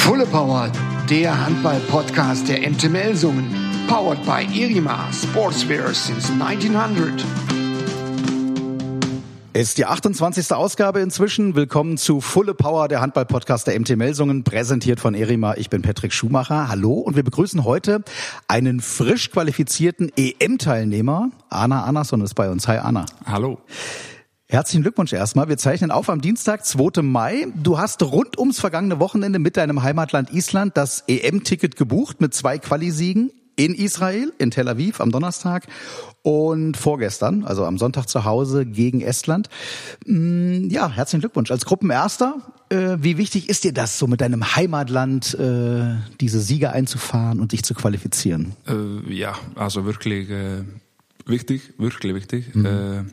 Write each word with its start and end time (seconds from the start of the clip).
Fulle 0.00 0.26
Power, 0.26 0.72
der 1.08 1.46
Handball-Podcast 1.46 2.48
der 2.48 2.68
MT 2.68 2.90
Melsungen. 2.90 3.54
Powered 3.86 4.24
by 4.24 4.42
Irima 4.52 5.08
Sportswear 5.12 5.94
since 5.94 6.32
1900. 6.32 7.24
Es 9.52 9.68
ist 9.68 9.78
die 9.78 9.84
28. 9.84 10.52
Ausgabe 10.52 11.00
inzwischen. 11.00 11.54
Willkommen 11.54 11.98
zu 11.98 12.20
Fulle 12.22 12.54
Power, 12.54 12.88
der 12.88 13.02
Handball-Podcast 13.02 13.66
der 13.66 13.78
MT 13.78 13.96
Melsungen, 13.96 14.42
präsentiert 14.42 15.00
von 15.00 15.14
Erima. 15.14 15.54
Ich 15.54 15.68
bin 15.68 15.82
Patrick 15.82 16.14
Schumacher. 16.14 16.68
Hallo 16.68 16.94
und 16.94 17.14
wir 17.14 17.22
begrüßen 17.22 17.64
heute 17.64 18.02
einen 18.48 18.80
frisch 18.80 19.30
qualifizierten 19.30 20.10
EM-Teilnehmer. 20.16 21.30
Anna 21.50 21.84
Annason 21.84 22.22
ist 22.22 22.34
bei 22.34 22.50
uns. 22.50 22.66
Hi 22.66 22.78
Anna. 22.78 23.04
Hallo. 23.26 23.58
Herzlichen 24.50 24.82
Glückwunsch 24.82 25.12
erstmal. 25.12 25.48
Wir 25.48 25.58
zeichnen 25.58 25.92
auf 25.92 26.10
am 26.10 26.20
Dienstag, 26.20 26.66
2. 26.66 27.02
Mai. 27.02 27.46
Du 27.54 27.78
hast 27.78 28.02
rund 28.02 28.36
ums 28.36 28.58
vergangene 28.58 28.98
Wochenende 28.98 29.38
mit 29.38 29.56
deinem 29.56 29.84
Heimatland 29.84 30.32
Island 30.32 30.76
das 30.76 31.04
EM-Ticket 31.06 31.76
gebucht 31.76 32.20
mit 32.20 32.34
zwei 32.34 32.58
Qualisiegen 32.58 33.30
in 33.54 33.76
Israel, 33.76 34.32
in 34.38 34.50
Tel 34.50 34.66
Aviv 34.66 35.00
am 35.00 35.12
Donnerstag 35.12 35.68
und 36.22 36.76
vorgestern, 36.76 37.44
also 37.44 37.64
am 37.64 37.78
Sonntag 37.78 38.08
zu 38.08 38.24
Hause 38.24 38.66
gegen 38.66 39.02
Estland. 39.02 39.48
Mm, 40.04 40.68
ja, 40.68 40.90
herzlichen 40.90 41.20
Glückwunsch. 41.20 41.52
Als 41.52 41.64
Gruppenerster, 41.64 42.34
äh, 42.70 42.96
wie 42.98 43.18
wichtig 43.18 43.48
ist 43.48 43.62
dir 43.62 43.72
das, 43.72 44.00
so 44.00 44.08
mit 44.08 44.20
deinem 44.20 44.56
Heimatland 44.56 45.32
äh, 45.34 45.94
diese 46.20 46.40
Siege 46.40 46.72
einzufahren 46.72 47.38
und 47.38 47.52
dich 47.52 47.62
zu 47.62 47.74
qualifizieren? 47.74 48.56
Äh, 48.66 49.14
ja, 49.14 49.36
also 49.54 49.84
wirklich 49.84 50.28
wichtig, 51.24 51.74
wirklich 51.78 52.16
wichtig. 52.16 52.52
Mhm. 52.52 52.66
Äh, 52.66 53.04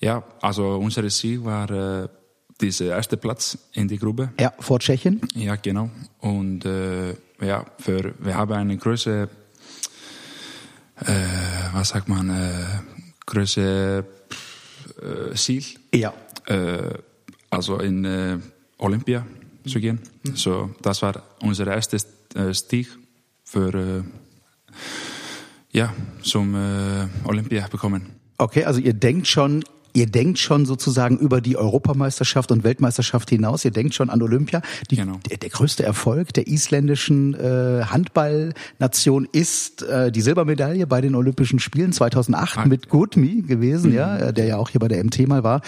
ja, 0.00 0.22
also 0.40 0.76
unser 0.76 1.08
Sieg 1.10 1.44
war 1.44 1.70
äh, 1.70 2.08
dieser 2.60 2.86
erste 2.86 3.16
Platz 3.16 3.58
in 3.72 3.88
die 3.88 3.98
Gruppe. 3.98 4.32
Ja, 4.38 4.52
vor 4.58 4.78
Tschechien. 4.78 5.20
Ja, 5.34 5.56
genau. 5.56 5.90
Und 6.20 6.64
äh, 6.64 7.14
ja, 7.40 7.64
für, 7.78 8.14
wir 8.18 8.34
haben 8.34 8.52
eine 8.52 8.76
große, 8.76 9.28
äh, 11.00 11.12
was 11.72 11.90
sagt 11.90 12.08
man, 12.08 12.30
äh, 12.30 12.64
große 13.26 14.04
äh, 15.02 15.34
Ziel. 15.34 15.64
Ja. 15.94 16.12
Äh, 16.46 16.94
also 17.50 17.78
in 17.78 18.04
äh, 18.04 18.38
Olympia 18.78 19.26
zu 19.66 19.80
gehen. 19.80 20.00
Mhm. 20.24 20.36
So, 20.36 20.70
das 20.82 21.02
war 21.02 21.22
unser 21.42 21.66
erstes 21.66 22.06
äh, 22.34 22.52
Stieg 22.52 22.88
für 23.44 23.74
äh, 23.74 24.02
ja, 25.70 25.92
zum 26.22 26.56
Olympia 27.24 27.68
bekommen. 27.68 28.10
Okay, 28.38 28.64
also 28.64 28.80
ihr 28.80 28.94
denkt 28.94 29.26
schon 29.26 29.62
ihr 29.92 30.06
denkt 30.06 30.38
schon 30.38 30.66
sozusagen 30.66 31.18
über 31.18 31.40
die 31.40 31.56
Europameisterschaft 31.56 32.52
und 32.52 32.64
Weltmeisterschaft 32.64 33.30
hinaus. 33.30 33.64
Ihr 33.64 33.70
denkt 33.70 33.94
schon 33.94 34.10
an 34.10 34.22
Olympia. 34.22 34.62
Die, 34.90 34.96
genau. 34.96 35.18
der, 35.28 35.38
der, 35.38 35.50
größte 35.50 35.82
Erfolg 35.82 36.32
der 36.34 36.46
isländischen 36.46 37.34
äh, 37.34 37.84
Handballnation 37.84 39.28
ist 39.30 39.82
äh, 39.82 40.12
die 40.12 40.20
Silbermedaille 40.20 40.86
bei 40.86 41.00
den 41.00 41.14
Olympischen 41.14 41.58
Spielen 41.58 41.92
2008 41.92 42.58
ah, 42.58 42.66
mit 42.66 42.88
Gutmi 42.88 43.42
gewesen, 43.42 43.90
mhm. 43.90 43.96
ja, 43.96 44.32
der 44.32 44.46
ja 44.46 44.56
auch 44.56 44.70
hier 44.70 44.80
bei 44.80 44.88
der 44.88 45.02
MT 45.02 45.26
mal 45.26 45.42
war. 45.42 45.62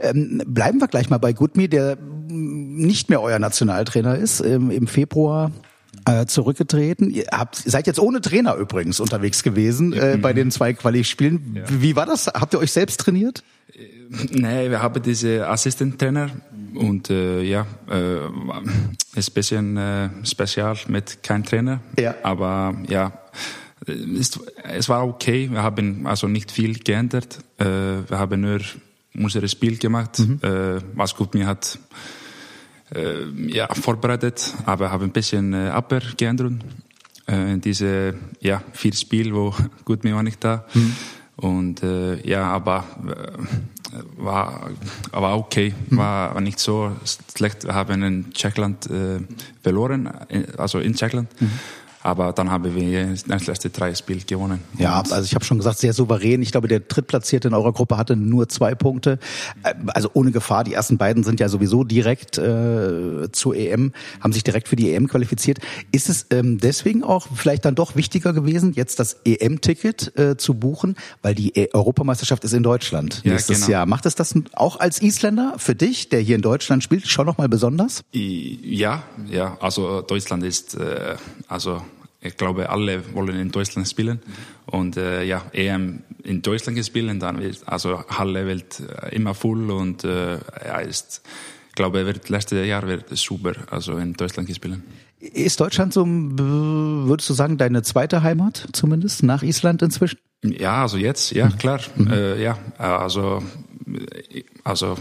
Ähm, 0.00 0.42
bleiben 0.46 0.80
wir 0.80 0.88
gleich 0.88 1.10
mal 1.10 1.18
bei 1.18 1.32
Gutmi, 1.32 1.68
der 1.68 1.98
nicht 2.28 3.08
mehr 3.08 3.22
euer 3.22 3.38
Nationaltrainer 3.38 4.16
ist. 4.16 4.40
Ähm, 4.40 4.70
Im 4.70 4.86
Februar 4.86 5.52
äh, 6.08 6.26
zurückgetreten. 6.26 7.10
Ihr 7.10 7.26
habt, 7.32 7.56
seid 7.56 7.86
jetzt 7.86 8.00
ohne 8.00 8.20
Trainer 8.20 8.54
übrigens 8.56 9.00
unterwegs 9.00 9.42
gewesen 9.42 9.92
äh, 9.92 10.18
bei 10.20 10.32
den 10.32 10.50
zwei 10.50 10.72
Quali-Spielen. 10.72 11.56
Ja. 11.56 11.62
Wie 11.68 11.96
war 11.96 12.06
das? 12.06 12.28
Habt 12.28 12.54
ihr 12.54 12.60
euch 12.60 12.72
selbst 12.72 13.00
trainiert? 13.00 13.44
Nee, 14.30 14.70
wir 14.70 14.80
haben 14.80 15.02
diese 15.02 15.46
Assistent-Trainer 15.46 16.30
und 16.74 17.10
äh, 17.10 17.42
ja, 17.42 17.66
äh, 17.90 18.16
ist 19.14 19.30
ein 19.30 19.34
bisschen 19.34 19.76
äh, 19.76 20.08
spezial 20.24 20.76
mit 20.88 21.22
kein 21.22 21.44
Trainer. 21.44 21.80
Ja. 21.98 22.14
Aber 22.22 22.74
ja, 22.88 23.12
ist, 23.86 24.40
es 24.64 24.88
war 24.88 25.06
okay. 25.06 25.50
Wir 25.50 25.62
haben 25.62 26.06
also 26.06 26.26
nicht 26.26 26.50
viel 26.50 26.78
geändert. 26.78 27.40
Äh, 27.58 27.64
wir 27.64 28.18
haben 28.18 28.40
nur 28.40 28.60
unser 29.14 29.46
Spiel 29.46 29.76
gemacht, 29.76 30.18
mhm. 30.20 30.40
äh, 30.42 30.80
was 30.94 31.14
gut 31.14 31.34
mir 31.34 31.46
hat 31.46 31.78
äh, 31.78 32.27
ja, 33.48 33.68
vorbereitet, 33.74 34.54
aber 34.64 34.90
habe 34.90 35.04
ein 35.04 35.12
bisschen 35.12 35.52
äh, 35.52 35.68
Abwehr 35.68 36.02
geändert. 36.16 36.52
Äh, 37.28 37.54
in 37.54 37.60
diese 37.60 38.14
ja, 38.40 38.62
vier 38.72 38.94
Spiele, 38.94 39.34
wo 39.34 39.54
gut 39.84 40.04
mir 40.04 40.14
war 40.14 40.22
nicht 40.22 40.42
da. 40.42 40.64
Mhm. 40.72 40.96
Und 41.36 41.82
äh, 41.82 42.26
ja, 42.28 42.44
aber 42.44 42.84
äh, 43.06 44.22
war, 44.22 44.70
war 45.12 45.38
okay, 45.38 45.74
mhm. 45.90 45.98
war, 45.98 46.34
war 46.34 46.40
nicht 46.40 46.58
so 46.58 46.92
schlecht. 47.36 47.64
Wir 47.64 47.74
haben 47.74 48.02
in 48.02 48.32
Tschechland 48.32 48.90
äh, 48.90 49.20
verloren, 49.62 50.10
äh, 50.28 50.44
also 50.56 50.78
in 50.78 50.94
Tschechland. 50.94 51.28
Mhm. 51.40 51.50
Aber 52.02 52.32
dann 52.32 52.50
haben 52.50 52.74
wir 52.74 53.14
das 53.26 53.46
letzte 53.46 53.70
drei 53.70 53.94
Spiel 53.94 54.22
gewonnen. 54.24 54.60
Ja, 54.78 55.00
also 55.00 55.22
ich 55.22 55.34
habe 55.34 55.44
schon 55.44 55.58
gesagt, 55.58 55.78
sehr 55.78 55.92
souverän. 55.92 56.42
Ich 56.42 56.52
glaube, 56.52 56.68
der 56.68 56.80
Drittplatzierte 56.80 57.48
in 57.48 57.54
eurer 57.54 57.72
Gruppe 57.72 57.96
hatte 57.96 58.14
nur 58.16 58.48
zwei 58.48 58.74
Punkte. 58.74 59.18
Äh, 59.64 59.74
also 59.88 60.10
ohne 60.14 60.30
Gefahr. 60.30 60.64
Die 60.64 60.74
ersten 60.74 60.96
beiden 60.98 61.24
sind 61.24 61.40
ja 61.40 61.48
sowieso 61.48 61.84
direkt 61.84 62.38
äh, 62.38 63.30
zur 63.32 63.56
EM, 63.56 63.92
haben 64.20 64.32
sich 64.32 64.44
direkt 64.44 64.68
für 64.68 64.76
die 64.76 64.92
EM 64.92 65.08
qualifiziert. 65.08 65.58
Ist 65.90 66.08
es 66.08 66.26
ähm, 66.30 66.58
deswegen 66.58 67.02
auch 67.02 67.26
vielleicht 67.34 67.64
dann 67.64 67.74
doch 67.74 67.96
wichtiger 67.96 68.32
gewesen, 68.32 68.72
jetzt 68.74 69.00
das 69.00 69.18
EM-Ticket 69.24 70.18
äh, 70.18 70.36
zu 70.36 70.54
buchen, 70.54 70.96
weil 71.22 71.34
die 71.34 71.56
e 71.56 71.68
Europameisterschaft 71.72 72.44
ist 72.44 72.52
in 72.52 72.62
Deutschland 72.62 73.22
ja, 73.24 73.32
nächstes 73.32 73.60
genau. 73.60 73.70
Jahr. 73.70 73.86
Macht 73.86 74.06
es 74.06 74.14
das 74.14 74.34
auch 74.52 74.78
als 74.78 75.02
Isländer 75.02 75.54
für 75.58 75.74
dich, 75.74 76.08
der 76.08 76.20
hier 76.20 76.36
in 76.36 76.42
Deutschland 76.42 76.82
spielt, 76.82 77.08
schon 77.08 77.26
nochmal 77.26 77.48
besonders? 77.48 78.02
Ja, 78.12 79.02
ja. 79.30 79.56
Also 79.60 80.02
Deutschland 80.02 80.44
ist 80.44 80.74
äh, 80.74 81.16
also 81.48 81.82
ich 82.20 82.36
glaube, 82.36 82.68
alle 82.70 83.14
wollen 83.14 83.38
in 83.38 83.50
Deutschland 83.50 83.88
spielen. 83.88 84.20
Und 84.66 84.96
äh, 84.96 85.22
ja, 85.24 85.44
EM 85.52 86.02
in 86.24 86.42
Deutschland 86.42 86.84
spielen, 86.84 87.20
dann 87.20 87.40
wird 87.40 87.60
also 87.66 88.04
Halle 88.08 88.46
wird 88.46 88.80
äh, 88.80 89.14
immer 89.14 89.34
voll 89.34 89.70
und 89.70 90.04
äh, 90.04 90.38
ja, 90.66 90.78
ist, 90.80 91.22
ich 91.68 91.74
glaube, 91.74 92.04
wird 92.06 92.28
letztes 92.28 92.66
Jahr 92.66 92.86
wird 92.86 93.10
es 93.12 93.20
super, 93.20 93.52
also 93.70 93.96
in 93.98 94.14
Deutschland 94.14 94.54
spielen. 94.54 94.82
Ist 95.20 95.60
Deutschland 95.60 95.92
so, 95.92 96.04
würdest 96.06 97.28
du 97.30 97.34
sagen, 97.34 97.56
deine 97.56 97.82
zweite 97.82 98.22
Heimat 98.22 98.68
zumindest 98.72 99.22
nach 99.22 99.42
Island 99.42 99.82
inzwischen? 99.82 100.18
Ja, 100.44 100.82
also 100.82 100.96
jetzt, 100.96 101.32
ja 101.32 101.48
klar, 101.48 101.80
mhm. 101.96 102.12
Äh, 102.12 102.42
ja, 102.42 102.58
also 102.78 103.42
also 104.64 104.96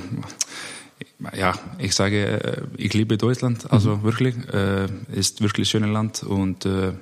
ja, 1.36 1.54
ich 1.78 1.94
sage, 1.96 2.26
äh, 2.26 2.62
ich 2.78 2.94
liebe 2.94 3.18
Deutschland, 3.18 3.72
also 3.72 3.98
mhm. 3.98 4.04
wirklich, 4.04 4.36
äh, 4.54 4.88
ist 5.14 5.42
wirklich 5.42 5.70
schönes 5.70 5.90
Land 5.90 6.24
und 6.24 6.66
äh, 6.66 6.94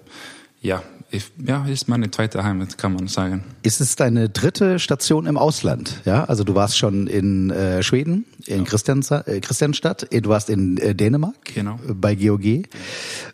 ja, 0.62 0.82
ich, 1.12 1.32
ja, 1.46 1.66
ist 1.66 1.88
meine 1.88 2.10
zweite 2.10 2.44
Heimat, 2.44 2.78
kann 2.78 2.94
man 2.94 3.08
sagen. 3.08 3.44
Ist 3.62 3.80
es 3.80 3.96
deine 3.96 4.30
dritte 4.30 4.80
Station 4.80 5.28
im 5.28 5.38
Ausland? 5.38 6.02
Ja, 6.06 6.26
also 6.26 6.44
du 6.44 6.56
warst 6.56 6.78
schon 6.78 7.08
in 7.08 7.52
äh, 7.52 7.84
Schweden, 7.84 8.26
in 8.46 8.60
ja. 8.60 8.64
Christiansa, 8.64 9.22
äh, 9.28 9.40
Christianstadt, 9.40 10.08
du 10.12 10.30
warst 10.30 10.50
in 10.50 10.78
äh, 10.78 10.96
Dänemark 10.96 11.54
genau. 11.54 11.80
bei 11.88 12.16
GOG. 12.16 12.68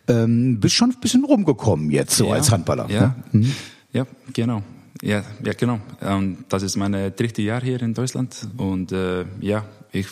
Ähm, 0.07 0.59
bist 0.59 0.75
schon 0.75 0.91
ein 0.91 0.99
bisschen 0.99 1.23
rumgekommen 1.23 1.89
jetzt 1.91 2.17
so 2.17 2.27
ja. 2.27 2.33
als 2.33 2.51
Handballer. 2.51 2.89
Ja, 2.89 3.15
ne? 3.31 3.45
mhm. 3.45 3.51
ja 3.93 4.05
genau. 4.33 4.61
Ja, 5.01 5.23
ja, 5.43 5.53
genau. 5.53 5.79
Und 6.01 6.45
das 6.49 6.61
ist 6.61 6.75
mein 6.75 6.91
dritte 7.15 7.41
Jahr 7.41 7.61
hier 7.61 7.81
in 7.81 7.93
Deutschland 7.93 8.47
und 8.57 8.91
äh, 8.91 9.25
ja, 9.39 9.65
ich 9.91 10.07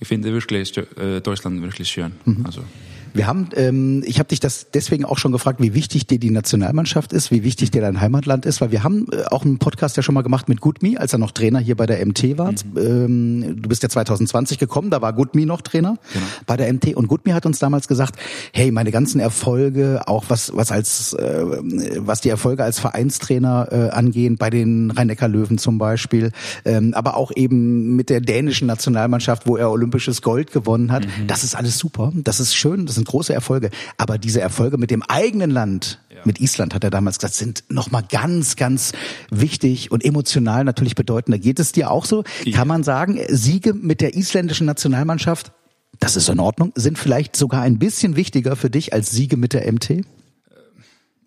ich 0.00 0.08
finde 0.08 0.32
wirklich 0.32 0.76
äh, 0.76 1.20
Deutschland 1.20 1.62
wirklich 1.62 1.88
schön. 1.88 2.12
Mhm. 2.24 2.44
Also 2.46 2.62
wir 3.14 3.28
haben, 3.28 3.48
ähm, 3.54 4.02
ich 4.04 4.18
habe 4.18 4.28
dich 4.28 4.40
das 4.40 4.66
deswegen 4.74 5.04
auch 5.04 5.18
schon 5.18 5.30
gefragt, 5.30 5.60
wie 5.60 5.72
wichtig 5.72 6.08
dir 6.08 6.18
die 6.18 6.30
Nationalmannschaft 6.30 7.12
ist, 7.12 7.30
wie 7.30 7.44
wichtig 7.44 7.70
dir 7.70 7.80
dein 7.80 8.00
Heimatland 8.00 8.44
ist, 8.44 8.60
weil 8.60 8.72
wir 8.72 8.82
haben 8.82 9.06
äh, 9.12 9.24
auch 9.26 9.44
einen 9.44 9.58
Podcast 9.58 9.96
ja 9.96 10.02
schon 10.02 10.16
mal 10.16 10.22
gemacht 10.22 10.48
mit 10.48 10.60
Gutmi, 10.60 10.96
als 10.96 11.12
er 11.12 11.20
noch 11.20 11.30
Trainer 11.30 11.60
hier 11.60 11.76
bei 11.76 11.86
der 11.86 12.04
MT 12.04 12.36
war. 12.38 12.50
Mhm. 12.50 12.58
Ähm, 12.76 13.62
du 13.62 13.68
bist 13.68 13.84
ja 13.84 13.88
2020 13.88 14.58
gekommen, 14.58 14.90
da 14.90 15.00
war 15.00 15.12
Gutmi 15.12 15.46
noch 15.46 15.62
Trainer 15.62 15.96
genau. 16.12 16.26
bei 16.46 16.56
der 16.56 16.72
MT 16.72 16.96
und 16.96 17.06
Gutmi 17.06 17.30
hat 17.30 17.46
uns 17.46 17.60
damals 17.60 17.86
gesagt, 17.86 18.16
hey, 18.52 18.72
meine 18.72 18.90
ganzen 18.90 19.20
Erfolge, 19.20 20.02
auch 20.06 20.24
was 20.28 20.56
was 20.56 20.72
als 20.72 21.12
äh, 21.12 21.44
was 21.98 22.20
die 22.20 22.30
Erfolge 22.30 22.64
als 22.64 22.80
Vereinstrainer 22.80 23.68
äh, 23.70 23.90
angehen, 23.90 24.36
bei 24.36 24.50
den 24.50 24.90
Rhein-Neckar-Löwen 24.90 25.58
zum 25.58 25.78
Beispiel, 25.78 26.32
ähm, 26.64 26.94
aber 26.94 27.16
auch 27.16 27.30
eben 27.36 27.94
mit 27.94 28.10
der 28.10 28.20
dänischen 28.20 28.66
Nationalmannschaft, 28.66 29.46
wo 29.46 29.56
er 29.56 29.70
olympisches 29.70 30.20
Gold 30.20 30.50
gewonnen 30.50 30.90
hat. 30.90 31.04
Mhm. 31.06 31.28
Das 31.28 31.44
ist 31.44 31.54
alles 31.54 31.78
super, 31.78 32.12
das 32.12 32.40
ist 32.40 32.56
schön, 32.56 32.86
das 32.86 32.96
sind 32.96 33.03
große 33.04 33.32
Erfolge. 33.32 33.70
Aber 33.96 34.18
diese 34.18 34.40
Erfolge 34.40 34.78
mit 34.78 34.90
dem 34.90 35.02
eigenen 35.02 35.50
Land, 35.50 36.00
ja. 36.10 36.20
mit 36.24 36.40
Island, 36.40 36.74
hat 36.74 36.84
er 36.84 36.90
damals 36.90 37.18
gesagt, 37.18 37.34
sind 37.34 37.64
nochmal 37.68 38.04
ganz, 38.08 38.56
ganz 38.56 38.92
wichtig 39.30 39.90
und 39.90 40.04
emotional 40.04 40.64
natürlich 40.64 40.94
bedeutender. 40.94 41.38
Geht 41.38 41.60
es 41.60 41.72
dir 41.72 41.90
auch 41.90 42.04
so? 42.04 42.24
Ja. 42.44 42.56
Kann 42.56 42.68
man 42.68 42.82
sagen, 42.82 43.20
Siege 43.28 43.74
mit 43.74 44.00
der 44.00 44.16
isländischen 44.16 44.66
Nationalmannschaft, 44.66 45.52
das 46.00 46.16
ist 46.16 46.28
in 46.28 46.40
Ordnung, 46.40 46.72
sind 46.74 46.98
vielleicht 46.98 47.36
sogar 47.36 47.62
ein 47.62 47.78
bisschen 47.78 48.16
wichtiger 48.16 48.56
für 48.56 48.70
dich 48.70 48.92
als 48.92 49.10
Siege 49.10 49.36
mit 49.36 49.52
der 49.52 49.70
MT? 49.70 50.04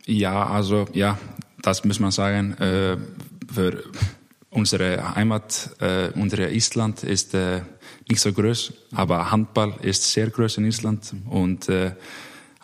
Ja, 0.05 0.47
also 0.47 0.87
ja, 0.93 1.17
das 1.61 1.83
muss 1.83 1.99
man 1.99 2.11
sagen. 2.11 2.53
Äh, 2.53 2.97
für 3.53 3.83
unsere 4.49 5.15
Heimat, 5.15 5.71
äh, 5.79 6.09
unsere 6.15 6.51
Island 6.51 7.03
ist 7.03 7.33
äh, 7.33 7.61
nicht 8.09 8.21
so 8.21 8.31
groß, 8.31 8.73
aber 8.93 9.31
Handball 9.31 9.73
ist 9.81 10.11
sehr 10.11 10.29
groß 10.29 10.57
in 10.57 10.65
Island 10.65 11.13
und 11.29 11.69
äh, 11.69 11.91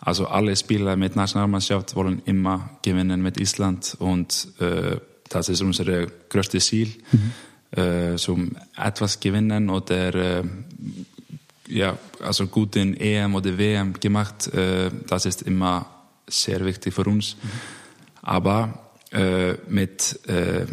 also 0.00 0.26
alle 0.26 0.54
Spieler 0.54 0.96
mit 0.96 1.16
Nationalmannschaft 1.16 1.96
wollen 1.96 2.22
immer 2.24 2.78
gewinnen 2.82 3.22
mit 3.22 3.40
Island 3.40 3.96
und 3.98 4.48
äh, 4.60 4.96
das 5.28 5.48
ist 5.48 5.62
unser 5.62 6.06
größtes 6.28 6.66
Ziel, 6.66 6.88
mhm. 7.12 7.32
äh, 7.76 8.14
etwas 8.76 9.20
gewinnen 9.20 9.70
oder 9.70 10.14
äh, 10.14 10.44
ja, 11.68 11.98
also 12.20 12.46
gut 12.46 12.76
in 12.76 12.96
EM 12.96 13.34
oder 13.34 13.56
WM 13.56 13.94
gemacht. 13.94 14.52
Äh, 14.52 14.90
das 15.06 15.26
ist 15.26 15.42
immer 15.42 15.86
sehr 16.26 16.64
wichtig 16.64 16.94
für 16.94 17.04
uns. 17.04 17.36
Mhm. 17.42 17.48
Aber 18.22 18.90
äh, 19.10 19.54
mit 19.68 20.20
äh, 20.28 20.66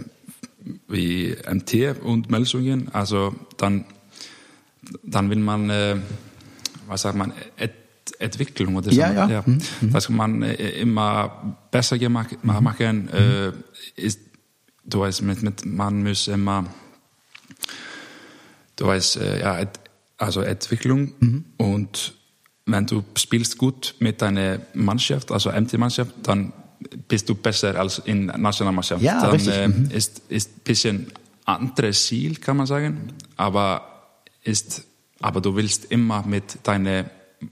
wie 0.87 1.35
MT 1.49 2.01
und 2.03 2.29
Melsungen, 2.29 2.89
also 2.93 3.33
dann, 3.57 3.85
dann 5.03 5.29
will 5.29 5.39
man, 5.39 5.69
äh, 5.69 5.97
was 6.87 7.03
sagt 7.03 7.17
man, 7.17 7.33
et, 7.57 7.73
Entwicklung 8.19 8.75
oder 8.75 8.91
so. 8.91 8.99
Ja, 8.99 9.11
ja. 9.11 9.29
ja. 9.29 9.43
Mhm. 9.45 9.91
Dass 9.91 10.09
man 10.09 10.41
äh, 10.43 10.53
immer 10.81 11.57
besser 11.71 11.97
gemacht, 11.97 12.43
machen, 12.43 13.09
mhm. 13.11 13.63
ist, 13.95 14.19
du 14.83 15.01
weißt, 15.01 15.21
mit, 15.21 15.43
mit, 15.43 15.65
man 15.65 16.03
muss 16.03 16.27
immer, 16.27 16.65
du 18.75 18.85
weißt, 18.87 19.19
ja, 19.39 19.65
also 20.17 20.41
Entwicklung 20.41 21.13
mhm. 21.19 21.45
und 21.57 22.13
wenn 22.65 22.85
du 22.85 23.03
spielst 23.15 23.57
gut 23.57 23.95
mit 23.99 24.21
deiner 24.21 24.59
Mannschaft, 24.73 25.31
also 25.31 25.51
MT-Mannschaft, 25.51 26.13
dann 26.23 26.53
bist 27.07 27.29
du 27.29 27.35
besser 27.35 27.79
als 27.79 27.99
in 27.99 28.25
Nationalmannschaft. 28.25 29.01
Ja, 29.01 29.21
dann 29.21 29.31
richtig. 29.31 29.53
Äh, 29.53 29.67
mhm. 29.67 29.91
ist 29.91 30.21
ist 30.29 30.57
ein 30.57 30.61
bisschen 30.63 31.07
anderes 31.45 32.05
Ziel, 32.05 32.37
kann 32.37 32.57
man 32.57 32.65
sagen, 32.65 33.13
aber 33.35 33.90
ist 34.43 34.85
aber 35.21 35.41
du 35.41 35.55
willst 35.55 35.85
immer 35.85 36.23
mit 36.25 36.59
deiner 36.63 37.05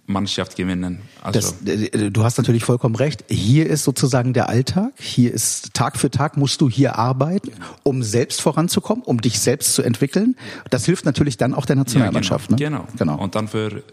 Mannschaft 0.05 0.55
gewinnen. 0.55 1.01
Also 1.21 1.39
das, 1.39 1.67
äh, 1.67 2.11
du 2.11 2.23
hast 2.23 2.37
natürlich 2.37 2.63
vollkommen 2.63 2.95
recht. 2.95 3.25
Hier 3.27 3.67
ist 3.67 3.83
sozusagen 3.83 4.33
der 4.33 4.47
Alltag. 4.47 4.93
Hier 4.99 5.33
ist 5.33 5.73
Tag 5.73 5.97
für 5.97 6.11
Tag 6.11 6.37
musst 6.37 6.61
du 6.61 6.69
hier 6.69 6.97
arbeiten, 6.97 7.51
um 7.83 8.03
selbst 8.03 8.41
voranzukommen, 8.41 9.03
um 9.03 9.19
dich 9.19 9.39
selbst 9.39 9.73
zu 9.73 9.81
entwickeln. 9.81 10.35
Das 10.69 10.85
hilft 10.85 11.05
natürlich 11.05 11.37
dann 11.37 11.55
auch 11.55 11.65
der 11.65 11.75
Nationalmannschaft. 11.75 12.51
Ja, 12.51 12.57
genau, 12.57 12.79
ne? 12.79 12.87
genau. 12.97 13.13
genau. 13.13 13.23
Und 13.23 13.35
dann 13.35 13.47
für 13.47 13.83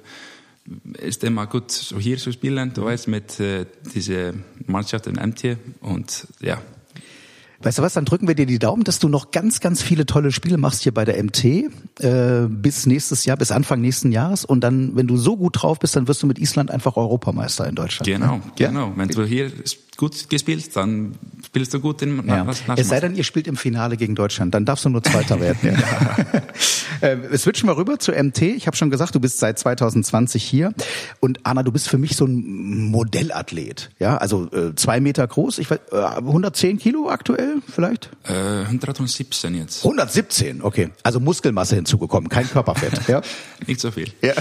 ist 0.99 1.23
immer 1.23 1.47
gut, 1.47 1.71
so 1.71 1.99
hier 1.99 2.19
zu 2.19 2.33
spielen, 2.33 2.73
du 2.75 2.85
weißt, 2.85 3.07
mit 3.07 3.39
äh, 3.39 3.67
dieser 3.95 4.33
Mannschaft 4.67 5.07
in 5.07 5.15
MT 5.15 5.57
und 5.81 6.27
ja, 6.41 6.61
Weißt 7.63 7.79
du 7.79 7.83
was, 7.83 7.95
dann 7.95 8.05
drücken 8.05 8.29
wir 8.29 8.35
dir 8.35 8.47
die 8.47 8.59
Daumen, 8.59 8.85
dass 8.85 8.99
du 8.99 9.09
noch 9.09 9.31
ganz, 9.31 9.61
ganz 9.61 9.83
viele 9.83 10.07
tolle 10.07 10.33
Spiele 10.33 10.59
machst 10.59 10.83
hier 10.83 10.93
bei 10.93 11.05
der 11.05 11.23
MT 11.23 11.45
äh, 11.45 12.47
bis 12.49 12.87
nächstes 12.87 13.25
Jahr, 13.25 13.37
bis 13.37 13.51
Anfang 13.51 13.81
nächsten 13.81 14.13
Jahres. 14.13 14.45
Und 14.45 14.61
dann, 14.61 14.95
wenn 14.97 15.07
du 15.07 15.17
so 15.17 15.37
gut 15.37 15.63
drauf 15.63 15.79
bist, 15.79 15.97
dann 15.97 16.09
wirst 16.09 16.23
du 16.23 16.27
mit 16.27 16.39
Island 16.39 16.71
einfach 16.71 16.97
Europameister 16.97 17.67
in 17.67 17.75
Deutschland. 17.75 18.07
Genau, 18.07 18.37
ne? 18.37 18.43
genau. 18.57 18.93
Wenn 18.97 19.09
du 19.09 19.25
hier 19.25 19.51
gut 19.97 20.29
gespielt, 20.29 20.77
dann 20.77 21.15
spielst 21.45 21.73
du 21.75 21.81
gut 21.81 22.03
in 22.03 22.27
ja. 22.27 22.47
Es 22.77 22.89
sei 22.89 23.01
denn, 23.01 23.15
ihr 23.15 23.25
spielt 23.25 23.47
im 23.47 23.57
Finale 23.57 23.97
gegen 23.97 24.15
Deutschland, 24.15 24.55
dann 24.55 24.65
darfst 24.65 24.85
du 24.85 24.89
nur 24.89 25.03
Zweiter 25.03 25.41
werden. 25.41 25.59
ja. 25.63 26.43
äh, 27.09 27.39
switchen 27.39 27.69
wir 27.69 27.77
rüber 27.77 27.99
zu 27.99 28.13
MT. 28.13 28.43
Ich 28.43 28.67
habe 28.67 28.77
schon 28.77 28.91
gesagt, 28.91 29.15
du 29.15 29.21
bist 29.21 29.39
seit 29.39 29.59
2020 29.59 30.43
hier. 30.43 30.73
Und 31.21 31.41
Anna, 31.45 31.63
du 31.63 31.73
bist 31.73 31.89
für 31.89 31.99
mich 31.99 32.17
so 32.17 32.27
ein 32.27 32.91
Modellathlet. 32.91 33.91
Ja, 33.99 34.17
also 34.17 34.51
äh, 34.53 34.75
zwei 34.75 35.01
Meter 35.01 35.27
groß, 35.27 35.59
ich 35.59 35.71
weiß, 35.71 35.79
äh, 35.93 35.97
110 35.97 36.79
Kilo 36.79 37.09
aktuell 37.09 37.63
vielleicht? 37.67 38.11
Äh, 38.25 38.65
117 38.65 39.55
jetzt. 39.55 39.85
117, 39.85 40.63
okay. 40.63 40.91
Also 41.03 41.21
Muskelmasse 41.21 41.75
hinzugekommen, 41.77 42.29
kein 42.29 42.49
Körperfett. 42.49 43.09
ja. 43.09 43.23
Nicht 43.67 43.81
so 43.81 43.91
viel. 43.91 44.13
Ja. 44.23 44.35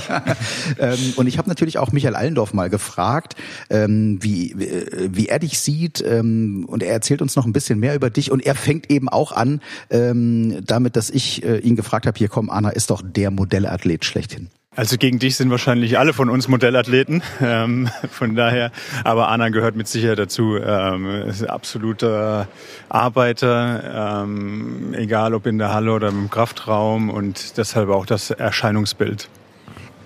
ähm, 0.79 1.13
und 1.15 1.27
ich 1.27 1.37
habe 1.37 1.49
natürlich 1.49 1.77
auch 1.77 1.91
Michael 1.91 2.15
Allendorf 2.15 2.53
mal 2.53 2.69
gefragt, 2.69 3.35
ähm, 3.69 4.19
wie, 4.21 4.51
äh, 4.51 5.09
wie 5.11 5.27
er 5.27 5.39
dich 5.45 5.59
sieht 5.59 6.03
ähm, 6.05 6.65
und 6.67 6.81
er 6.81 6.91
erzählt 6.91 7.21
uns 7.21 7.35
noch 7.35 7.45
ein 7.45 7.53
bisschen 7.53 7.79
mehr 7.79 7.95
über 7.95 8.09
dich 8.09 8.31
und 8.31 8.45
er 8.45 8.55
fängt 8.55 8.89
eben 8.89 9.09
auch 9.09 9.31
an 9.31 9.61
ähm, 9.89 10.63
damit, 10.65 10.95
dass 10.95 11.09
ich 11.09 11.43
äh, 11.43 11.59
ihn 11.59 11.75
gefragt 11.75 12.07
habe, 12.07 12.17
hier 12.17 12.29
komm, 12.29 12.49
Anna 12.49 12.69
ist 12.69 12.89
doch 12.89 13.01
der 13.03 13.31
Modellathlet 13.31 14.05
schlechthin. 14.05 14.49
Also 14.77 14.97
gegen 14.97 15.19
dich 15.19 15.37
sind 15.37 15.49
wahrscheinlich 15.51 15.97
alle 15.97 16.11
von 16.11 16.29
uns 16.29 16.47
Modellathleten. 16.47 17.21
Ähm, 17.41 17.89
von 18.11 18.35
daher, 18.35 18.71
aber 19.03 19.27
Anna 19.27 19.49
gehört 19.49 19.75
mit 19.75 19.87
Sicherheit 19.87 20.17
dazu. 20.17 20.57
Ähm, 20.57 21.23
ist 21.27 21.43
absoluter 21.43 22.47
Arbeiter, 22.89 24.23
ähm, 24.23 24.93
egal 24.93 25.33
ob 25.33 25.45
in 25.45 25.57
der 25.57 25.73
Halle 25.73 25.93
oder 25.93 26.07
im 26.07 26.29
Kraftraum 26.29 27.09
und 27.09 27.57
deshalb 27.57 27.89
auch 27.89 28.05
das 28.05 28.31
Erscheinungsbild. 28.31 29.29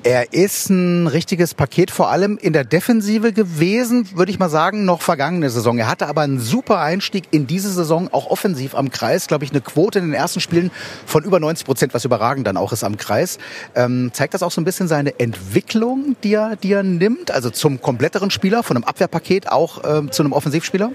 Er 0.04 0.31
ist 0.31 0.69
ein 0.69 1.07
richtiges 1.07 1.54
Paket, 1.54 1.92
vor 1.92 2.10
allem 2.10 2.38
in 2.38 2.54
der 2.54 2.63
Defensive 2.63 3.34
gewesen, 3.34 4.07
würde 4.16 4.31
ich 4.31 4.40
mal 4.40 4.50
sagen, 4.50 4.86
noch 4.86 5.01
vergangene 5.01 5.50
Saison. 5.50 5.78
Er 5.78 5.90
hatte 5.90 6.07
aber 6.07 6.22
einen 6.22 6.40
super 6.40 6.80
Einstieg 6.80 7.25
in 7.31 7.48
diese 7.48 7.69
Saison, 7.69 8.07
auch 8.13 8.28
offensiv 8.28 8.75
am 8.75 8.92
Kreis. 8.92 9.28
Glaube 9.28 9.44
ich, 9.44 9.51
eine 9.51 9.60
Quote 9.60 10.00
in 10.00 10.06
den 10.06 10.13
ersten 10.13 10.40
Spielen 10.40 10.72
von 11.06 11.25
über 11.25 11.42
90 11.42 11.66
Prozent, 11.66 11.94
was 11.94 12.06
überragend 12.06 12.48
dann 12.48 12.56
auch 12.56 12.72
ist 12.72 12.86
am 12.86 12.96
Kreis. 12.96 13.40
Ähm, 13.75 14.12
zeigt 14.13 14.34
das 14.34 14.42
auch 14.42 14.51
so 14.51 14.62
ein 14.62 14.63
bisschen 14.63 14.88
seine 14.88 15.19
Entwicklung, 15.19 16.16
die 16.24 16.34
er, 16.34 16.56
die 16.56 16.72
er 16.72 16.84
nimmt? 16.84 17.31
Also 17.31 17.50
zum 17.50 17.81
kompletteren 17.81 18.31
Spieler, 18.31 18.63
von 18.63 18.78
einem 18.78 18.86
Abwehrpaket 18.86 19.52
auch 19.52 19.84
ähm, 19.84 20.13
zu 20.13 20.24
einem 20.24 20.31
Offensivspieler? 20.31 20.92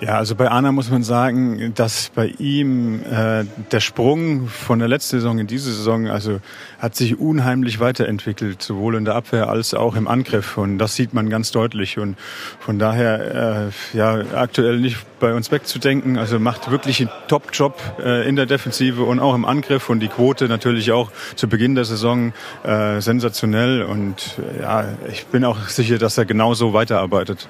Ja, 0.00 0.16
also 0.16 0.34
bei 0.34 0.48
Anna 0.48 0.72
muss 0.72 0.90
man 0.90 1.02
sagen, 1.02 1.74
dass 1.74 2.10
bei 2.14 2.28
ihm 2.38 3.02
äh, 3.02 3.44
der 3.72 3.80
Sprung 3.80 4.48
von 4.48 4.78
der 4.78 4.88
letzten 4.88 5.18
Saison 5.18 5.38
in 5.38 5.46
diese 5.46 5.70
Saison, 5.70 6.06
also 6.08 6.40
hat 6.78 6.96
sich 6.96 7.20
unheimlich 7.20 7.78
weiterentwickelt, 7.78 8.62
sowohl 8.62 8.94
in 8.94 9.04
der 9.04 9.14
Abwehr 9.14 9.50
als 9.50 9.74
auch 9.74 9.94
im 9.94 10.08
Angriff. 10.08 10.56
Und 10.56 10.78
das 10.78 10.94
sieht 10.94 11.12
man 11.12 11.28
ganz 11.28 11.50
deutlich. 11.50 11.98
Und 11.98 12.16
von 12.58 12.78
daher, 12.78 13.70
äh, 13.92 13.96
ja, 13.96 14.22
aktuell 14.34 14.80
nicht 14.80 14.96
bei 15.20 15.34
uns 15.34 15.52
wegzudenken. 15.52 16.16
Also 16.16 16.38
macht 16.38 16.70
wirklich 16.70 17.00
einen 17.00 17.10
Top-Job 17.28 17.78
äh, 18.02 18.26
in 18.26 18.34
der 18.34 18.46
Defensive 18.46 19.02
und 19.02 19.20
auch 19.20 19.34
im 19.34 19.44
Angriff. 19.44 19.90
Und 19.90 20.00
die 20.00 20.08
Quote 20.08 20.48
natürlich 20.48 20.90
auch 20.92 21.12
zu 21.36 21.48
Beginn 21.48 21.74
der 21.74 21.84
Saison 21.84 22.32
äh, 22.64 23.02
sensationell. 23.02 23.82
Und 23.82 24.38
äh, 24.38 24.62
ja, 24.62 24.84
ich 25.12 25.26
bin 25.26 25.44
auch 25.44 25.68
sicher, 25.68 25.98
dass 25.98 26.16
er 26.16 26.24
genauso 26.24 26.72
weiterarbeitet. 26.72 27.46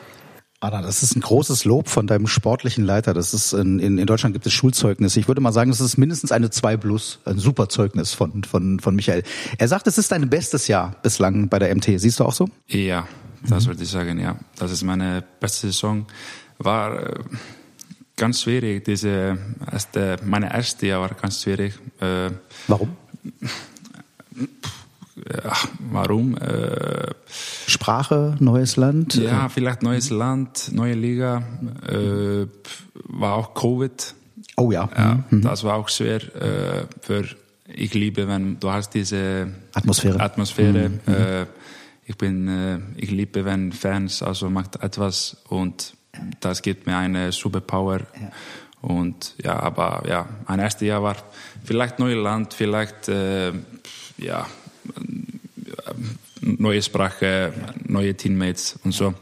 Anna, 0.63 0.81
das 0.81 1.03
ist 1.03 1.17
ein 1.17 1.21
großes 1.21 1.65
Lob 1.65 1.89
von 1.89 2.07
deinem 2.07 2.29
sportlichen 2.29 2.85
Leiter. 2.85 3.15
Das 3.15 3.35
ist 3.35 3.53
in, 3.53 3.81
in, 3.81 3.99
in 3.99 4.07
Deutschland 4.07 4.33
gibt 4.33 4.47
es 4.47 4.53
Schulzeugnisse. 4.53 5.19
Ich 5.19 5.27
würde 5.27 5.41
mal 5.41 5.53
sagen, 5.53 5.73
das 5.73 5.81
ist 5.81 5.99
mindestens 5.99 6.31
eine 6.31 6.51
2 6.51 6.77
plus, 6.77 7.19
ein 7.25 7.39
super 7.39 7.69
Zeugnis 7.69 8.15
von, 8.15 8.45
von, 8.45 8.79
von 8.79 8.95
Michael. 8.95 9.25
Er 9.59 9.67
sagt, 9.67 9.89
es 9.89 9.99
ist 9.99 10.13
dein 10.13 10.31
bestes 10.31 10.69
Jahr 10.69 10.95
bislang 11.03 11.49
bei 11.49 11.59
der 11.59 11.75
MT. 11.75 11.99
Siehst 11.99 12.21
du 12.21 12.25
auch 12.25 12.33
so? 12.33 12.49
Ja, 12.69 13.09
das 13.49 13.65
mhm. 13.65 13.71
würde 13.71 13.83
ich 13.83 13.91
sagen, 13.91 14.21
ja. 14.21 14.37
Das 14.57 14.71
ist 14.71 14.85
meine 14.85 15.25
beste 15.41 15.67
Saison. 15.67 16.07
War 16.59 17.11
äh, 17.11 17.19
ganz 18.17 18.43
schwierig. 18.43 18.85
Diese 18.85 19.39
erste, 19.69 20.19
meine 20.25 20.55
erste 20.55 20.87
Jahr 20.87 21.01
war 21.01 21.09
ganz 21.09 21.43
schwierig. 21.43 21.75
Äh, 22.01 22.31
Warum? 22.69 22.97
Ach, 25.45 25.69
warum? 25.91 26.37
Äh, 26.37 27.11
Sprache, 27.83 28.37
neues 28.39 28.77
Land? 28.77 29.17
Ja, 29.17 29.49
vielleicht 29.49 29.83
neues 29.83 30.11
Land, 30.11 30.71
neue 30.73 30.95
Liga. 30.95 31.43
Äh, 31.85 32.47
war 32.95 33.35
auch 33.35 33.55
Covid. 33.55 34.15
Oh 34.57 34.71
ja. 34.71 34.89
ja 34.97 35.25
mhm. 35.31 35.43
Das 35.43 35.65
war 35.65 35.75
auch 35.75 35.89
schwer 35.89 36.23
äh, 36.37 36.87
für. 37.01 37.25
Ich 37.67 37.93
liebe, 37.95 38.29
wenn 38.29 38.61
du 38.61 38.71
hast 38.71 38.91
diese 38.91 39.49
Atmosphäre. 39.73 40.21
Atmosphäre. 40.21 40.91
Mhm. 40.91 41.13
Äh, 41.13 41.47
ich 42.05 42.17
bin, 42.17 42.47
äh, 42.47 42.79
ich 42.97 43.11
liebe, 43.11 43.45
wenn 43.45 43.73
Fans 43.73 44.23
also 44.23 44.49
macht 44.49 44.77
etwas 44.83 45.39
und 45.49 45.95
das 46.39 46.63
gibt 46.63 46.87
mir 46.87 46.97
eine 46.97 47.33
Superpower. 47.33 48.01
Ja. 48.01 48.31
Und 48.81 49.35
ja, 49.43 49.59
aber 49.59 50.05
ja, 50.07 50.29
ein 50.47 50.61
erstes 50.61 50.87
Jahr 50.87 51.03
war 51.03 51.17
vielleicht 51.65 51.99
neues 51.99 52.23
Land, 52.23 52.55
vielleicht 52.55 53.09
äh, 53.09 53.53
ja 54.19 54.47
neue 56.43 56.83
Sprache, 56.83 57.53
neue 57.87 58.15
Teammates 58.15 58.79
und 58.85 58.93
so. 58.93 59.15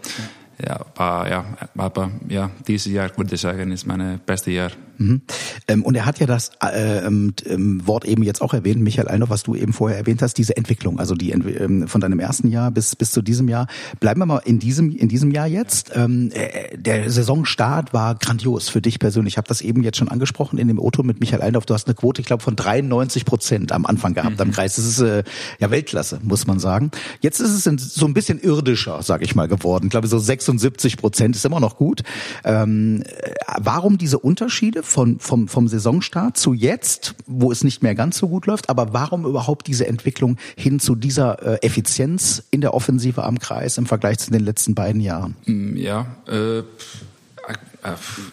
Ja, 0.64 0.80
aber 0.94 1.30
ja, 1.30 1.44
aber 1.76 2.10
ja, 2.28 2.50
dieses 2.66 2.92
Jahr 2.92 3.16
würde 3.16 3.34
ich 3.34 3.40
sagen, 3.40 3.72
ist 3.72 3.86
mein 3.86 4.20
bestes 4.26 4.52
Jahr 4.52 4.70
Mhm. 5.00 5.22
Ähm, 5.66 5.82
und 5.82 5.94
er 5.94 6.04
hat 6.04 6.20
ja 6.20 6.26
das 6.26 6.50
äh, 6.62 7.06
ähm, 7.06 7.32
ähm, 7.46 7.86
Wort 7.86 8.04
eben 8.04 8.22
jetzt 8.22 8.42
auch 8.42 8.52
erwähnt, 8.52 8.82
Michael 8.82 9.08
Allnow, 9.08 9.30
was 9.30 9.42
du 9.42 9.54
eben 9.54 9.72
vorher 9.72 9.96
erwähnt 9.96 10.20
hast, 10.20 10.34
diese 10.34 10.56
Entwicklung, 10.58 10.98
also 10.98 11.14
die 11.14 11.30
ähm, 11.30 11.88
von 11.88 12.02
deinem 12.02 12.20
ersten 12.20 12.48
Jahr 12.48 12.70
bis 12.70 12.94
bis 12.96 13.10
zu 13.10 13.22
diesem 13.22 13.48
Jahr. 13.48 13.66
Bleiben 13.98 14.20
wir 14.20 14.26
mal 14.26 14.42
in 14.44 14.58
diesem 14.58 14.94
in 14.94 15.08
diesem 15.08 15.30
Jahr 15.30 15.46
jetzt. 15.46 15.92
Ähm, 15.94 16.30
äh, 16.34 16.76
der 16.76 17.10
Saisonstart 17.10 17.94
war 17.94 18.14
grandios 18.14 18.68
für 18.68 18.82
dich 18.82 18.98
persönlich. 18.98 19.34
Ich 19.34 19.38
habe 19.38 19.48
das 19.48 19.62
eben 19.62 19.82
jetzt 19.82 19.96
schon 19.96 20.08
angesprochen 20.08 20.58
in 20.58 20.68
dem 20.68 20.78
Auto 20.78 21.02
mit 21.02 21.18
Michael 21.20 21.40
Allnow. 21.40 21.64
Du 21.64 21.72
hast 21.72 21.86
eine 21.86 21.94
Quote, 21.94 22.20
ich 22.20 22.26
glaube, 22.26 22.42
von 22.42 22.54
93 22.54 23.24
Prozent 23.24 23.72
am 23.72 23.86
Anfang 23.86 24.12
gehabt 24.12 24.36
mhm. 24.36 24.42
am 24.42 24.50
Kreis. 24.50 24.76
Das 24.76 24.84
ist 24.84 25.00
äh, 25.00 25.24
ja 25.60 25.70
Weltklasse, 25.70 26.20
muss 26.22 26.46
man 26.46 26.58
sagen. 26.58 26.90
Jetzt 27.20 27.40
ist 27.40 27.66
es 27.66 27.94
so 27.94 28.04
ein 28.04 28.12
bisschen 28.12 28.38
irdischer, 28.38 29.02
sage 29.02 29.24
ich 29.24 29.34
mal, 29.34 29.48
geworden. 29.48 29.86
Ich 29.86 29.90
glaube, 29.90 30.08
so 30.08 30.18
76 30.18 30.98
Prozent 30.98 31.36
ist 31.36 31.46
immer 31.46 31.60
noch 31.60 31.76
gut. 31.76 32.02
Ähm, 32.44 33.02
warum 33.58 33.96
diese 33.96 34.18
Unterschiede? 34.18 34.82
Von, 34.90 35.18
vom, 35.20 35.48
vom 35.48 35.68
Saisonstart 35.68 36.36
zu 36.36 36.52
jetzt, 36.52 37.14
wo 37.26 37.52
es 37.52 37.64
nicht 37.64 37.82
mehr 37.82 37.94
ganz 37.94 38.18
so 38.18 38.28
gut 38.28 38.46
läuft, 38.46 38.68
aber 38.68 38.92
warum 38.92 39.24
überhaupt 39.24 39.66
diese 39.66 39.86
Entwicklung 39.86 40.36
hin 40.56 40.80
zu 40.80 40.94
dieser 40.94 41.42
äh, 41.42 41.66
Effizienz 41.66 42.42
in 42.50 42.60
der 42.60 42.74
Offensive 42.74 43.22
am 43.22 43.38
Kreis 43.38 43.78
im 43.78 43.86
Vergleich 43.86 44.18
zu 44.18 44.30
den 44.30 44.44
letzten 44.44 44.74
beiden 44.74 45.00
Jahren? 45.00 45.36
Mm, 45.46 45.76
ja, 45.76 46.06
äh, 46.28 46.58
äh, 46.58 46.64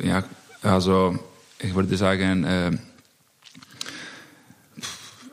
ja 0.03 0.23
also 0.63 1.17
ich 1.59 1.75
würde 1.75 1.95
sagen, 1.95 2.43
äh, 2.43 2.71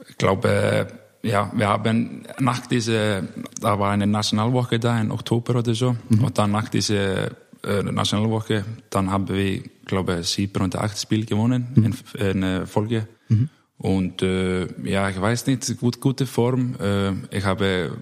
ich 0.08 0.18
glaube, 0.18 0.88
ja, 1.22 1.50
wir 1.54 1.68
haben 1.68 2.24
nach 2.38 2.66
dieser, 2.66 3.22
da 3.60 3.78
war 3.78 3.92
eine 3.92 4.06
Nationalwoche 4.06 4.78
da 4.78 5.00
im 5.00 5.10
Oktober 5.10 5.56
oder 5.56 5.74
so, 5.74 5.96
mhm. 6.08 6.24
und 6.24 6.38
dann 6.38 6.50
nach 6.50 6.68
dieser 6.68 7.30
äh, 7.64 7.82
Nationalwoche, 7.82 8.64
dann 8.90 9.10
haben 9.10 9.28
wir, 9.28 9.62
glaube 9.84 10.20
ich, 10.20 10.28
sieben 10.28 10.62
oder 10.62 10.82
acht 10.82 11.00
Spiele 11.00 11.24
gewonnen 11.24 11.68
mhm. 11.74 11.94
in, 12.18 12.42
in 12.42 12.66
Folge. 12.66 13.08
Mhm. 13.28 13.48
Und 13.76 14.22
äh, 14.22 14.66
ja, 14.88 15.10
ich 15.10 15.20
weiß 15.20 15.46
nicht, 15.46 15.78
gut, 15.78 16.00
gute 16.00 16.26
Form. 16.26 16.74
Äh, 16.80 17.12
ich 17.36 17.44
habe 17.44 17.98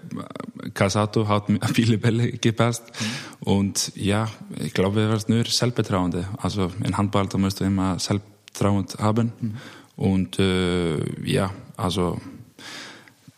Casato 0.74 1.26
hat 1.26 1.46
viele 1.74 1.98
Bälle 1.98 2.32
gepasst 2.32 2.84
mhm. 3.00 3.48
und 3.48 3.92
ja, 3.96 4.28
ich 4.58 4.74
glaube, 4.74 5.00
er 5.00 5.08
war 5.10 5.20
nur 5.26 5.44
Selbstvertrauen. 5.44 6.24
Also 6.38 6.70
in 6.84 6.96
Handball 6.96 7.26
da 7.26 7.38
musst 7.38 7.60
du 7.60 7.64
immer 7.64 7.98
Selbstvertrauen 7.98 8.86
haben 8.98 9.32
mhm. 9.40 9.54
und 9.96 10.38
äh, 10.38 10.98
ja, 11.24 11.50
also 11.76 12.20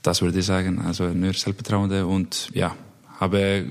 das 0.02 0.21
würde 0.21 0.40
ich 0.40 0.45
sagen, 0.45 0.81
also 0.81 1.04
nur 1.04 1.33
Selbstvertrauen 1.33 1.90
und 2.02 2.50
ja, 2.52 2.76
habe 3.18 3.64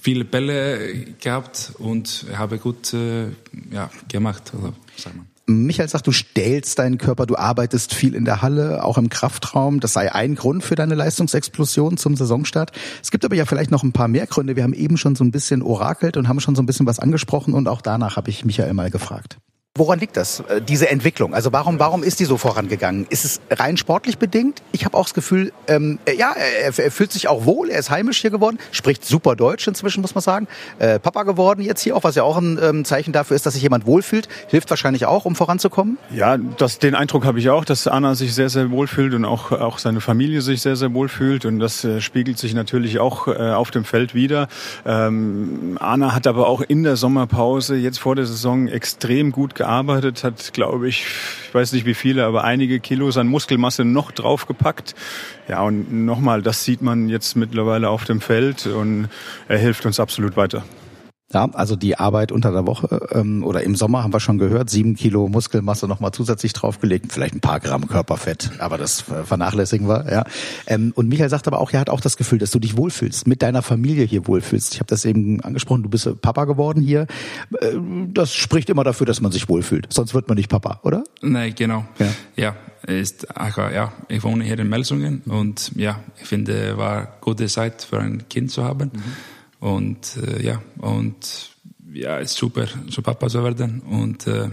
viele 0.00 0.24
Bälle 0.24 1.04
gehabt 1.20 1.72
und 1.78 2.26
habe 2.36 2.58
gut 2.58 2.92
äh, 2.94 3.26
ja, 3.70 3.90
gemacht, 4.08 4.52
oder 4.58 4.72
sagt 4.96 5.16
man. 5.16 5.26
Michael 5.48 5.88
sagt, 5.88 6.08
du 6.08 6.12
stellst 6.12 6.80
deinen 6.80 6.98
Körper, 6.98 7.24
du 7.24 7.36
arbeitest 7.36 7.94
viel 7.94 8.16
in 8.16 8.24
der 8.24 8.42
Halle, 8.42 8.82
auch 8.82 8.98
im 8.98 9.08
Kraftraum. 9.08 9.78
Das 9.78 9.92
sei 9.92 10.12
ein 10.12 10.34
Grund 10.34 10.64
für 10.64 10.74
deine 10.74 10.96
Leistungsexplosion 10.96 11.96
zum 11.96 12.16
Saisonstart. 12.16 12.72
Es 13.00 13.12
gibt 13.12 13.24
aber 13.24 13.36
ja 13.36 13.44
vielleicht 13.44 13.70
noch 13.70 13.84
ein 13.84 13.92
paar 13.92 14.08
mehr 14.08 14.26
Gründe. 14.26 14.56
Wir 14.56 14.64
haben 14.64 14.74
eben 14.74 14.96
schon 14.96 15.14
so 15.14 15.22
ein 15.22 15.30
bisschen 15.30 15.62
orakelt 15.62 16.16
und 16.16 16.26
haben 16.26 16.40
schon 16.40 16.56
so 16.56 16.62
ein 16.62 16.66
bisschen 16.66 16.86
was 16.86 16.98
angesprochen 16.98 17.54
und 17.54 17.68
auch 17.68 17.80
danach 17.80 18.16
habe 18.16 18.28
ich 18.30 18.44
Michael 18.44 18.74
mal 18.74 18.90
gefragt. 18.90 19.38
Woran 19.76 19.98
liegt 19.98 20.16
das, 20.16 20.40
äh, 20.40 20.62
diese 20.62 20.88
Entwicklung? 20.88 21.34
Also 21.34 21.52
warum, 21.52 21.78
warum 21.78 22.02
ist 22.02 22.18
die 22.18 22.24
so 22.24 22.38
vorangegangen? 22.38 23.06
Ist 23.10 23.26
es 23.26 23.40
rein 23.50 23.76
sportlich 23.76 24.16
bedingt? 24.16 24.62
Ich 24.72 24.86
habe 24.86 24.96
auch 24.96 25.04
das 25.04 25.12
Gefühl, 25.12 25.52
ähm, 25.68 25.98
äh, 26.06 26.16
ja, 26.16 26.32
er, 26.32 26.78
er, 26.78 26.90
fühlt 26.90 27.12
sich 27.12 27.28
auch 27.28 27.44
wohl, 27.44 27.68
er 27.68 27.78
ist 27.78 27.90
heimisch 27.90 28.22
hier 28.22 28.30
geworden, 28.30 28.58
spricht 28.72 29.04
super 29.04 29.36
Deutsch 29.36 29.68
inzwischen, 29.68 30.00
muss 30.00 30.14
man 30.14 30.22
sagen. 30.22 30.48
Äh, 30.78 30.98
Papa 30.98 31.24
geworden 31.24 31.60
jetzt 31.60 31.82
hier 31.82 31.94
auch, 31.94 32.04
was 32.04 32.14
ja 32.14 32.22
auch 32.22 32.38
ein 32.38 32.58
ähm, 32.62 32.84
Zeichen 32.86 33.12
dafür 33.12 33.36
ist, 33.36 33.44
dass 33.44 33.52
sich 33.52 33.62
jemand 33.62 33.86
wohlfühlt. 33.86 34.28
Hilft 34.48 34.70
wahrscheinlich 34.70 35.04
auch, 35.04 35.26
um 35.26 35.34
voranzukommen? 35.34 35.98
Ja, 36.10 36.38
das, 36.38 36.78
den 36.78 36.94
Eindruck 36.94 37.26
habe 37.26 37.38
ich 37.38 37.50
auch, 37.50 37.66
dass 37.66 37.86
Anna 37.86 38.14
sich 38.14 38.34
sehr, 38.34 38.48
sehr 38.48 38.70
wohlfühlt 38.70 39.12
und 39.12 39.26
auch, 39.26 39.52
auch 39.52 39.78
seine 39.78 40.00
Familie 40.00 40.40
sich 40.40 40.62
sehr, 40.62 40.76
sehr 40.76 40.94
wohlfühlt. 40.94 41.44
Und 41.44 41.58
das 41.58 41.84
äh, 41.84 42.00
spiegelt 42.00 42.38
sich 42.38 42.54
natürlich 42.54 42.98
auch 42.98 43.28
äh, 43.28 43.32
auf 43.32 43.70
dem 43.70 43.84
Feld 43.84 44.14
wieder. 44.14 44.48
Ähm, 44.86 45.76
Anna 45.80 46.14
hat 46.14 46.26
aber 46.26 46.46
auch 46.46 46.62
in 46.62 46.82
der 46.82 46.96
Sommerpause, 46.96 47.76
jetzt 47.76 47.98
vor 47.98 48.16
der 48.16 48.24
Saison, 48.24 48.68
extrem 48.68 49.32
gut 49.32 49.54
gearbeitet 49.54 49.65
gearbeitet, 49.66 50.22
hat, 50.22 50.52
glaube 50.52 50.88
ich, 50.88 51.04
ich 51.48 51.54
weiß 51.54 51.72
nicht 51.72 51.86
wie 51.86 51.94
viele, 51.94 52.24
aber 52.24 52.44
einige 52.44 52.78
Kilos 52.78 53.16
an 53.16 53.26
Muskelmasse 53.26 53.84
noch 53.84 54.12
draufgepackt. 54.12 54.94
Ja, 55.48 55.62
und 55.62 56.04
nochmal, 56.04 56.40
das 56.40 56.64
sieht 56.64 56.82
man 56.82 57.08
jetzt 57.08 57.34
mittlerweile 57.34 57.88
auf 57.88 58.04
dem 58.04 58.20
Feld 58.20 58.66
und 58.68 59.08
er 59.48 59.58
hilft 59.58 59.84
uns 59.84 59.98
absolut 59.98 60.36
weiter. 60.36 60.62
Ja, 61.32 61.50
also 61.54 61.74
die 61.74 61.98
Arbeit 61.98 62.30
unter 62.30 62.52
der 62.52 62.68
Woche 62.68 63.08
ähm, 63.10 63.42
oder 63.42 63.64
im 63.64 63.74
Sommer 63.74 64.04
haben 64.04 64.12
wir 64.12 64.20
schon 64.20 64.38
gehört, 64.38 64.70
sieben 64.70 64.94
Kilo 64.94 65.28
Muskelmasse 65.28 65.88
nochmal 65.88 66.12
zusätzlich 66.12 66.52
draufgelegt, 66.52 67.12
vielleicht 67.12 67.34
ein 67.34 67.40
paar 67.40 67.58
Gramm 67.58 67.88
Körperfett, 67.88 68.52
aber 68.60 68.78
das 68.78 69.00
vernachlässigen 69.00 69.88
wir. 69.88 70.06
Ja. 70.08 70.24
Ähm, 70.68 70.92
und 70.94 71.08
Michael 71.08 71.28
sagt 71.28 71.48
aber 71.48 71.58
auch, 71.58 71.72
er 71.72 71.80
hat 71.80 71.90
auch 71.90 72.00
das 72.00 72.16
Gefühl, 72.16 72.38
dass 72.38 72.52
du 72.52 72.60
dich 72.60 72.76
wohlfühlst, 72.76 73.26
mit 73.26 73.42
deiner 73.42 73.62
Familie 73.62 74.04
hier 74.04 74.28
wohlfühlst. 74.28 74.74
Ich 74.74 74.78
habe 74.78 74.86
das 74.86 75.04
eben 75.04 75.40
angesprochen, 75.40 75.82
du 75.82 75.88
bist 75.88 76.08
Papa 76.22 76.44
geworden 76.44 76.80
hier. 76.80 77.08
Äh, 77.60 77.72
das 78.12 78.32
spricht 78.32 78.70
immer 78.70 78.84
dafür, 78.84 79.06
dass 79.06 79.20
man 79.20 79.32
sich 79.32 79.48
wohlfühlt. 79.48 79.92
Sonst 79.92 80.14
wird 80.14 80.28
man 80.28 80.36
nicht 80.36 80.48
Papa, 80.48 80.78
oder? 80.84 81.02
Nein, 81.22 81.54
genau. 81.56 81.84
Ja, 81.98 82.06
ja 82.36 82.56
ist, 82.86 83.26
ja 83.56 83.92
ich 84.08 84.22
wohne 84.22 84.44
hier 84.44 84.58
in 84.58 84.68
Melsungen 84.68 85.22
und 85.26 85.72
ja, 85.74 85.98
ich 86.20 86.28
finde, 86.28 86.76
war 86.76 87.16
gute 87.20 87.46
Zeit 87.46 87.82
für 87.82 87.98
ein 87.98 88.28
Kind 88.28 88.52
zu 88.52 88.62
haben. 88.62 88.92
Mhm. 88.94 89.35
Und 89.60 90.16
äh, 90.16 90.42
ja, 90.42 90.62
und 90.78 91.50
ja, 91.92 92.18
ist 92.18 92.36
super, 92.36 92.66
so 92.88 93.02
Papa 93.02 93.28
zu 93.28 93.42
werden. 93.42 93.80
Und, 93.80 94.26
äh, 94.26 94.50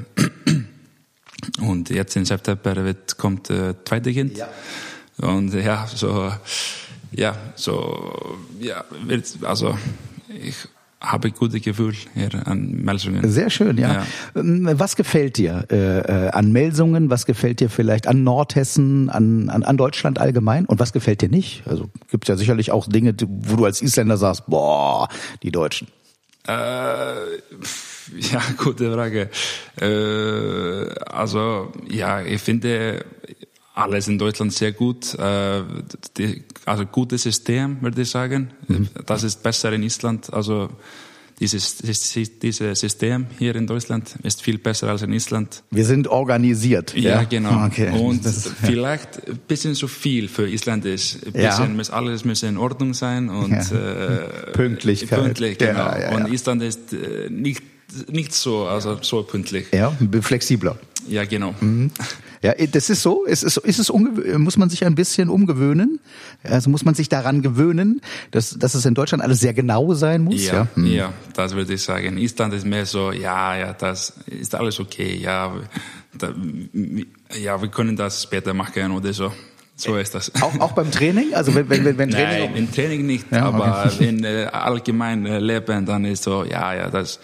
und 1.62 1.90
jetzt 1.90 2.16
im 2.16 2.26
September 2.26 2.76
wird, 2.84 3.18
kommt 3.18 3.50
äh, 3.50 3.76
zweite 3.84 4.14
Kind. 4.14 4.38
Ja. 4.38 4.50
Und 5.18 5.54
ja, 5.54 5.88
so, 5.88 6.32
ja, 7.12 7.36
so, 7.56 8.40
ja, 8.60 8.84
wird, 9.06 9.38
also 9.44 9.78
ich 10.30 10.56
habe 11.04 11.28
ein 11.28 11.34
gutes 11.34 11.62
Gefühl 11.62 11.94
hier 12.14 12.48
an 12.48 12.72
Melsungen. 12.72 13.30
Sehr 13.30 13.50
schön, 13.50 13.78
ja. 13.78 13.94
ja. 13.94 14.06
Ähm, 14.36 14.68
was 14.72 14.96
gefällt 14.96 15.38
dir 15.38 15.66
äh, 15.70 16.00
äh, 16.00 16.30
an 16.30 16.52
Melsungen? 16.54 17.10
Was 17.10 17.26
gefällt 17.26 17.60
dir 17.60 17.70
vielleicht 17.70 18.08
an 18.08 18.24
Nordhessen, 18.24 19.10
an, 19.10 19.50
an, 19.50 19.64
an 19.64 19.78
Deutschland 19.78 20.20
allgemein? 20.20 20.66
Und 20.66 20.80
was 20.80 20.94
gefällt 20.94 21.22
dir 21.22 21.30
nicht? 21.30 21.64
Also 21.68 21.90
gibt 22.10 22.24
es 22.24 22.30
ja 22.30 22.38
sicherlich 22.38 22.72
auch 22.72 22.88
Dinge, 22.88 23.14
wo 23.20 23.58
du 23.58 23.66
als 23.66 23.82
Isländer 23.82 24.18
sagst, 24.18 24.48
boah, 24.48 25.10
die 25.44 25.52
Deutschen. 25.52 25.90
Äh, 26.48 26.54
ja, 26.54 28.42
gute 28.58 28.94
Frage. 28.94 29.30
Äh, 29.82 30.90
also 31.12 31.74
ja, 31.90 32.22
ich 32.22 32.42
finde 32.42 33.06
alles 33.74 34.08
in 34.08 34.18
Deutschland 34.20 34.53
sehr 34.53 34.72
gut. 34.72 35.15
Äh, 35.15 35.63
die, 36.18 36.44
also 36.65 36.86
gutes 36.86 37.24
System, 37.24 37.82
würde 37.82 38.01
ich 38.01 38.10
sagen. 38.10 38.51
Mhm. 38.68 38.89
Das 39.06 39.24
ist 39.24 39.42
besser 39.42 39.74
in 39.74 39.84
Island. 39.84 40.32
Also 40.32 40.70
dieses, 41.39 41.77
dieses 41.77 42.80
System 42.80 43.25
hier 43.39 43.56
in 43.56 43.65
Deutschland 43.65 44.15
ist 44.22 44.44
viel 44.44 44.60
besser 44.60 44.89
als 44.89 45.01
in 45.01 45.12
Island. 45.12 45.63
Wir 45.72 45.86
sind 45.86 46.08
organisiert. 46.08 46.96
Ja, 46.96 47.22
ja? 47.22 47.24
genau. 47.24 47.65
Okay. 47.65 47.89
Und 47.89 48.24
das, 48.24 48.51
vielleicht 48.62 49.27
ein 49.27 49.39
bisschen 49.48 49.74
zu 49.74 49.88
viel 49.88 50.27
für 50.27 50.48
Island 50.48 50.86
ist. 50.86 51.25
Ein 51.25 51.34
bisschen, 51.34 51.80
ja. 51.80 51.94
alles 51.94 52.25
muss 52.25 52.44
in 52.44 52.58
Ordnung 52.58 52.94
sein 52.94 53.30
und 53.30 53.51
ja. 53.51 53.60
äh, 53.60 54.51
Pünktlichkeit. 54.53 55.20
Pünktlich, 55.20 55.58
genau. 55.58 56.15
Und 56.15 56.32
Island 56.32 56.62
ist 56.62 56.94
äh, 56.94 57.30
nicht 57.30 57.63
nicht 58.12 58.34
so, 58.34 58.66
also 58.66 58.98
so 59.02 59.24
pünktlich. 59.24 59.68
Ja, 59.72 59.96
flexibler. 60.22 60.78
Ja, 61.08 61.26
genau. 61.26 61.54
Mhm. 61.60 61.92
Ja, 62.42 62.54
das 62.54 62.90
ist 62.90 63.02
so. 63.02 63.24
Ist 63.26 63.44
es, 63.44 63.58
ist 63.58 63.80
es 63.80 63.92
muss 64.38 64.58
man 64.58 64.70
sich 64.70 64.86
ein 64.86 64.96
bisschen 64.96 65.30
umgewöhnen? 65.30 66.00
Also 66.44 66.70
muss 66.70 66.84
man 66.84 66.94
sich 66.94 67.10
daran 67.10 67.42
gewöhnen, 67.42 68.02
dass, 68.32 68.52
dass 68.52 68.76
es 68.76 68.86
in 68.86 68.94
Deutschland 68.94 69.24
alles 69.24 69.40
sehr 69.40 69.54
genau 69.54 69.94
sein 69.94 70.24
muss? 70.24 70.46
Ja, 70.46 70.54
ja, 70.54 70.68
hm. 70.76 70.86
ja 70.86 71.14
das 71.36 71.56
würde 71.56 71.74
ich 71.74 71.82
sagen. 71.82 72.06
In 72.06 72.18
Island 72.18 72.54
ist 72.54 72.66
mehr 72.66 72.86
so, 72.86 73.12
ja, 73.12 73.56
ja, 73.56 73.74
das 73.74 74.14
ist 74.26 74.56
alles 74.56 74.80
okay. 74.80 75.16
Ja, 75.16 75.54
da, 76.18 76.34
ja, 77.42 77.62
wir 77.62 77.70
können 77.70 77.96
das 77.96 78.24
später 78.24 78.54
machen 78.54 78.92
oder 78.92 79.14
so. 79.14 79.32
So 79.76 79.98
ist 79.98 80.14
das. 80.14 80.32
Auch, 80.42 80.60
auch 80.60 80.72
beim 80.74 80.92
Training? 80.92 81.34
Also 81.34 81.56
wenn, 81.56 81.68
wenn, 81.70 81.98
wenn 81.98 82.10
Training 82.12 82.52
Nein, 82.52 82.56
im 82.56 82.72
Training 82.72 83.06
nicht, 83.06 83.32
ja, 83.32 83.46
aber 83.46 83.86
okay. 83.86 84.08
in 84.08 84.24
äh, 84.24 84.48
allgemein 84.52 85.26
äh, 85.26 85.40
Leben 85.40 85.86
dann 85.86 86.06
ist 86.06 86.24
so, 86.24 86.44
ja, 86.44 86.76
ja, 86.76 86.90
das, 86.90 87.20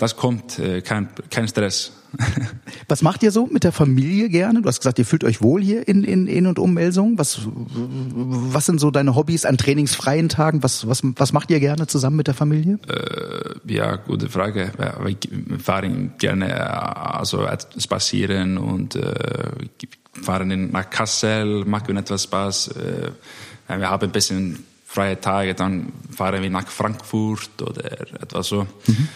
das 0.00 0.16
kommt, 0.16 0.58
äh, 0.58 0.80
kein, 0.80 1.08
kein 1.30 1.46
Stress. 1.46 1.92
Was 2.88 3.02
macht 3.02 3.22
ihr 3.22 3.30
so 3.30 3.46
mit 3.46 3.62
der 3.62 3.72
Familie 3.72 4.28
gerne? 4.28 4.62
Du 4.62 4.68
hast 4.68 4.80
gesagt, 4.80 4.98
ihr 4.98 5.04
fühlt 5.04 5.22
euch 5.22 5.42
wohl 5.42 5.62
hier 5.62 5.86
in, 5.86 6.02
in, 6.02 6.26
in 6.26 6.46
und 6.46 6.58
um 6.58 6.74
Melsung. 6.74 7.18
Was, 7.18 7.40
was 7.44 8.66
sind 8.66 8.80
so 8.80 8.90
deine 8.90 9.14
Hobbys 9.14 9.44
an 9.44 9.56
trainingsfreien 9.56 10.28
Tagen? 10.28 10.62
Was, 10.62 10.88
was, 10.88 11.02
was 11.04 11.32
macht 11.32 11.50
ihr 11.50 11.60
gerne 11.60 11.86
zusammen 11.86 12.16
mit 12.16 12.26
der 12.26 12.34
Familie? 12.34 12.78
Äh, 12.88 13.72
ja, 13.72 13.96
gute 13.96 14.28
Frage. 14.28 14.72
Wir 14.76 15.58
fahren 15.60 16.14
gerne 16.18 16.58
also 17.14 17.46
spazieren 17.78 18.58
und 18.58 18.96
äh, 18.96 19.14
fahren 20.20 20.70
nach 20.72 20.90
Kassel, 20.90 21.64
machen 21.64 21.96
etwas 21.96 22.24
Spaß. 22.24 22.68
Äh, 22.68 23.10
wir 23.78 23.88
haben 23.88 24.08
ein 24.08 24.12
bisschen 24.12 24.64
freie 24.84 25.20
Tage, 25.20 25.54
dann 25.54 25.92
fahren 26.10 26.42
wir 26.42 26.50
nach 26.50 26.66
Frankfurt 26.66 27.62
oder 27.62 28.00
etwas 28.20 28.48
so. 28.48 28.66
Mhm. 28.86 29.08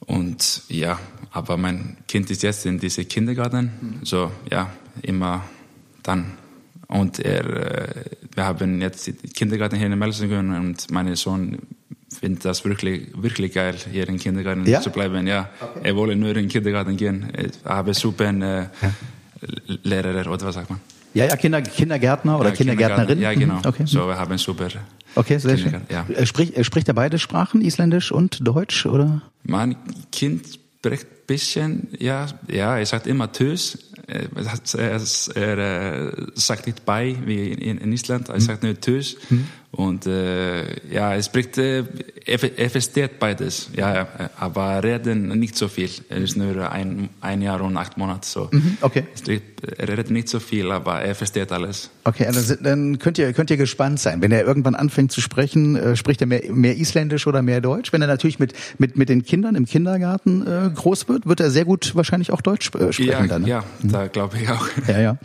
Und 0.00 0.62
ja, 0.68 0.98
aber 1.32 1.56
mein 1.56 1.96
Kind 2.06 2.30
ist 2.30 2.42
jetzt 2.42 2.66
in 2.66 2.78
diesem 2.78 3.08
Kindergarten, 3.08 4.00
so 4.04 4.30
ja, 4.50 4.70
immer 5.02 5.44
dann. 6.02 6.32
Und 6.88 7.18
er, 7.18 7.44
äh, 7.44 8.04
wir 8.34 8.44
haben 8.44 8.80
jetzt 8.80 9.10
Kindergarten 9.34 9.76
hier 9.76 9.86
in 9.86 9.98
Melsungen 9.98 10.54
und 10.54 10.90
mein 10.90 11.14
Sohn 11.16 11.58
findet 12.20 12.44
das 12.44 12.64
wirklich, 12.64 13.08
wirklich 13.16 13.52
geil, 13.52 13.74
hier 13.90 14.08
im 14.08 14.18
Kindergarten 14.18 14.64
ja? 14.66 14.80
zu 14.80 14.90
bleiben. 14.90 15.26
Ja, 15.26 15.50
okay. 15.60 15.80
er 15.82 15.96
wollte 15.96 16.14
nur 16.16 16.28
in 16.28 16.34
den 16.34 16.48
Kindergarten 16.48 16.96
gehen. 16.96 17.32
Ich 17.36 17.64
habe 17.64 17.92
super 17.94 18.30
äh, 18.30 18.60
ja. 18.60 18.68
Lehrer 19.82 20.30
oder 20.30 20.46
was 20.46 20.54
sagt 20.54 20.70
man? 20.70 20.80
Ja, 21.14 21.24
ja, 21.24 21.36
Kinder, 21.36 21.62
Kindergärtner 21.62 22.38
oder 22.38 22.50
ja, 22.50 22.54
Kindergärtnerin. 22.54 23.20
Ja, 23.20 23.32
genau. 23.32 23.54
Mhm, 23.54 23.66
okay. 23.66 23.82
So, 23.86 24.06
wir 24.06 24.18
haben 24.18 24.36
super. 24.38 24.68
Okay, 25.16 25.38
sehr 25.38 25.56
schön. 25.56 25.74
Ja. 25.90 26.06
Spricht, 26.26 26.64
spricht 26.64 26.88
er 26.88 26.94
beide 26.94 27.18
Sprachen, 27.18 27.60
Isländisch 27.62 28.12
und 28.12 28.46
Deutsch, 28.46 28.86
oder? 28.86 29.22
Mein 29.42 29.76
Kind 30.12 30.58
spricht 30.78 31.06
bisschen, 31.26 31.88
ja, 31.98 32.26
ja, 32.48 32.78
er 32.78 32.86
sagt 32.86 33.06
immer 33.06 33.30
Tschüss. 33.32 33.78
Er, 34.08 34.28
er, 34.74 35.58
er, 35.58 36.12
sagt 36.34 36.66
nicht 36.66 36.84
bei 36.84 37.16
wie 37.24 37.50
in, 37.50 37.78
in 37.78 37.92
Island, 37.92 38.28
er 38.28 38.40
sagt 38.40 38.62
nur 38.62 38.80
Tschüss. 38.80 39.16
Mhm. 39.28 39.46
Und 39.76 40.06
äh, 40.06 40.90
ja, 40.90 41.12
er 41.12 41.22
spricht, 41.22 41.58
äh, 41.58 41.84
er, 42.24 42.70
versteht 42.70 43.18
beides, 43.18 43.68
ja, 43.76 44.08
aber 44.38 44.82
reden 44.82 45.38
nicht 45.38 45.54
so 45.54 45.68
viel. 45.68 45.90
Er 46.08 46.16
ist 46.16 46.36
nur 46.36 46.70
ein, 46.72 47.10
ein 47.20 47.42
Jahr 47.42 47.60
und 47.60 47.76
acht 47.76 47.98
Monate 47.98 48.26
so. 48.26 48.48
Mhm, 48.50 48.78
okay. 48.80 49.04
Er 49.76 49.88
redet 49.88 50.10
nicht 50.10 50.30
so 50.30 50.40
viel, 50.40 50.70
aber 50.70 51.02
er 51.02 51.14
versteht 51.14 51.52
alles. 51.52 51.90
Okay, 52.04 52.26
also 52.26 52.54
dann 52.54 52.98
könnt 52.98 53.18
ihr 53.18 53.32
könnt 53.34 53.50
ihr 53.50 53.58
gespannt 53.58 54.00
sein, 54.00 54.22
wenn 54.22 54.32
er 54.32 54.46
irgendwann 54.46 54.74
anfängt 54.74 55.12
zu 55.12 55.20
sprechen, 55.20 55.76
äh, 55.76 55.94
spricht 55.94 56.22
er 56.22 56.26
mehr, 56.26 56.50
mehr 56.50 56.76
Isländisch 56.76 57.26
oder 57.26 57.42
mehr 57.42 57.60
Deutsch? 57.60 57.92
Wenn 57.92 58.00
er 58.00 58.08
natürlich 58.08 58.38
mit 58.38 58.54
mit 58.78 58.96
mit 58.96 59.10
den 59.10 59.24
Kindern 59.24 59.56
im 59.56 59.66
Kindergarten 59.66 60.46
äh, 60.46 60.70
groß 60.74 61.08
wird, 61.08 61.15
wird 61.24 61.40
er 61.40 61.50
sehr 61.50 61.64
gut 61.64 61.94
wahrscheinlich 61.94 62.32
auch 62.32 62.40
Deutsch 62.40 62.70
äh, 62.74 62.92
sprechen 62.92 63.10
ja, 63.10 63.26
dann. 63.26 63.42
Ne? 63.42 63.48
Ja, 63.48 63.64
mhm. 63.82 63.92
da 63.92 64.06
glaube 64.08 64.38
ich 64.38 64.48
auch. 64.50 64.66
Ja, 64.86 65.00
ja. 65.00 65.18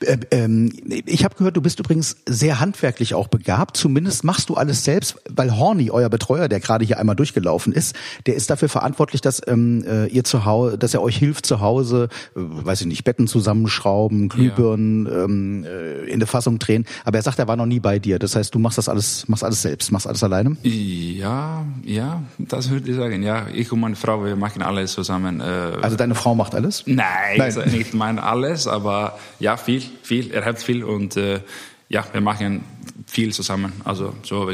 Äh, 0.00 0.18
ähm, 0.30 0.70
ich 1.06 1.24
habe 1.24 1.34
gehört, 1.34 1.56
du 1.56 1.62
bist 1.62 1.80
übrigens 1.80 2.16
sehr 2.26 2.60
handwerklich 2.60 3.14
auch 3.14 3.28
begabt. 3.28 3.76
Zumindest 3.76 4.22
machst 4.22 4.48
du 4.48 4.54
alles 4.54 4.84
selbst, 4.84 5.16
weil 5.28 5.56
Horny, 5.56 5.90
euer 5.90 6.08
Betreuer, 6.08 6.48
der 6.48 6.60
gerade 6.60 6.84
hier 6.84 6.98
einmal 6.98 7.16
durchgelaufen 7.16 7.72
ist, 7.72 7.96
der 8.26 8.34
ist 8.34 8.50
dafür 8.50 8.68
verantwortlich, 8.68 9.20
dass 9.20 9.40
ähm, 9.46 9.84
äh, 9.88 10.06
ihr 10.06 10.24
zu 10.24 10.44
Hause, 10.44 10.78
dass 10.78 10.94
er 10.94 11.02
euch 11.02 11.16
hilft 11.16 11.46
zu 11.46 11.60
Hause, 11.60 12.08
äh, 12.36 12.40
weiß 12.40 12.82
ich 12.82 12.86
nicht, 12.86 13.04
Betten 13.04 13.26
zusammenschrauben, 13.26 14.28
Glühbirnen 14.28 15.06
ja. 15.06 15.24
ähm, 15.24 15.64
äh, 15.64 16.04
in 16.04 16.20
der 16.20 16.28
Fassung 16.28 16.58
drehen. 16.58 16.84
Aber 17.04 17.18
er 17.18 17.22
sagt, 17.22 17.38
er 17.38 17.48
war 17.48 17.56
noch 17.56 17.66
nie 17.66 17.80
bei 17.80 17.98
dir. 17.98 18.18
Das 18.18 18.36
heißt, 18.36 18.54
du 18.54 18.58
machst 18.58 18.78
das 18.78 18.88
alles, 18.88 19.28
machst 19.28 19.44
alles 19.44 19.62
selbst, 19.62 19.90
machst 19.92 20.06
alles 20.06 20.22
alleine? 20.22 20.56
Ja, 20.62 21.64
ja, 21.84 22.22
das 22.38 22.70
würde 22.70 22.90
ich 22.90 22.96
sagen. 22.96 23.22
Ja, 23.22 23.46
ich 23.52 23.72
und 23.72 23.80
meine 23.80 23.96
Frau, 23.96 24.24
wir 24.24 24.36
machen 24.36 24.62
alles 24.62 24.92
zusammen. 24.92 25.37
Äh, 25.40 25.44
also 25.82 25.96
deine 25.96 26.14
Frau 26.14 26.34
macht 26.34 26.54
alles? 26.54 26.84
Nein, 26.86 27.38
Nein. 27.38 27.70
nicht 27.70 27.94
mein 27.94 28.18
alles, 28.18 28.66
aber 28.66 29.18
ja, 29.38 29.56
viel, 29.56 29.82
viel. 30.02 30.30
Er 30.30 30.44
hat 30.44 30.62
viel 30.62 30.84
und 30.84 31.16
äh, 31.16 31.40
ja, 31.88 32.04
wir 32.12 32.20
machen 32.20 32.64
viel 33.06 33.32
zusammen. 33.32 33.72
Also 33.84 34.14
so 34.22 34.50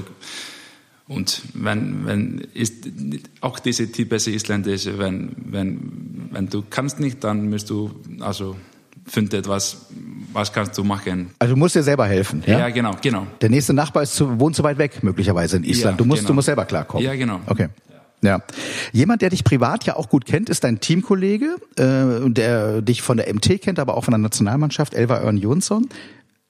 und 1.06 1.42
wenn, 1.52 2.06
wenn 2.06 2.38
ist 2.54 2.88
auch 3.40 3.58
diese 3.58 3.92
typische 3.92 4.30
isländische, 4.30 4.98
wenn, 4.98 5.32
wenn, 5.44 6.28
wenn 6.30 6.48
du 6.48 6.62
kannst 6.68 6.98
nicht, 6.98 7.22
dann 7.24 7.50
musst 7.50 7.68
du 7.68 7.90
also 8.20 8.56
finden 9.06 9.36
etwas, 9.36 9.86
was 10.32 10.52
kannst 10.52 10.78
du 10.78 10.84
machen. 10.84 11.30
Also 11.38 11.54
du 11.54 11.58
musst 11.58 11.74
dir 11.74 11.82
selber 11.82 12.06
helfen. 12.06 12.42
Ja, 12.46 12.60
ja 12.60 12.68
genau, 12.70 12.92
genau. 13.02 13.26
Der 13.42 13.50
nächste 13.50 13.74
Nachbar 13.74 14.02
ist 14.02 14.14
zu, 14.14 14.40
wohnt 14.40 14.56
zu 14.56 14.62
weit 14.62 14.78
weg 14.78 15.02
möglicherweise 15.02 15.58
in 15.58 15.64
Island. 15.64 15.94
Ja, 15.94 15.96
du 15.98 16.04
musst, 16.06 16.20
genau. 16.20 16.28
du 16.28 16.34
musst 16.34 16.46
selber 16.46 16.64
klarkommen. 16.64 17.04
Ja, 17.04 17.14
genau. 17.14 17.40
Okay. 17.46 17.68
Ja. 18.24 18.42
Jemand, 18.92 19.22
der 19.22 19.30
dich 19.30 19.44
privat 19.44 19.84
ja 19.84 19.96
auch 19.96 20.08
gut 20.08 20.24
kennt, 20.24 20.48
ist 20.48 20.64
dein 20.64 20.80
Teamkollege, 20.80 21.56
äh, 21.76 22.30
der 22.30 22.80
dich 22.80 23.02
von 23.02 23.18
der 23.18 23.32
MT 23.32 23.60
kennt, 23.60 23.78
aber 23.78 23.96
auch 23.96 24.04
von 24.04 24.12
der 24.12 24.18
Nationalmannschaft, 24.18 24.94
Elva 24.94 25.20
Örn 25.20 25.36
Jonsson. 25.36 25.88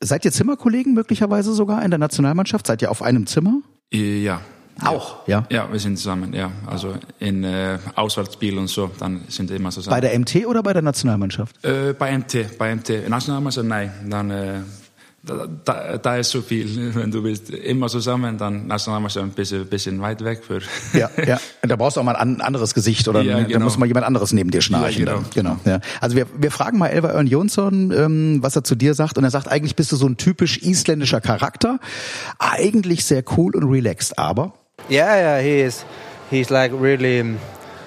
Seid 0.00 0.24
ihr 0.24 0.32
Zimmerkollegen 0.32 0.94
möglicherweise 0.94 1.52
sogar 1.52 1.82
in 1.84 1.90
der 1.90 1.98
Nationalmannschaft? 1.98 2.66
Seid 2.66 2.82
ihr 2.82 2.90
auf 2.90 3.02
einem 3.02 3.26
Zimmer? 3.26 3.60
Ja. 3.92 4.40
Auch, 4.82 5.26
ja? 5.28 5.46
Ja, 5.50 5.70
wir 5.70 5.78
sind 5.78 5.96
zusammen, 5.98 6.32
ja. 6.32 6.50
Also 6.66 6.94
in 7.20 7.44
äh, 7.44 7.78
Auswärtsspiel 7.94 8.58
und 8.58 8.66
so, 8.66 8.90
dann 8.98 9.22
sind 9.28 9.48
wir 9.48 9.56
immer 9.56 9.70
zusammen. 9.70 9.94
Bei 9.94 10.00
der 10.00 10.18
MT 10.18 10.46
oder 10.46 10.62
bei 10.62 10.72
der 10.72 10.82
Nationalmannschaft? 10.82 11.64
Äh, 11.64 11.94
bei 11.96 12.16
MT, 12.16 12.58
bei 12.58 12.74
MT. 12.74 13.08
Nationalmannschaft, 13.08 13.68
nein. 13.68 13.92
Dann 14.08 14.30
äh, 14.30 14.60
da, 15.24 15.46
da, 15.64 15.98
da, 15.98 16.16
ist 16.16 16.30
so 16.30 16.42
viel. 16.42 16.94
Wenn 16.94 17.10
du 17.10 17.22
bist 17.22 17.50
immer 17.50 17.88
zusammen, 17.88 18.36
dann 18.36 18.66
Nationalmannschaft 18.66 19.24
ein 19.24 19.30
bisschen, 19.30 19.66
bisschen 19.66 20.00
weit 20.00 20.22
weg. 20.22 20.42
Für 20.46 20.60
ja, 20.96 21.10
ja. 21.26 21.40
Da 21.62 21.76
brauchst 21.76 21.96
du 21.96 22.00
auch 22.00 22.04
mal 22.04 22.16
ein 22.16 22.40
anderes 22.40 22.74
Gesicht 22.74 23.08
oder 23.08 23.22
ja, 23.22 23.40
genau. 23.40 23.58
da 23.58 23.64
muss 23.64 23.78
mal 23.78 23.86
jemand 23.86 24.06
anderes 24.06 24.32
neben 24.32 24.50
dir 24.50 24.60
schnarchen. 24.60 25.06
Ja, 25.06 25.14
genau. 25.14 25.26
genau. 25.34 25.56
Ja. 25.64 25.80
Also 26.00 26.16
wir, 26.16 26.26
wir 26.36 26.50
fragen 26.50 26.78
mal 26.78 26.88
Elva 26.88 27.08
Örn 27.08 27.26
Jonsson, 27.26 27.90
ähm, 27.92 28.38
was 28.42 28.54
er 28.56 28.64
zu 28.64 28.74
dir 28.74 28.94
sagt. 28.94 29.16
Und 29.16 29.24
er 29.24 29.30
sagt, 29.30 29.48
eigentlich 29.48 29.76
bist 29.76 29.92
du 29.92 29.96
so 29.96 30.06
ein 30.06 30.16
typisch 30.16 30.58
isländischer 30.58 31.20
Charakter. 31.20 31.78
Eigentlich 32.38 33.04
sehr 33.04 33.24
cool 33.36 33.56
und 33.56 33.64
relaxed, 33.64 34.18
aber... 34.18 34.52
Yeah, 34.90 35.16
yeah, 35.16 35.38
he 35.38 35.62
is. 35.62 35.86
He's 36.30 36.50
like 36.50 36.72
really 36.78 37.36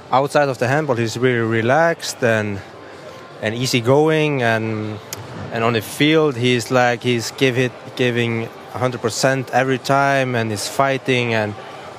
outside 0.09 0.49
of 0.49 0.57
the 0.57 0.65
handball. 0.65 0.97
He's 0.97 1.19
really 1.19 1.47
relaxed 1.47 2.23
and 2.23 2.57
and 3.41 3.53
easygoing 3.53 4.41
and 4.41 4.97
and 5.51 5.63
on 5.63 5.73
the 5.73 5.81
field 5.81 6.35
he's 6.35 6.71
like 6.71 7.03
he's 7.03 7.31
give 7.31 7.57
it 7.57 7.71
giving 7.95 8.47
100% 8.73 9.49
every 9.51 9.77
time 9.77 10.35
and 10.35 10.51
he's 10.51 10.67
fighting 10.67 11.33
and 11.33 11.53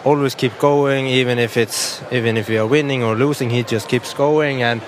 always 0.05 0.35
keep 0.35 0.57
going 0.59 1.07
even 1.07 1.39
if 1.39 1.57
it's 1.57 2.03
even 2.13 2.37
if 2.37 2.49
we 2.49 2.57
are 2.59 2.67
winning 2.67 3.03
or 3.03 3.15
losing 3.15 3.51
he 3.51 3.63
just 3.63 3.89
keeps 3.89 4.15
going 4.15 4.63
and 4.63 4.81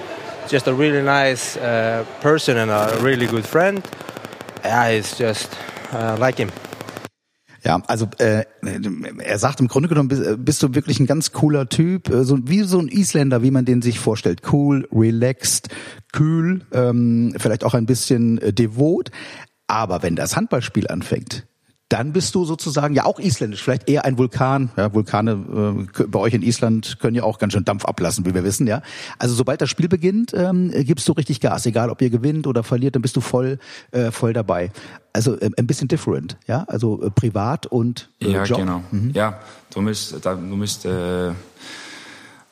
just 0.49 0.67
a 0.67 0.75
really 0.75 1.03
nice 1.03 1.57
uh, 1.57 2.05
person 2.21 2.57
and 2.57 2.71
a 2.71 2.99
really 3.01 3.27
good 3.27 3.47
friend. 3.47 3.85
Yeah 4.65 5.01
just 5.01 5.57
uh, 5.93 6.17
like 6.19 6.39
him 6.39 6.51
Ja, 7.63 7.83
also 7.87 8.09
äh, 8.19 8.45
er 9.19 9.39
sagt 9.39 9.61
im 9.61 9.69
Grunde 9.69 9.89
genommen 9.89 10.09
bist, 10.09 10.45
bist 10.45 10.63
du 10.63 10.75
wirklich 10.75 10.99
ein 10.99 11.07
ganz 11.07 11.33
cooler 11.33 11.69
Typ, 11.69 12.09
äh, 12.09 12.25
so 12.25 12.39
wie 12.49 12.63
so 12.63 12.79
ein 12.79 12.89
Isländer, 12.89 13.43
wie 13.43 13.51
man 13.51 13.65
den 13.65 13.83
sich 13.83 13.99
vorstellt, 13.99 14.43
cool, 14.53 14.89
relaxed, 14.93 15.69
kühl, 16.13 16.63
ähm, 16.73 17.35
vielleicht 17.37 17.65
auch 17.65 17.75
ein 17.75 17.87
bisschen 17.87 18.39
äh, 18.39 18.53
devot. 18.53 19.11
Aber 19.67 20.03
wenn 20.03 20.17
das 20.17 20.37
Handballspiel 20.37 20.89
anfängt, 20.89 21.47
dann 21.91 22.13
bist 22.13 22.35
du 22.35 22.45
sozusagen 22.45 22.95
ja 22.95 23.05
auch 23.05 23.19
isländisch, 23.19 23.63
vielleicht 23.63 23.89
eher 23.91 24.05
ein 24.05 24.17
Vulkan. 24.17 24.71
Ja, 24.77 24.95
Vulkane 24.95 25.87
äh, 25.99 26.05
bei 26.05 26.19
euch 26.19 26.33
in 26.33 26.43
Island 26.43 26.99
können 27.01 27.17
ja 27.17 27.25
auch 27.25 27.39
ganz 27.39 27.53
schön 27.53 27.65
Dampf 27.65 27.85
ablassen, 27.85 28.25
wie 28.25 28.33
wir 28.33 28.45
wissen, 28.45 28.67
ja. 28.67 28.81
Also 29.19 29.35
sobald 29.35 29.61
das 29.61 29.69
Spiel 29.69 29.89
beginnt, 29.89 30.33
ähm, 30.33 30.71
gibst 30.71 31.09
du 31.09 31.13
richtig 31.13 31.41
Gas, 31.41 31.67
egal 31.67 31.91
ob 31.91 32.01
ihr 32.01 32.11
gewinnt 32.11 32.47
oder 32.47 32.63
verliert, 32.63 32.95
dann 32.95 33.03
bist 33.03 33.17
du 33.17 33.21
voll 33.21 33.59
äh, 33.91 34.13
voll 34.13 34.33
dabei. 34.33 34.71
Also 35.13 35.39
äh, 35.39 35.51
ein 35.57 35.67
bisschen 35.67 35.89
different, 35.89 36.37
ja, 36.47 36.65
also 36.69 37.03
äh, 37.03 37.11
privat 37.11 37.67
und 37.67 38.09
äh, 38.21 38.31
ja, 38.31 38.45
Job. 38.45 38.59
genau. 38.59 38.83
Mhm. 38.93 39.11
Ja, 39.13 39.41
du 39.75 39.81
musst, 39.81 40.25
du 40.25 40.37
musst 40.37 40.87
äh, 40.87 41.33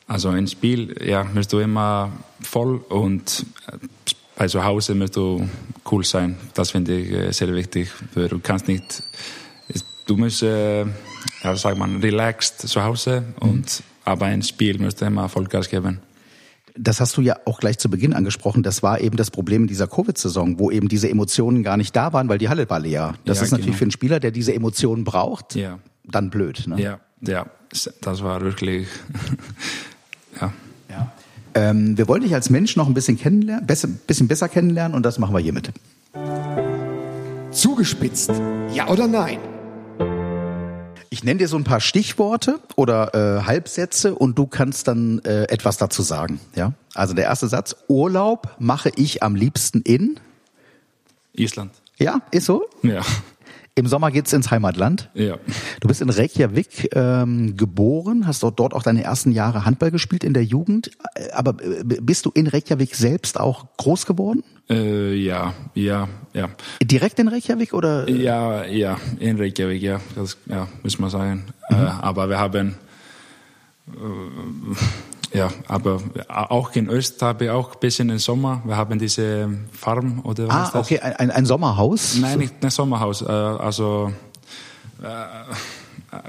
also 0.05 0.29
ein 0.29 0.47
Spiel, 0.47 0.95
ja, 1.05 1.23
musst 1.23 1.53
du 1.53 1.59
immer 1.59 2.11
voll 2.41 2.77
und 2.89 3.45
äh, 3.67 3.77
bei 4.39 4.47
zu 4.47 4.63
Hause 4.63 4.95
musst 4.95 5.17
du 5.17 5.47
cool 5.91 6.05
sein. 6.05 6.37
Das 6.53 6.71
finde 6.71 6.97
ich 6.97 7.11
äh, 7.11 7.31
sehr 7.33 7.53
wichtig. 7.53 7.91
Du 8.15 8.39
kannst 8.39 8.69
nicht, 8.69 9.03
du 10.07 10.15
musst, 10.15 10.41
äh, 10.41 10.85
ja, 11.43 11.55
sagt 11.55 11.77
man, 11.77 11.97
relaxed 11.97 12.61
zu 12.61 12.81
Hause 12.81 13.25
und 13.41 13.65
mhm. 13.65 13.83
aber 14.05 14.27
ein 14.27 14.41
Spiel 14.41 14.79
musst 14.79 15.01
du 15.01 15.05
immer 15.05 15.27
Vollgas 15.27 15.69
geben. 15.69 15.99
Das 16.77 17.01
hast 17.01 17.17
du 17.17 17.21
ja 17.21 17.35
auch 17.43 17.59
gleich 17.59 17.79
zu 17.79 17.89
Beginn 17.89 18.13
angesprochen. 18.13 18.63
Das 18.63 18.81
war 18.81 19.01
eben 19.01 19.17
das 19.17 19.29
Problem 19.29 19.63
in 19.63 19.67
dieser 19.67 19.87
Covid-Saison, 19.87 20.57
wo 20.57 20.71
eben 20.71 20.87
diese 20.87 21.09
Emotionen 21.09 21.61
gar 21.61 21.75
nicht 21.75 21.93
da 21.93 22.13
waren, 22.13 22.29
weil 22.29 22.37
die 22.37 22.47
Halle 22.47 22.69
war 22.69 22.79
leer. 22.79 23.15
Das 23.25 23.39
ja, 23.39 23.43
ist 23.43 23.51
natürlich 23.51 23.65
genau. 23.71 23.77
für 23.77 23.83
einen 23.83 23.91
Spieler, 23.91 24.19
der 24.21 24.31
diese 24.31 24.53
Emotionen 24.53 25.03
braucht, 25.03 25.55
ja. 25.55 25.79
dann 26.05 26.29
blöd. 26.29 26.65
Ne? 26.65 26.81
Ja, 26.81 26.99
ja, 27.19 27.47
das 28.01 28.23
war 28.23 28.39
wirklich. 28.39 28.87
Ähm, 31.53 31.97
wir 31.97 32.07
wollen 32.07 32.21
dich 32.21 32.33
als 32.33 32.49
Mensch 32.49 32.75
noch 32.75 32.87
ein 32.87 32.93
bisschen 32.93 33.17
kennenlernen, 33.17 33.65
besser, 33.65 33.87
bisschen 33.87 34.27
besser 34.27 34.49
kennenlernen 34.49 34.95
und 34.95 35.03
das 35.03 35.19
machen 35.19 35.33
wir 35.33 35.39
hiermit. 35.39 35.71
Zugespitzt, 37.51 38.31
ja 38.73 38.87
oder 38.87 39.07
nein? 39.07 39.39
Ich 41.09 41.23
nenne 41.23 41.39
dir 41.39 41.47
so 41.47 41.57
ein 41.57 41.63
paar 41.63 41.79
Stichworte 41.79 42.59
oder 42.75 43.15
äh, 43.15 43.43
Halbsätze 43.45 44.13
und 44.13 44.37
du 44.37 44.45
kannst 44.45 44.87
dann 44.87 45.19
äh, 45.25 45.43
etwas 45.45 45.77
dazu 45.77 46.03
sagen. 46.03 46.39
Ja, 46.55 46.73
also 46.93 47.15
der 47.15 47.25
erste 47.25 47.47
Satz: 47.47 47.75
Urlaub 47.87 48.55
mache 48.59 48.91
ich 48.95 49.23
am 49.23 49.35
liebsten 49.35 49.81
in 49.81 50.19
Island. 51.33 51.71
Ja, 51.97 52.21
ist 52.31 52.45
so. 52.45 52.65
Ja. 52.83 53.01
Im 53.79 53.87
Sommer 53.87 54.11
geht's 54.11 54.33
ins 54.33 54.51
Heimatland. 54.51 55.09
Ja. 55.13 55.37
Du 55.79 55.87
bist 55.87 56.01
in 56.01 56.09
Reykjavik 56.09 56.89
ähm, 56.93 57.55
geboren, 57.55 58.27
hast 58.27 58.43
dort, 58.43 58.59
dort 58.59 58.73
auch 58.73 58.83
deine 58.83 59.03
ersten 59.03 59.31
Jahre 59.31 59.63
Handball 59.63 59.89
gespielt 59.89 60.25
in 60.25 60.33
der 60.33 60.43
Jugend. 60.43 60.91
Aber 61.31 61.51
äh, 61.63 61.83
bist 61.83 62.25
du 62.25 62.31
in 62.33 62.47
Reykjavik 62.47 62.93
selbst 62.93 63.39
auch 63.39 63.67
groß 63.77 64.05
geworden? 64.05 64.43
Äh, 64.69 65.13
ja, 65.15 65.53
ja, 65.73 66.09
ja. 66.33 66.49
Direkt 66.83 67.19
in 67.19 67.29
Reykjavik 67.29 67.73
oder? 67.73 68.09
Ja, 68.09 68.65
ja, 68.65 68.97
in 69.19 69.37
Reykjavik, 69.37 69.81
ja, 69.81 70.01
das 70.15 70.37
ja, 70.45 70.67
muss 70.83 70.99
man 70.99 71.09
sagen. 71.09 71.45
Mhm. 71.69 71.77
Äh, 71.77 71.89
aber 72.01 72.29
wir 72.29 72.37
haben 72.37 72.75
äh, 73.87 74.75
ja, 75.33 75.49
aber 75.67 75.99
auch 76.27 76.71
in 76.75 76.89
Öst 76.89 77.21
habe 77.21 77.45
ich 77.45 77.49
auch 77.51 77.73
ein 77.73 77.79
bisschen 77.79 78.09
im 78.09 78.19
Sommer. 78.19 78.61
Wir 78.65 78.77
haben 78.77 78.97
diese 78.97 79.49
Farm 79.71 80.21
oder 80.23 80.47
was 80.47 80.55
ah, 80.55 80.63
ist 80.63 80.75
das? 80.75 80.85
okay, 80.85 80.99
ein, 80.99 81.31
ein 81.31 81.45
Sommerhaus? 81.45 82.17
Nein, 82.19 82.39
nicht 82.39 82.55
ein 82.63 82.69
Sommerhaus. 82.69 83.21
Äh, 83.21 83.27
also 83.27 84.11
äh, 85.01 85.05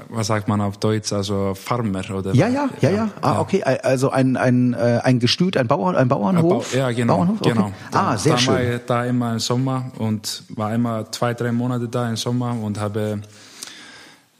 was 0.09 0.27
sagt 0.27 0.47
man 0.47 0.61
auf 0.61 0.77
Deutsch? 0.77 1.11
Also 1.11 1.53
Farmer 1.55 2.03
oder? 2.11 2.33
Ja, 2.33 2.47
ja, 2.47 2.69
ja, 2.81 2.89
ja. 2.91 3.09
Ah, 3.21 3.39
okay, 3.39 3.63
also 3.63 4.11
ein 4.11 4.37
ein 4.37 4.73
äh, 4.73 4.99
ein 5.03 5.19
Gestüt, 5.19 5.57
ein 5.57 5.67
Bauern, 5.67 5.95
ein 5.95 6.07
Bauernhof. 6.07 6.73
Ja, 6.75 6.91
genau, 6.91 7.17
Bauernhof? 7.17 7.41
Okay. 7.41 7.53
genau. 7.53 7.71
Ah, 7.91 8.17
sehr 8.17 8.33
da 8.33 8.37
schön. 8.37 8.53
War 8.53 8.61
ich 8.61 8.81
da 8.85 9.05
immer 9.05 9.33
im 9.33 9.39
Sommer 9.39 9.91
und 9.97 10.43
war 10.49 10.73
immer 10.73 11.11
zwei, 11.11 11.33
drei 11.33 11.51
Monate 11.51 11.87
da 11.87 12.07
im 12.07 12.17
Sommer 12.17 12.55
und 12.61 12.79
habe 12.79 13.21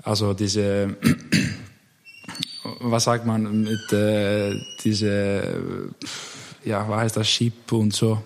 also 0.04 0.34
diese 0.34 0.96
was 2.80 3.04
sagt 3.06 3.26
man 3.26 3.64
mit 3.64 3.92
äh, 3.94 4.56
diese, 4.84 5.44
ja, 6.64 6.88
was 6.88 7.00
heißt 7.02 7.18
das, 7.18 7.28
Sheep 7.28 7.72
und 7.72 7.94
so. 7.94 8.22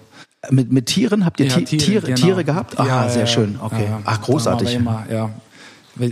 Mit, 0.51 0.71
mit 0.71 0.85
Tieren 0.87 1.25
habt 1.25 1.39
ihr 1.39 1.47
Ja, 1.47 1.55
Ti- 1.55 1.77
Tiere, 1.77 2.05
genau. 2.05 2.17
Tiere 2.21 2.43
gehabt? 2.43 2.77
Ah, 2.79 2.85
Ja, 2.85 3.09
sehr 3.09 3.25
schön. 3.25 3.57
Okay. 3.61 3.85
ja. 3.89 4.01
Ach, 4.05 4.21
großartig. 4.21 4.73
Immer, 4.75 5.05
ja. 5.09 5.31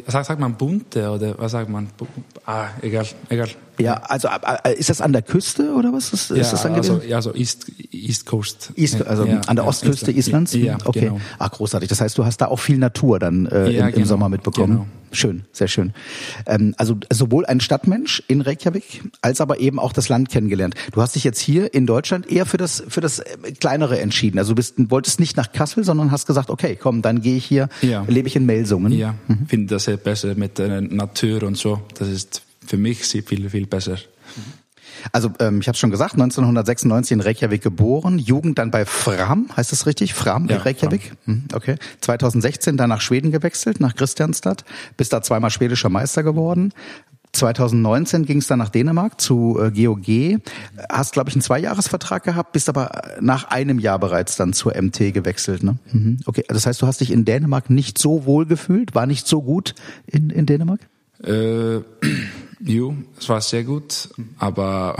Sagt, 0.07 0.27
sagt 0.27 0.39
man 0.39 0.55
bunte 0.55 1.09
oder 1.11 1.37
was 1.37 1.51
sagt 1.51 1.69
man? 1.69 1.89
Ah, 2.45 2.67
egal, 2.81 3.05
egal. 3.29 3.49
Ja, 3.79 3.95
also 4.03 4.27
ist 4.77 4.89
das 4.89 5.01
an 5.01 5.13
der 5.13 5.21
Küste 5.23 5.73
oder 5.73 5.91
was 5.93 6.13
ist, 6.13 6.29
ist 6.31 6.37
ja, 6.37 6.51
das 6.51 6.61
dann 6.63 6.73
also, 6.75 7.01
ja, 7.07 7.21
so 7.21 7.33
East, 7.33 7.65
East 7.91 8.25
Coast. 8.25 8.71
East, 8.75 9.05
also 9.05 9.25
ja, 9.25 9.39
an 9.41 9.55
der 9.55 9.65
Ostküste 9.65 10.11
East- 10.11 10.27
Islands? 10.27 10.53
Ja, 10.53 10.77
okay. 10.85 11.01
genau. 11.01 11.19
Ah, 11.39 11.47
großartig. 11.47 11.89
Das 11.89 11.99
heißt, 12.01 12.17
du 12.17 12.25
hast 12.25 12.37
da 12.37 12.47
auch 12.47 12.59
viel 12.59 12.77
Natur 12.77 13.17
dann 13.19 13.45
äh, 13.47 13.71
Ja, 13.71 13.87
im, 13.87 13.93
genau, 13.95 14.05
Sommer 14.07 14.29
mitbekommen. 14.29 14.73
genau. 14.73 14.87
Schön, 15.11 15.43
sehr 15.51 15.67
schön. 15.67 15.93
Ähm, 16.47 16.73
also 16.77 16.97
sowohl 17.11 17.45
ein 17.45 17.59
Stadtmensch 17.59 18.23
in 18.27 18.41
Reykjavik 18.41 19.03
als 19.21 19.41
aber 19.41 19.59
eben 19.59 19.77
auch 19.79 19.93
das 19.93 20.09
Land 20.09 20.29
kennengelernt. 20.29 20.73
Du 20.91 21.01
hast 21.01 21.13
dich 21.15 21.23
jetzt 21.23 21.39
hier 21.39 21.71
in 21.73 21.85
Deutschland 21.85 22.31
eher 22.31 22.45
für 22.47 22.57
das 22.57 22.83
für 22.87 22.99
das 23.01 23.19
äh, 23.19 23.51
kleinere 23.59 23.99
entschieden. 23.99 24.39
Also 24.39 24.53
du 24.53 24.55
bist, 24.55 24.75
wolltest 24.89 25.19
nicht 25.19 25.37
nach 25.37 25.51
Kassel, 25.51 25.83
sondern 25.83 26.11
hast 26.11 26.25
gesagt, 26.25 26.49
okay, 26.49 26.75
komm, 26.79 27.01
dann 27.03 27.21
gehe 27.21 27.37
ich 27.37 27.45
hier, 27.45 27.69
lebe 28.07 28.27
ich 28.27 28.35
in 28.35 28.45
Melsungen. 28.47 28.91
Ja, 28.91 29.13
finde 29.47 29.75
das 29.75 29.83
sehr 29.85 29.97
besser 29.97 30.33
mit 30.35 30.57
der 30.57 30.81
Natur 30.81 31.43
und 31.43 31.57
so. 31.57 31.79
Das 31.99 32.07
ist 32.09 32.41
für 32.65 32.77
mich 32.77 33.07
sehr 33.07 33.23
viel, 33.23 33.49
viel 33.49 33.65
besser. 33.67 33.97
Also 35.11 35.31
ähm, 35.39 35.59
ich 35.59 35.67
habe 35.67 35.77
schon 35.77 35.91
gesagt, 35.91 36.13
1996 36.13 37.11
in 37.13 37.21
Reykjavik 37.21 37.61
geboren, 37.61 38.19
Jugend 38.19 38.57
dann 38.57 38.71
bei 38.71 38.85
Fram, 38.85 39.49
heißt 39.55 39.71
das 39.71 39.85
richtig? 39.85 40.13
Fram 40.13 40.43
in 40.43 40.49
Ja, 40.51 40.57
Reykjavik? 40.59 41.13
Mhm, 41.25 41.43
Okay. 41.53 41.75
2016 42.01 42.77
dann 42.77 42.89
nach 42.89 43.01
Schweden 43.01 43.31
gewechselt, 43.31 43.79
nach 43.79 43.95
Christianstad, 43.95 44.63
bist 44.95 45.11
da 45.11 45.21
zweimal 45.21 45.49
schwedischer 45.49 45.89
Meister 45.89 46.23
geworden. 46.23 46.73
2019 47.33 48.25
ging 48.25 48.37
es 48.37 48.47
dann 48.47 48.59
nach 48.59 48.69
Dänemark 48.69 49.19
zu 49.19 49.59
äh, 49.59 49.71
GOG. 49.71 50.39
Hast, 50.87 51.13
glaube 51.13 51.29
ich, 51.31 51.35
einen 51.35 51.41
Zweijahresvertrag 51.41 52.23
gehabt, 52.23 52.51
bist 52.51 52.69
aber 52.69 53.01
nach 53.19 53.45
einem 53.45 53.79
Jahr 53.79 53.97
bereits 53.97 54.35
dann 54.35 54.53
zur 54.53 54.79
MT 54.79 55.13
gewechselt. 55.13 55.63
Ne? 55.63 55.77
Mhm. 55.91 56.19
Okay, 56.27 56.43
das 56.47 56.67
heißt, 56.67 56.79
du 56.81 56.85
hast 56.87 57.01
dich 57.01 57.11
in 57.11 57.25
Dänemark 57.25 57.71
nicht 57.71 57.97
so 57.97 58.25
wohl 58.25 58.45
gefühlt, 58.45 58.93
war 58.93 59.07
nicht 59.07 59.27
so 59.27 59.41
gut 59.41 59.73
in, 60.05 60.29
in 60.29 60.45
Dänemark? 60.45 60.81
Äh, 61.23 61.79
jo, 62.59 62.95
es 63.19 63.29
war 63.29 63.41
sehr 63.41 63.63
gut, 63.63 64.09
aber 64.39 64.95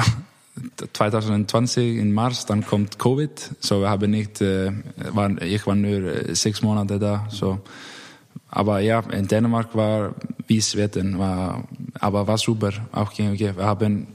2020 0.94 1.98
im 1.98 2.14
März, 2.14 2.46
dann 2.46 2.66
kommt 2.66 3.00
Covid, 3.00 3.52
so 3.60 3.82
wir 3.82 3.90
haben 3.90 4.12
nicht, 4.12 4.42
äh, 4.42 4.72
war, 5.12 5.30
ich 5.42 5.66
war 5.66 5.76
nur 5.76 6.04
äh, 6.04 6.36
sechs 6.36 6.62
Monate 6.62 7.00
da, 7.00 7.26
so. 7.30 7.60
Aber 8.50 8.80
ja, 8.82 9.00
in 9.12 9.28
Dänemark 9.28 9.76
war 9.76 10.14
wie 10.48 10.62
Schweden, 10.62 11.18
war, 11.18 11.64
aber 12.00 12.28
war 12.28 12.38
super, 12.38 12.72
auch 12.92 13.12
gegen 13.12 13.38
Wir 13.40 13.56
haben, 13.58 14.08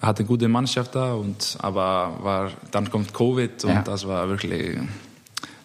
wir 0.00 0.08
hatten 0.08 0.20
eine 0.22 0.28
gute 0.28 0.48
Mannschaft 0.48 0.94
da 0.94 1.12
und, 1.12 1.58
aber 1.60 2.18
war, 2.22 2.50
dann 2.70 2.90
kommt 2.90 3.12
Covid 3.12 3.64
und 3.64 3.70
Ja. 3.70 3.82
das 3.82 4.06
war 4.06 4.28
wirklich 4.28 4.78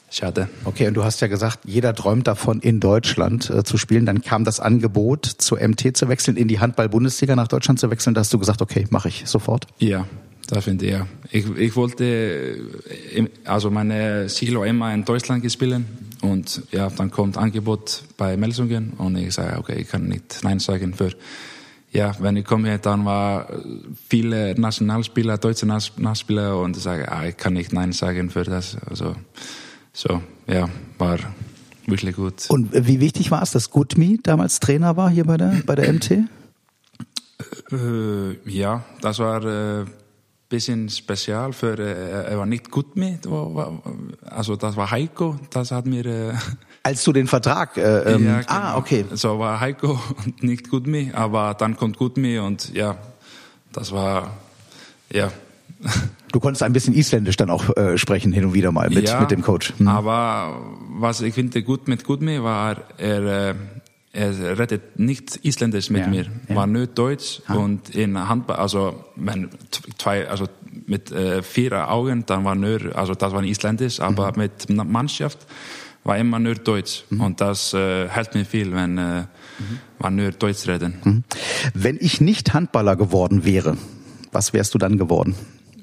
schade. 0.09 0.49
Okay, 0.65 0.87
und 0.87 0.93
du 0.93 1.03
hast 1.03 1.21
ja 1.21 1.27
gesagt, 1.27 1.59
jeder 1.65 1.93
träumt 1.93 2.27
davon, 2.27 2.59
in 2.59 2.79
Deutschland 2.79 3.49
äh, 3.49 3.63
zu 3.63 3.77
spielen. 3.77 4.05
Dann 4.05 4.21
kam 4.21 4.43
das 4.43 4.59
Angebot, 4.59 5.25
zur 5.25 5.59
MT 5.65 5.95
zu 5.97 6.09
wechseln, 6.09 6.37
in 6.37 6.47
die 6.47 6.59
Handball-Bundesliga 6.59 7.35
nach 7.35 7.47
Deutschland 7.47 7.79
zu 7.79 7.89
wechseln. 7.89 8.13
Da 8.13 8.21
hast 8.21 8.33
du 8.33 8.39
gesagt, 8.39 8.61
okay, 8.61 8.85
mache 8.89 9.09
ich 9.09 9.23
sofort. 9.25 9.67
Ja, 9.79 10.07
das 10.47 10.63
finde 10.63 10.85
ich 10.85 10.91
ja. 10.91 11.07
Ich, 11.31 11.45
ich 11.57 11.75
wollte, 11.75 12.05
äh, 12.05 13.27
also 13.45 13.69
meine 13.69 14.27
war 14.27 14.65
immer 14.65 14.93
in 14.93 15.03
Deutschland 15.03 15.49
spielen 15.51 15.85
und 16.21 16.63
ja, 16.71 16.89
dann 16.89 17.11
kommt 17.11 17.37
Angebot 17.37 18.03
bei 18.17 18.37
Melsungen 18.37 18.93
und 18.97 19.17
ich 19.17 19.33
sage, 19.33 19.57
okay, 19.57 19.75
ich 19.81 19.89
kann 19.89 20.07
nicht 20.07 20.39
Nein 20.43 20.59
sagen 20.59 20.93
für, 20.93 21.11
ja, 21.91 22.13
wenn 22.19 22.37
ich 22.37 22.45
komme, 22.45 22.79
dann 22.79 23.05
war 23.05 23.47
viele 24.09 24.59
Nationalspieler, 24.59 25.37
deutsche 25.37 25.65
Nationalspieler 25.65 26.59
und 26.59 26.77
ich 26.77 26.83
sage, 26.83 27.11
ah, 27.11 27.25
ich 27.25 27.37
kann 27.37 27.53
nicht 27.53 27.73
Nein 27.73 27.91
sagen 27.91 28.29
für 28.29 28.43
das, 28.43 28.77
also 28.89 29.15
so, 29.97 30.21
ja, 30.45 30.69
war 30.99 31.17
wirklich 31.87 32.15
gut. 32.15 32.49
Und 32.49 32.69
wie 32.71 32.99
wichtig 32.99 33.31
war 33.31 33.41
es, 33.41 33.49
dass 33.49 33.71
Gutmi 33.71 34.19
damals 34.21 34.59
Trainer 34.59 34.95
war 34.95 35.09
hier 35.09 35.25
bei 35.25 35.37
der, 35.37 35.63
bei 35.65 35.73
der 35.73 35.91
MT? 35.91 36.11
Äh, 36.11 36.27
ja, 38.45 38.83
das 39.01 39.17
war 39.17 39.43
äh, 39.43 39.85
bisschen 40.49 40.87
spezial 40.89 41.51
für, 41.51 41.79
äh, 41.79 42.29
er 42.29 42.37
war 42.37 42.45
nicht 42.45 42.69
gut 42.69 42.95
mit, 42.95 43.27
also 44.23 44.55
das 44.55 44.75
war 44.75 44.91
Heiko, 44.91 45.39
das 45.49 45.71
hat 45.71 45.87
mir... 45.87 46.05
Äh, 46.05 46.33
Als 46.83 47.03
du 47.03 47.11
den 47.11 47.25
Vertrag, 47.25 47.75
äh, 47.77 48.13
ähm, 48.13 48.27
ja, 48.27 48.41
ah, 48.45 48.59
genau. 48.59 48.77
okay. 48.77 49.05
So 49.13 49.39
war 49.39 49.59
Heiko 49.59 49.99
und 50.23 50.43
nicht 50.43 50.69
gut 50.69 50.85
mit, 50.85 51.15
aber 51.15 51.55
dann 51.55 51.75
kommt 51.75 51.97
gut 51.97 52.17
mit 52.17 52.39
und 52.39 52.71
ja, 52.71 52.99
das 53.73 53.91
war, 53.91 54.37
ja. 55.11 55.31
Du 56.31 56.39
konntest 56.39 56.63
ein 56.63 56.73
bisschen 56.73 56.93
Isländisch 56.93 57.37
dann 57.37 57.49
auch 57.49 57.75
äh, 57.77 57.97
sprechen 57.97 58.31
hin 58.31 58.45
und 58.45 58.53
wieder 58.53 58.71
mal 58.71 58.89
mit, 58.89 59.07
ja, 59.07 59.21
mit 59.21 59.31
dem 59.31 59.41
Coach. 59.41 59.73
Hm. 59.77 59.87
Aber 59.87 60.59
was 60.99 61.21
ich 61.21 61.33
finde 61.33 61.63
gut 61.63 61.87
mit 61.87 62.03
Gutmi 62.03 62.41
war, 62.43 62.77
er, 62.97 63.51
äh, 63.51 63.55
er 64.13 64.59
redet 64.59 64.99
nicht 64.99 65.37
Isländisch 65.37 65.89
mit 65.89 66.01
Ja, 66.01 66.07
mir, 66.07 66.25
ja. 66.49 66.55
war 66.55 66.67
nur 66.67 66.87
Deutsch 66.87 67.41
und 67.47 67.89
in 67.95 68.17
Handball, 68.27 68.57
also 68.57 69.03
wenn 69.15 69.49
zwei, 69.97 70.27
also 70.27 70.47
mit 70.85 71.11
äh, 71.11 71.41
vier 71.43 71.89
Augen, 71.89 72.25
dann 72.25 72.43
war 72.43 72.55
nur, 72.55 72.95
also 72.95 73.13
das 73.13 73.31
war 73.33 73.43
Isländisch, 73.43 73.99
aber 73.99 74.31
Mhm. 74.31 74.37
mit 74.37 74.87
Mannschaft 74.89 75.39
war 76.03 76.17
immer 76.17 76.39
nur 76.39 76.55
Deutsch 76.55 77.03
und 77.09 77.39
das 77.41 77.73
äh, 77.73 78.07
hält 78.09 78.33
mir 78.33 78.45
viel, 78.45 78.73
wenn 78.73 78.97
äh, 78.97 79.23
man 79.99 80.15
nur 80.15 80.31
Deutsch 80.31 80.67
reden. 80.67 80.95
Mhm. 81.03 81.23
Wenn 81.73 81.97
ich 81.99 82.21
nicht 82.21 82.53
Handballer 82.53 82.95
geworden 82.95 83.45
wäre, 83.45 83.77
was 84.31 84.53
wärst 84.53 84.73
du 84.73 84.77
dann 84.77 84.97
geworden? 84.97 85.35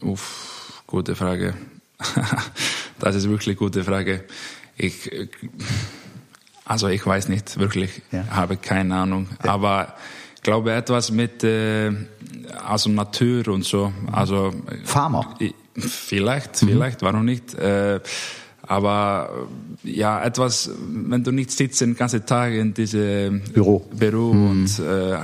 Uff, 0.04 0.82
gute 0.86 1.16
Frage. 1.16 1.54
das 2.98 3.14
ist 3.16 3.28
wirklich 3.28 3.48
eine 3.48 3.56
gute 3.56 3.84
Frage. 3.84 4.24
Ich, 4.76 5.10
also 6.64 6.88
ich 6.88 7.04
weiß 7.06 7.28
nicht 7.28 7.58
wirklich, 7.58 8.02
Ja. 8.12 8.26
habe 8.30 8.56
keine 8.56 8.94
Ahnung. 8.96 9.28
Aber 9.38 9.94
ich 10.36 10.42
glaube 10.42 10.72
etwas 10.72 11.10
mit 11.10 11.42
äh, 11.44 11.90
also 12.66 12.90
Natur 12.90 13.48
und 13.48 13.64
so. 13.64 13.92
Also 14.12 14.52
Farmer. 14.84 15.34
äh, 15.40 15.52
Vielleicht, 15.76 16.58
vielleicht, 16.58 17.02
warum 17.02 17.24
nicht? 17.24 17.52
Äh, 17.54 18.00
aber 18.66 19.46
äh, 19.84 19.90
ja, 19.90 20.22
etwas, 20.22 20.70
wenn 20.88 21.22
du 21.22 21.32
nicht 21.32 21.50
sitzt 21.50 21.80
den 21.80 21.96
ganzen 21.96 22.24
Tag 22.24 22.52
in 22.52 22.74
diesem 22.74 23.40
Büro. 23.52 23.86
Büro 23.92 24.30
und 24.30 24.70
äh, 24.78 25.18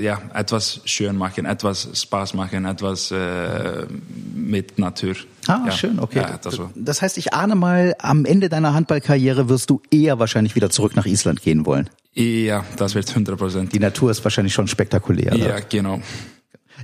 ja, 0.00 0.22
etwas 0.34 0.80
schön 0.84 1.16
machen, 1.16 1.44
etwas 1.44 1.88
Spaß 1.92 2.34
machen, 2.34 2.64
etwas 2.64 3.10
äh, 3.10 3.86
mit 4.34 4.78
Natur. 4.78 5.14
Ah, 5.46 5.62
ja. 5.66 5.72
schön, 5.72 5.98
okay. 5.98 6.20
Ja, 6.20 6.38
das 6.42 6.54
so. 6.54 6.70
Das 6.74 7.02
heißt, 7.02 7.18
ich 7.18 7.34
ahne 7.34 7.54
mal, 7.54 7.94
am 7.98 8.24
Ende 8.24 8.48
deiner 8.48 8.74
Handballkarriere 8.74 9.48
wirst 9.48 9.70
du 9.70 9.80
eher 9.90 10.18
wahrscheinlich 10.18 10.54
wieder 10.54 10.70
zurück 10.70 10.96
nach 10.96 11.06
Island 11.06 11.42
gehen 11.42 11.66
wollen. 11.66 11.90
Ja, 12.14 12.64
das 12.76 12.94
wird 12.94 13.08
100 13.08 13.38
Prozent. 13.38 13.72
Die 13.72 13.78
Natur 13.78 14.10
ist 14.10 14.24
wahrscheinlich 14.24 14.52
schon 14.52 14.66
spektakulär. 14.66 15.36
Ja, 15.36 15.60
genau. 15.60 16.00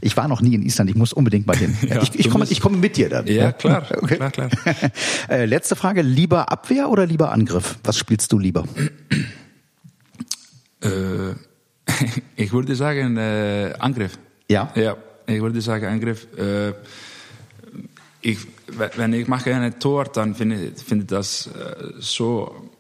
Ich 0.01 0.17
war 0.17 0.29
noch 0.29 0.41
nie 0.41 0.55
in 0.55 0.63
Island, 0.63 0.91
ich 0.91 0.97
muss 0.97 1.13
unbedingt 1.13 1.47
mal 1.47 1.57
hin. 1.57 1.77
Ja, 1.89 2.03
ich, 2.03 2.19
ich, 2.19 2.31
komme, 2.31 2.47
ich 2.49 2.61
komme 2.61 2.77
mit 2.79 2.97
dir 2.97 3.09
dann. 3.09 3.27
Ja, 3.27 3.53
klar, 3.53 3.87
Okay. 4.03 4.17
klar, 4.17 4.31
klar. 4.31 4.51
Äh, 5.29 5.45
letzte 5.47 5.77
Frage, 5.77 6.03
lieber 6.03 6.51
Abwehr 6.51 6.89
oder 6.91 7.07
lieber 7.07 7.33
Angriff? 7.33 7.79
Was 7.85 7.97
spielst 7.99 8.33
du 8.33 8.39
lieber? 8.39 8.65
Äh, 10.83 11.35
ich 12.37 12.53
würde 12.53 12.75
sagen 12.77 13.17
äh, 13.17 13.75
Angriff. 13.79 14.19
Ja? 14.49 14.71
Ja, 14.75 14.97
ich 15.27 15.41
würde 15.41 15.61
sagen 15.61 15.87
Angriff. 15.87 16.27
Äh, 16.37 16.73
ich, 18.21 18.39
wenn 18.97 19.13
ich 19.13 19.29
mache 19.29 19.55
ein 19.55 19.79
Tor, 19.79 20.05
dann 20.05 20.35
finde 20.35 20.73
ich 20.75 20.83
finde 20.83 21.05
das 21.05 21.47
äh, 21.49 21.93
so 21.99 22.71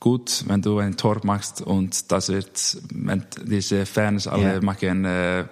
gut, 0.00 0.44
wenn 0.48 0.62
du 0.62 0.78
ein 0.78 0.96
Tor 0.96 1.20
machst 1.22 1.60
und 1.60 2.10
das 2.10 2.30
wird, 2.30 2.78
wenn 2.92 3.22
diese 3.44 3.84
Fans 3.84 4.26
alle 4.26 4.54
Ja. 4.54 4.60
machen, 4.62 5.04
äh, 5.04 5.44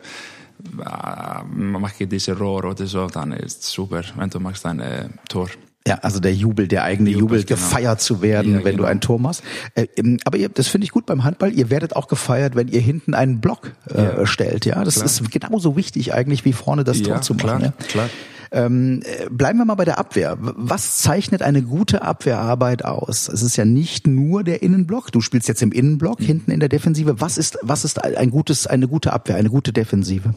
äh, 0.80 1.44
machen 1.44 2.08
diese 2.08 2.36
Rohr 2.36 2.64
oder 2.64 2.86
so, 2.86 3.06
dann 3.06 3.32
ist 3.32 3.62
es 3.64 3.70
super, 3.70 4.02
wenn 4.16 4.30
du 4.30 4.40
machst 4.40 4.64
ein 4.66 4.80
äh, 4.80 5.08
Tor. 5.28 5.48
Ja, 5.86 5.96
also 5.96 6.18
der 6.18 6.32
Jubel, 6.32 6.66
der 6.66 6.82
eigene 6.84 7.10
Jubel, 7.10 7.40
Jubel, 7.40 7.44
genau. 7.44 7.60
gefeiert 7.60 8.00
zu 8.00 8.22
werden, 8.22 8.52
Ja, 8.54 8.58
wenn 8.64 8.72
du 8.72 8.84
genau. 8.84 8.88
ein 8.88 9.02
Tor 9.02 9.18
machst. 9.20 9.42
Äh, 9.74 9.86
ähm, 9.96 10.18
aber 10.24 10.38
ihr, 10.38 10.48
das 10.48 10.66
finde 10.66 10.86
ich 10.86 10.92
gut 10.92 11.04
beim 11.04 11.24
Handball. 11.24 11.52
Ihr 11.52 11.68
werdet 11.68 11.94
auch 11.94 12.08
gefeiert, 12.08 12.56
wenn 12.56 12.68
ihr 12.68 12.80
hinten 12.80 13.12
einen 13.12 13.42
Block 13.42 13.72
äh, 13.94 14.02
Ja. 14.02 14.26
stellt. 14.26 14.64
Ja, 14.64 14.82
das 14.82 14.94
Klar. 14.94 15.06
ist 15.06 15.30
genauso 15.30 15.76
wichtig 15.76 16.14
eigentlich 16.14 16.46
wie 16.46 16.54
vorne 16.54 16.84
das 16.84 17.02
Tor 17.02 17.16
Ja, 17.16 17.20
zu 17.20 17.34
machen. 17.34 17.44
klar, 17.44 17.60
ja. 17.60 17.72
klar. 17.88 18.08
Ähm, 18.56 19.02
äh, 19.04 19.28
bleiben 19.30 19.58
wir 19.58 19.64
mal 19.64 19.74
bei 19.74 19.84
der 19.84 19.98
Abwehr. 19.98 20.36
Was 20.38 20.98
zeichnet 20.98 21.42
eine 21.42 21.62
gute 21.62 22.02
Abwehrarbeit 22.02 22.84
aus? 22.84 23.28
Es 23.28 23.42
ist 23.42 23.56
ja 23.56 23.64
nicht 23.64 24.06
nur 24.06 24.44
der 24.44 24.62
Innenblock. 24.62 25.10
Du 25.10 25.20
spielst 25.20 25.48
jetzt 25.48 25.60
im 25.60 25.72
Innenblock 25.72 26.20
Mhm. 26.20 26.24
hinten 26.24 26.50
in 26.52 26.60
der 26.60 26.68
Defensive. 26.68 27.20
Was 27.20 27.36
ist 27.36 27.58
was 27.62 27.84
ist 27.84 28.02
ein 28.04 28.30
gutes 28.30 28.68
eine 28.68 28.86
gute 28.86 29.12
Abwehr, 29.12 29.34
eine 29.36 29.50
gute 29.50 29.72
Defensive? 29.72 30.34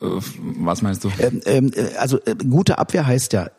Äh, 0.00 0.06
Was 0.60 0.80
meinst 0.82 1.02
du? 1.02 1.10
Ähm, 1.18 1.40
ähm, 1.46 1.72
äh, 1.74 1.96
also 1.98 2.18
äh, 2.24 2.36
gute 2.36 2.78
Abwehr 2.78 3.04
heißt 3.04 3.32
ja 3.32 3.50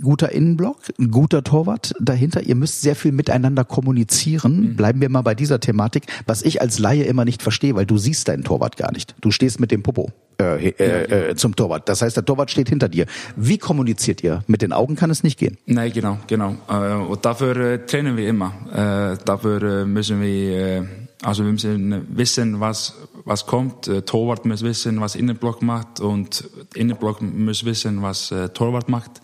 guter 0.00 0.32
Innenblock, 0.32 0.78
ein 0.98 1.10
guter 1.10 1.42
Torwart 1.44 1.92
dahinter. 2.00 2.42
Ihr 2.42 2.54
müsst 2.54 2.82
sehr 2.82 2.96
viel 2.96 3.12
miteinander 3.12 3.64
kommunizieren. 3.64 4.60
Mhm. 4.60 4.76
Bleiben 4.76 5.00
wir 5.00 5.08
mal 5.08 5.22
bei 5.22 5.34
dieser 5.34 5.60
Thematik, 5.60 6.04
was 6.26 6.42
ich 6.42 6.60
als 6.60 6.78
Laie 6.78 7.04
immer 7.04 7.24
nicht 7.24 7.42
verstehe, 7.42 7.74
weil 7.74 7.86
du 7.86 7.98
siehst 7.98 8.28
deinen 8.28 8.44
Torwart 8.44 8.76
gar 8.76 8.92
nicht. 8.92 9.14
Du 9.20 9.30
stehst 9.30 9.60
mit 9.60 9.70
dem 9.70 9.82
Popo 9.82 10.10
äh, 10.38 10.68
äh, 10.68 11.30
äh, 11.30 11.36
zum 11.36 11.56
Torwart. 11.56 11.88
Das 11.88 12.02
heißt, 12.02 12.16
der 12.16 12.24
Torwart 12.24 12.50
steht 12.50 12.68
hinter 12.68 12.88
dir. 12.88 13.06
Wie 13.36 13.58
kommuniziert 13.58 14.22
ihr? 14.22 14.42
Mit 14.46 14.62
den 14.62 14.72
Augen 14.72 14.94
kann 14.94 15.10
es 15.10 15.22
nicht 15.22 15.38
gehen. 15.38 15.56
Nein, 15.66 15.92
genau, 15.92 16.18
genau. 16.26 16.56
Äh, 16.68 16.94
und 16.94 17.24
dafür 17.24 17.56
äh, 17.56 17.86
trainieren 17.86 18.16
wir 18.16 18.28
immer. 18.28 18.52
Äh, 18.72 19.24
dafür 19.24 19.62
äh, 19.62 19.84
müssen 19.86 20.20
wir, 20.20 20.56
äh, 20.56 20.82
also 21.22 21.44
wir 21.44 21.52
müssen 21.52 22.06
wissen, 22.10 22.60
was 22.60 22.94
was 23.26 23.44
kommt. 23.44 23.88
Äh, 23.88 24.02
Torwart 24.02 24.46
muss 24.46 24.62
wissen, 24.62 25.00
was 25.02 25.16
Innenblock 25.16 25.60
macht 25.60 26.00
und 26.00 26.48
Innenblock 26.74 27.20
muss 27.20 27.64
wissen, 27.66 28.00
was 28.00 28.30
äh, 28.30 28.48
Torwart 28.48 28.88
macht. 28.88 29.20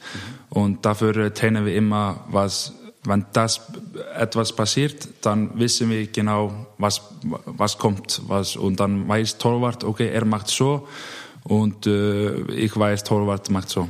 Mhm. 0.50 0.58
Und 0.58 0.84
dafür 0.84 1.16
äh, 1.16 1.30
trainieren 1.30 1.64
wir 1.64 1.74
immer, 1.74 2.24
was 2.28 2.74
wenn 3.04 3.26
das 3.32 3.60
etwas 4.16 4.54
passiert, 4.54 5.08
dann 5.22 5.58
wissen 5.58 5.90
wir 5.90 6.06
genau, 6.06 6.52
was, 6.78 7.00
was 7.46 7.76
kommt. 7.76 8.22
Was, 8.28 8.54
und 8.54 8.78
dann 8.78 9.08
weiß 9.08 9.38
Torwart, 9.38 9.82
okay, 9.82 10.08
er 10.08 10.24
macht 10.24 10.48
so 10.48 10.86
und 11.42 11.86
äh, 11.86 12.42
ich 12.52 12.76
weiß, 12.76 13.02
Torwart 13.02 13.50
macht 13.50 13.70
so. 13.70 13.88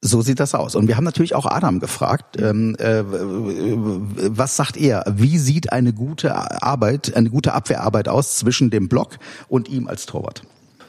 So 0.00 0.22
sieht 0.22 0.38
das 0.38 0.54
aus. 0.54 0.76
Und 0.76 0.86
wir 0.86 0.96
haben 0.96 1.04
natürlich 1.04 1.34
auch 1.34 1.44
Adam 1.44 1.80
gefragt, 1.80 2.40
ähm, 2.40 2.76
äh, 2.78 3.02
was 3.04 4.56
sagt 4.56 4.76
er? 4.76 5.04
Wie 5.08 5.38
sieht 5.38 5.72
eine 5.72 5.92
gute 5.92 6.34
Arbeit, 6.62 7.16
eine 7.16 7.30
gute 7.30 7.52
Abwehrarbeit 7.52 8.08
aus 8.08 8.36
zwischen 8.36 8.70
dem 8.70 8.88
Block 8.88 9.18
und 9.48 9.68
ihm 9.68 9.88
als 9.88 10.06
Torwart? 10.06 10.42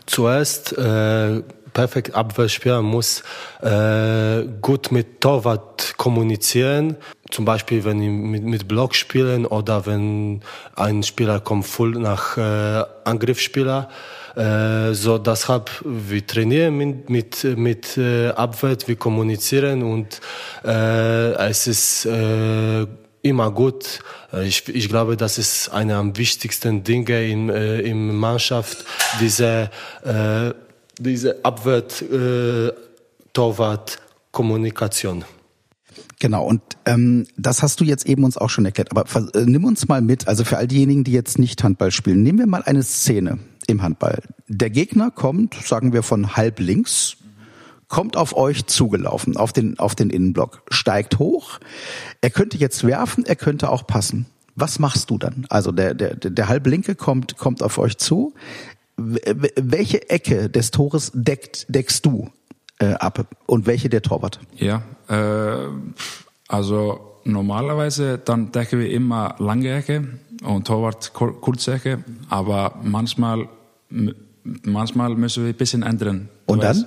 Zuerst 0.06 0.78
äh, 0.78 1.42
perfekt 1.74 2.14
Abwehrspieler 2.14 2.84
muss 2.84 3.24
äh, 3.62 4.44
gut 4.62 4.92
mit 4.92 5.22
Torwart 5.22 5.96
kommunizieren. 5.98 6.98
Zum 7.32 7.46
Beispiel, 7.46 7.86
wenn 7.86 8.02
ich 8.02 8.10
mit, 8.10 8.44
mit 8.44 8.68
Block 8.68 8.94
spielen 8.94 9.48
oder 9.48 9.88
wenn 9.88 10.42
ein 10.76 11.02
Spieler 11.02 11.40
kommt 11.40 11.66
voll 11.66 11.92
nach 11.92 12.38
äh, 12.38 12.84
Angriffsspieler. 13.06 13.90
Äh, 14.36 14.94
so 14.94 15.18
deshalb 15.18 15.70
wir 15.86 16.26
trainieren 16.26 16.78
mit 16.78 17.10
mit, 17.10 17.44
mit 17.58 17.98
äh, 17.98 18.30
Abwehr, 18.30 18.78
wir 18.86 18.96
kommunizieren 18.96 19.84
und 19.84 20.22
äh, 20.64 21.50
es 21.50 21.68
ist 21.68 22.06
äh, 22.06 22.86
immer 23.22 23.52
gut. 23.52 24.00
Äh, 24.34 24.48
ich, 24.48 24.68
ich 24.68 24.90
glaube, 24.90 25.18
das 25.18 25.38
ist 25.38 25.70
eine 25.70 25.94
der 25.94 26.18
wichtigsten 26.18 26.84
Dinge 26.84 27.28
in, 27.28 27.50
äh, 27.50 27.82
in 27.82 28.16
Mannschaft, 28.16 28.86
diese 29.20 29.70
äh, 30.04 30.54
diese 31.00 31.44
Abwehrt, 31.44 32.02
äh, 32.02 32.72
Torwart, 33.34 34.00
Kommunikation. 34.32 35.24
Genau, 36.20 36.44
und 36.46 36.62
ähm, 36.86 37.28
das 37.38 37.64
hast 37.64 37.80
du 37.80 37.86
jetzt 37.86 38.06
eben 38.06 38.26
uns 38.26 38.38
auch 38.38 38.50
schon 38.50 38.66
erklärt. 38.66 38.92
Aber 38.92 39.06
äh, 39.34 39.46
nimm 39.46 39.64
uns 39.64 39.88
mal 39.88 40.02
mit, 40.02 40.28
also 40.28 40.44
für 40.44 40.58
all 40.58 40.68
diejenigen, 40.68 41.06
die 41.06 41.14
jetzt 41.14 41.40
nicht 41.40 41.64
Handball 41.64 41.92
spielen, 41.92 42.24
nehmen 42.24 42.40
wir 42.40 42.48
mal 42.48 42.64
eine 42.64 42.84
Szene 42.84 43.40
im 43.70 43.82
Handball. 43.82 44.22
Der 44.48 44.70
Gegner 44.70 45.12
kommt, 45.12 45.56
sagen 45.56 45.94
wir 45.94 46.04
von 46.04 46.36
halb 46.36 46.60
links, 46.60 47.18
kommt 47.88 48.18
auf 48.18 48.36
euch 48.36 48.66
zugelaufen, 48.68 49.38
auf 49.38 49.54
den, 49.54 49.80
auf 49.80 49.96
den 49.96 50.10
Innenblock, 50.10 50.64
steigt 50.70 51.20
hoch. 51.20 51.60
Er 52.22 52.30
könnte 52.30 52.58
jetzt 52.58 52.84
werfen, 52.84 53.26
er 53.26 53.36
könnte 53.36 53.70
auch 53.70 53.88
passen. 53.88 54.26
Was 54.56 54.78
machst 54.78 55.10
du 55.10 55.18
dann? 55.18 55.46
Also 55.50 55.72
der, 55.72 55.94
der, 55.94 56.16
der 56.16 56.50
halblinke 56.50 56.96
kommt, 56.96 57.38
kommt 57.38 57.64
auf 57.64 57.78
euch 57.78 57.98
zu 57.98 58.34
welche 59.56 60.10
Ecke 60.10 60.50
des 60.50 60.72
Tores 60.72 61.12
deckt, 61.14 61.66
deckst 61.70 62.06
du 62.06 62.30
äh, 62.80 62.94
ab 62.94 63.28
und 63.46 63.66
welche 63.66 63.90
der 63.90 64.02
Torwart? 64.02 64.40
Ja, 64.56 64.82
äh, 65.08 65.70
also 66.48 67.00
normalerweise 67.24 68.18
dann 68.18 68.52
decken 68.52 68.80
wir 68.80 68.90
immer 68.90 69.36
lange 69.40 69.74
Ecke 69.74 70.08
und 70.44 70.68
Torwart 70.68 71.14
kurze 71.14 71.74
Ecke, 71.74 72.04
aber 72.30 72.80
manchmal 72.84 73.48
manchmal 74.64 75.16
müssen 75.16 75.44
wir 75.44 75.54
ein 75.54 75.58
bisschen 75.58 75.84
ändern. 75.84 76.30
Und 76.46 76.64
dann? 76.64 76.86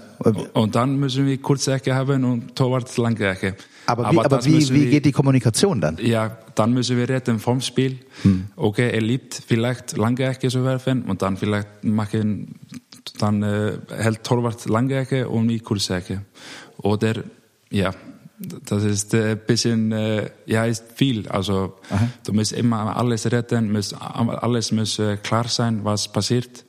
Und 0.52 0.74
dann 0.74 0.98
müssen 0.98 1.26
wir 1.26 1.38
kurze 1.40 1.74
Ecke 1.74 1.94
haben 1.94 2.24
und 2.24 2.56
Torwart 2.56 2.96
lange 2.96 3.28
Ecke. 3.28 3.56
Aber, 3.86 4.10
wie, 4.12 4.18
aber 4.18 4.44
wie, 4.44 4.68
wie 4.70 4.86
geht 4.90 5.04
die 5.04 5.12
Kommunikation 5.12 5.80
dann? 5.80 5.98
Ja, 6.00 6.38
dann 6.54 6.72
müssen 6.72 6.96
wir 6.96 7.08
reden 7.08 7.38
vom 7.38 7.60
Spiel. 7.60 7.98
Hm. 8.22 8.46
Okay, 8.56 8.90
er 8.90 9.00
liebt 9.00 9.42
vielleicht 9.46 9.96
lange 9.96 10.24
Ecke 10.24 10.48
zu 10.48 10.64
werfen 10.64 11.02
und 11.02 11.22
dann 11.22 11.36
vielleicht 11.36 11.84
machen, 11.84 12.56
dann 13.18 13.42
äh, 13.42 13.72
hält 13.96 14.24
Torwart 14.24 14.66
lange 14.66 14.96
Ecke 14.96 15.28
und 15.28 15.50
ich 15.50 15.62
kurze 15.64 15.96
Ecke. 15.96 16.22
Oder, 16.78 17.24
ja, 17.70 17.92
das 18.64 18.84
ist 18.84 19.14
ein 19.14 19.40
bisschen, 19.46 19.92
äh, 19.92 20.30
ja, 20.46 20.64
ist 20.64 20.84
viel. 20.94 21.28
Also, 21.28 21.74
Aha. 21.90 22.08
du 22.24 22.32
musst 22.32 22.52
immer 22.52 22.96
alles 22.96 23.30
retten, 23.30 23.72
musst, 23.72 23.94
alles 24.00 24.72
muss 24.72 24.98
äh, 24.98 25.16
klar 25.16 25.48
sein, 25.48 25.84
was 25.84 26.12
passiert. 26.12 26.64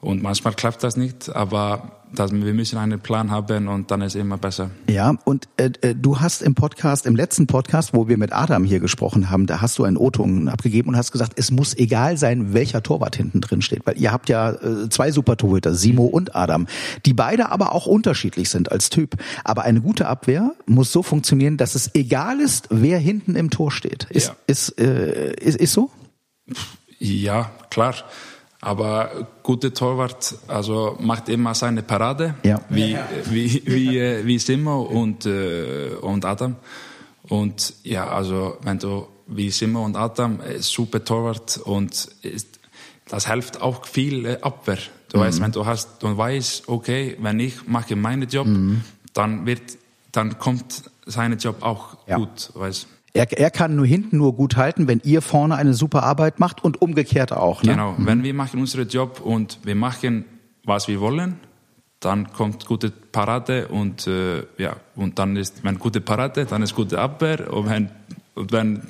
Und 0.00 0.22
manchmal 0.22 0.54
klappt 0.54 0.82
das 0.82 0.96
nicht, 0.96 1.34
aber 1.34 1.99
das, 2.12 2.32
wir 2.32 2.54
müssen 2.54 2.78
einen 2.78 3.00
Plan 3.00 3.30
haben 3.30 3.68
und 3.68 3.90
dann 3.90 4.02
ist 4.02 4.16
immer 4.16 4.36
besser. 4.36 4.70
Ja, 4.88 5.14
und 5.24 5.48
äh, 5.56 5.70
äh, 5.82 5.94
du 5.94 6.20
hast 6.20 6.42
im 6.42 6.54
Podcast, 6.54 7.06
im 7.06 7.14
letzten 7.14 7.46
Podcast, 7.46 7.94
wo 7.94 8.08
wir 8.08 8.18
mit 8.18 8.32
Adam 8.32 8.64
hier 8.64 8.80
gesprochen 8.80 9.30
haben, 9.30 9.46
da 9.46 9.60
hast 9.60 9.78
du 9.78 9.84
einen 9.84 9.96
O-Ton 9.96 10.48
abgegeben 10.48 10.88
und 10.90 10.96
hast 10.96 11.12
gesagt, 11.12 11.32
es 11.36 11.50
muss 11.50 11.76
egal 11.76 12.16
sein, 12.16 12.52
welcher 12.52 12.82
Torwart 12.82 13.16
hinten 13.16 13.40
drin 13.40 13.62
steht. 13.62 13.86
Weil 13.86 13.98
ihr 13.98 14.12
habt 14.12 14.28
ja 14.28 14.52
äh, 14.52 14.88
zwei 14.88 15.12
Super-Torhüter, 15.12 15.74
Simo 15.74 16.04
und 16.06 16.34
Adam, 16.34 16.66
die 17.06 17.14
beide 17.14 17.50
aber 17.50 17.74
auch 17.74 17.86
unterschiedlich 17.86 18.50
sind 18.50 18.72
als 18.72 18.90
Typ. 18.90 19.16
Aber 19.44 19.62
eine 19.62 19.80
gute 19.80 20.08
Abwehr 20.08 20.52
muss 20.66 20.92
so 20.92 21.02
funktionieren, 21.02 21.56
dass 21.56 21.74
es 21.74 21.94
egal 21.94 22.40
ist, 22.40 22.68
wer 22.70 22.98
hinten 22.98 23.36
im 23.36 23.50
Tor 23.50 23.70
steht. 23.70 24.06
Ist, 24.10 24.28
ja. 24.28 24.36
ist, 24.46 24.80
äh, 24.80 25.34
ist, 25.34 25.58
ist 25.58 25.72
so? 25.72 25.90
Ja, 26.98 27.50
klar. 27.70 27.94
Aber 28.62 29.26
gute 29.42 29.72
Torwart, 29.72 30.34
also 30.46 30.96
macht 31.00 31.30
immer 31.30 31.54
seine 31.54 31.82
Parade, 31.82 32.34
ja. 32.42 32.60
wie, 32.68 32.96
wie, 33.30 33.62
wie, 33.64 33.98
äh, 33.98 34.26
wie 34.26 34.38
Simmo 34.38 34.82
und, 34.82 35.24
äh, 35.24 35.92
und 36.00 36.24
Adam. 36.26 36.56
Und 37.22 37.74
ja, 37.84 38.08
also 38.08 38.58
wenn 38.62 38.78
du 38.78 39.06
wie 39.26 39.50
Simmo 39.50 39.84
und 39.84 39.96
Adam, 39.96 40.40
äh, 40.40 40.58
super 40.58 41.02
Torwart 41.02 41.58
und 41.58 42.08
ist, 42.22 42.60
das 43.08 43.30
hilft 43.30 43.62
auch 43.62 43.86
viel 43.86 44.26
äh, 44.26 44.38
Abwehr. 44.42 44.78
Du 45.08 45.18
mhm. 45.18 45.22
weißt, 45.22 45.40
wenn 45.40 45.52
du 45.52 45.64
hast, 45.64 46.02
du 46.02 46.16
weißt, 46.16 46.68
okay, 46.68 47.16
wenn 47.20 47.40
ich 47.40 47.66
mache 47.66 47.96
meinen 47.96 48.28
Job, 48.28 48.46
mhm. 48.46 48.82
dann 49.14 49.46
wird, 49.46 49.62
dann 50.12 50.38
kommt 50.38 50.82
sein 51.06 51.36
Job 51.38 51.62
auch 51.62 51.96
ja. 52.06 52.16
gut, 52.16 52.50
weißt. 52.54 52.86
Er, 53.12 53.32
er 53.38 53.50
kann 53.50 53.76
nur 53.76 53.86
hinten 53.86 54.18
nur 54.18 54.34
gut 54.34 54.56
halten, 54.56 54.86
wenn 54.86 55.00
ihr 55.04 55.20
vorne 55.20 55.56
eine 55.56 55.74
super 55.74 56.04
Arbeit 56.04 56.38
macht 56.38 56.62
und 56.62 56.80
umgekehrt 56.80 57.32
auch. 57.32 57.62
Ne? 57.62 57.72
Genau, 57.72 57.92
mhm. 57.92 58.06
wenn 58.06 58.22
wir 58.22 58.34
machen 58.34 58.60
unseren 58.60 58.88
Job 58.88 59.20
und 59.20 59.58
wir 59.64 59.74
machen, 59.74 60.24
was 60.64 60.86
wir 60.86 61.00
wollen, 61.00 61.40
dann 61.98 62.32
kommt 62.32 62.66
gute 62.66 62.90
Parade 62.90 63.68
und 63.68 64.06
äh, 64.06 64.44
ja 64.56 64.76
und 64.96 65.18
dann 65.18 65.36
ist 65.36 65.62
wenn 65.64 65.78
gute 65.78 66.00
Parade, 66.00 66.46
dann 66.46 66.62
ist 66.62 66.74
gute 66.74 66.98
Abwehr 66.98 67.52
und 67.52 67.68
wenn 67.68 67.90
und 68.34 68.52
wenn 68.52 68.82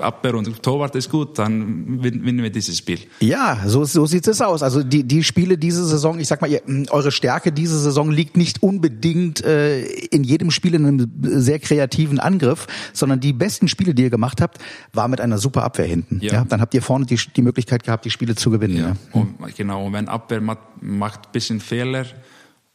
Abwehr 0.00 0.34
und 0.34 0.62
Torwart 0.62 0.96
ist 0.96 1.10
gut, 1.10 1.38
dann 1.38 2.00
gewinnen 2.00 2.42
wir 2.42 2.50
dieses 2.50 2.78
Spiel. 2.78 2.98
Ja, 3.20 3.62
so, 3.66 3.84
so 3.84 4.06
sieht 4.06 4.26
es 4.26 4.40
aus. 4.40 4.62
Also 4.62 4.82
die, 4.82 5.04
die 5.04 5.22
Spiele 5.22 5.58
diese 5.58 5.84
Saison, 5.84 6.18
ich 6.18 6.28
sag 6.28 6.40
mal, 6.40 6.50
ihr, 6.50 6.62
eure 6.90 7.12
Stärke 7.12 7.52
diese 7.52 7.78
Saison 7.78 8.10
liegt 8.10 8.38
nicht 8.38 8.62
unbedingt 8.62 9.44
äh, 9.44 9.82
in 9.82 10.24
jedem 10.24 10.50
Spiel 10.50 10.74
in 10.74 10.86
einem 10.86 11.12
sehr 11.22 11.58
kreativen 11.58 12.18
Angriff, 12.18 12.66
sondern 12.94 13.20
die 13.20 13.34
besten 13.34 13.68
Spiele, 13.68 13.94
die 13.94 14.04
ihr 14.04 14.10
gemacht 14.10 14.40
habt, 14.40 14.58
war 14.94 15.08
mit 15.08 15.20
einer 15.20 15.36
super 15.36 15.62
Abwehr 15.62 15.86
hinten. 15.86 16.18
Ja. 16.22 16.32
ja 16.32 16.44
dann 16.44 16.62
habt 16.62 16.72
ihr 16.72 16.82
vorne 16.82 17.04
die, 17.04 17.20
die 17.36 17.42
Möglichkeit 17.42 17.84
gehabt, 17.84 18.06
die 18.06 18.10
Spiele 18.10 18.34
zu 18.34 18.50
gewinnen. 18.50 18.76
Ja. 18.76 18.88
ja. 18.88 18.96
Und, 19.12 19.56
genau, 19.56 19.86
und 19.86 19.92
wenn 19.92 20.08
Abwehr 20.08 20.40
macht, 20.40 20.60
macht 20.80 21.32
bisschen 21.32 21.60
Fehler 21.60 22.06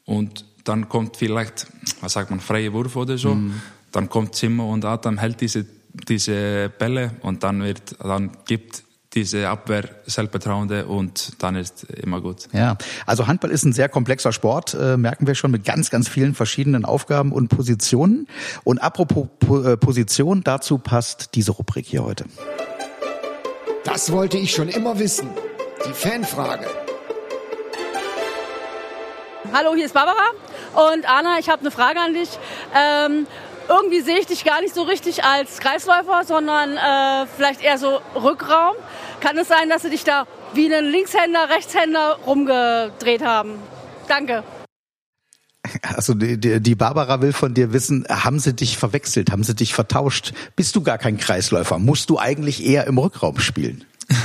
und 0.05 0.45
dann 0.65 0.87
kommt 0.87 1.17
vielleicht, 1.17 1.67
was 1.99 2.13
sagt 2.13 2.29
man, 2.29 2.39
freie 2.39 2.71
Wurf 2.73 2.95
oder 2.95 3.17
so, 3.17 3.33
mhm. 3.33 3.55
dann 3.91 4.07
kommt 4.07 4.35
Zimmer 4.35 4.67
und 4.67 4.85
Adam 4.85 5.17
hält 5.17 5.41
diese 5.41 5.65
diese 5.93 6.69
Bälle 6.69 7.11
und 7.21 7.43
dann 7.43 7.63
wird, 7.63 7.95
dann 7.99 8.31
gibt 8.45 8.83
diese 9.13 9.49
Abwehr 9.49 9.89
Selbstvertrauen 10.05 10.71
und 10.83 11.43
dann 11.43 11.55
ist 11.55 11.83
immer 11.83 12.21
gut. 12.21 12.47
Ja, 12.53 12.77
also 13.05 13.27
Handball 13.27 13.51
ist 13.51 13.63
ein 13.65 13.73
sehr 13.73 13.89
komplexer 13.89 14.31
Sport, 14.31 14.73
äh, 14.73 14.95
merken 14.95 15.27
wir 15.27 15.35
schon 15.35 15.51
mit 15.51 15.65
ganz, 15.65 15.89
ganz 15.89 16.07
vielen 16.07 16.33
verschiedenen 16.33 16.85
Aufgaben 16.85 17.33
und 17.33 17.49
Positionen. 17.49 18.27
Und 18.63 18.79
apropos 18.79 19.27
äh, 19.65 19.75
Position, 19.75 20.43
dazu 20.43 20.77
passt 20.77 21.35
diese 21.35 21.51
Rubrik 21.51 21.85
hier 21.85 22.03
heute. 22.03 22.25
Das 23.83 24.11
wollte 24.11 24.37
ich 24.37 24.51
schon 24.51 24.69
immer 24.69 24.97
wissen. 24.97 25.27
Die 25.85 25.93
Fanfrage. 25.93 26.67
Hallo, 29.51 29.75
hier 29.75 29.85
ist 29.85 29.93
Barbara 29.93 30.23
und 30.93 31.09
Anna, 31.09 31.37
ich 31.39 31.49
habe 31.49 31.61
eine 31.61 31.71
Frage 31.71 31.99
an 31.99 32.13
dich. 32.13 32.29
Ähm, 32.73 33.27
irgendwie 33.71 34.01
sehe 34.01 34.19
ich 34.19 34.27
dich 34.27 34.43
gar 34.43 34.61
nicht 34.61 34.75
so 34.75 34.83
richtig 34.83 35.23
als 35.23 35.59
Kreisläufer, 35.59 36.23
sondern 36.25 36.75
äh, 36.75 37.25
vielleicht 37.35 37.61
eher 37.61 37.77
so 37.77 38.01
Rückraum. 38.15 38.75
Kann 39.21 39.37
es 39.37 39.47
sein, 39.47 39.69
dass 39.69 39.83
sie 39.83 39.89
dich 39.89 40.03
da 40.03 40.27
wie 40.53 40.73
einen 40.73 40.91
Linkshänder, 40.91 41.49
Rechtshänder 41.49 42.19
rumgedreht 42.25 43.23
haben? 43.23 43.53
Danke. 44.07 44.43
Also 45.83 46.15
die, 46.15 46.59
die 46.59 46.75
Barbara 46.75 47.21
will 47.21 47.33
von 47.33 47.53
dir 47.53 47.71
wissen, 47.71 48.05
haben 48.09 48.39
sie 48.39 48.53
dich 48.53 48.77
verwechselt, 48.77 49.31
haben 49.31 49.43
sie 49.43 49.55
dich 49.55 49.73
vertauscht? 49.73 50.33
Bist 50.55 50.75
du 50.75 50.81
gar 50.81 50.97
kein 50.97 51.17
Kreisläufer? 51.17 51.79
Musst 51.79 52.09
du 52.09 52.19
eigentlich 52.19 52.65
eher 52.65 52.87
im 52.87 52.97
Rückraum 52.97 53.39
spielen? 53.39 53.85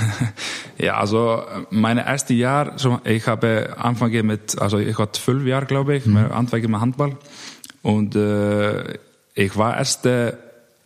Ja, 0.79 0.99
also 0.99 1.43
meine 1.71 2.05
erste 2.05 2.35
Jahr, 2.35 2.77
ich 3.05 3.27
habe 3.27 3.77
angefangen 3.79 4.27
mit, 4.27 4.61
also 4.61 4.77
ich 4.77 4.99
hatte 4.99 5.19
zwölf 5.19 5.47
Jahre, 5.47 5.65
glaube 5.65 5.97
ich, 5.97 6.05
mhm. 6.05 6.19
angefangen 6.19 6.71
mit 6.71 6.81
Handball. 6.83 7.17
Und 7.81 8.15
äh, 8.15 8.99
ich 9.37 9.57
war 9.57 9.77
erste, 9.77 10.39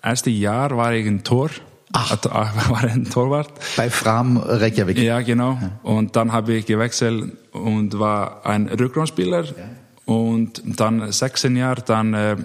erste 0.03 0.29
Jahr 0.29 0.77
war 0.77 0.93
ich 0.93 1.07
ein 1.07 1.23
Tor. 1.25 1.51
Ach. 1.93 2.17
war 2.25 2.85
ein 2.85 3.05
Torwart. 3.09 3.51
Bei 3.77 3.89
Fram 3.89 4.37
Reykjavik. 4.37 4.99
Ja, 4.99 5.21
genau. 5.23 5.59
Ja. 5.61 5.71
Und 5.83 6.17
dann 6.17 6.33
habe 6.33 6.55
ich 6.55 6.67
gewechselt 6.67 7.33
und 7.53 7.99
war 7.99 8.45
ein 8.45 8.69
Rückraumspieler. 8.69 9.45
Ja. 9.45 9.53
Und 10.05 10.63
dann 10.65 11.11
16 11.11 11.57
Jahre, 11.57 11.83
dann 11.83 12.15
äh, 12.15 12.37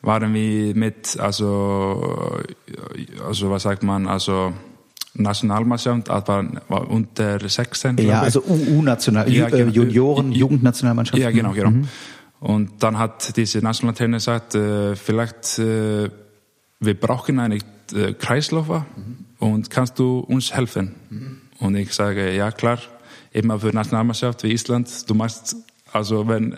waren 0.00 0.32
wir 0.32 0.74
mit, 0.74 1.18
also, 1.20 2.40
also 3.26 3.50
was 3.50 3.62
sagt 3.64 3.82
man, 3.82 4.06
also 4.06 4.52
Nationalmannschaft, 5.14 6.08
aber 6.08 6.46
unter 6.88 7.46
16. 7.46 7.98
Ja, 7.98 8.22
also 8.22 8.42
UU-National, 8.42 9.30
ja, 9.30 9.48
genau. 9.50 9.70
Junioren, 9.72 10.32
Jugendnationalmannschaft. 10.32 11.18
Ja, 11.18 11.30
genau, 11.30 11.52
genau. 11.52 11.70
Mhm. 11.70 11.88
Und 12.40 12.82
dann 12.82 12.98
hat 12.98 13.36
diese 13.36 13.58
Nationaltrainer 13.58 14.18
gesagt, 14.18 14.54
äh, 14.54 14.94
vielleicht 14.94 15.58
äh, 15.58 16.08
wir 16.80 16.94
brauchen 16.94 17.40
einen 17.40 17.62
äh, 17.94 18.12
Kreisläufer 18.12 18.86
mhm. 18.96 19.24
und 19.38 19.70
kannst 19.70 19.98
du 19.98 20.20
uns 20.20 20.54
helfen? 20.54 20.94
Mhm. 21.10 21.40
Und 21.58 21.74
ich 21.74 21.92
sage, 21.92 22.34
ja 22.34 22.52
klar, 22.52 22.78
immer 23.32 23.58
für 23.58 23.74
Nationalmannschaft 23.74 24.44
wie 24.44 24.52
Island, 24.52 25.10
du 25.10 25.14
machst, 25.14 25.56
also 25.92 26.28
wenn 26.28 26.56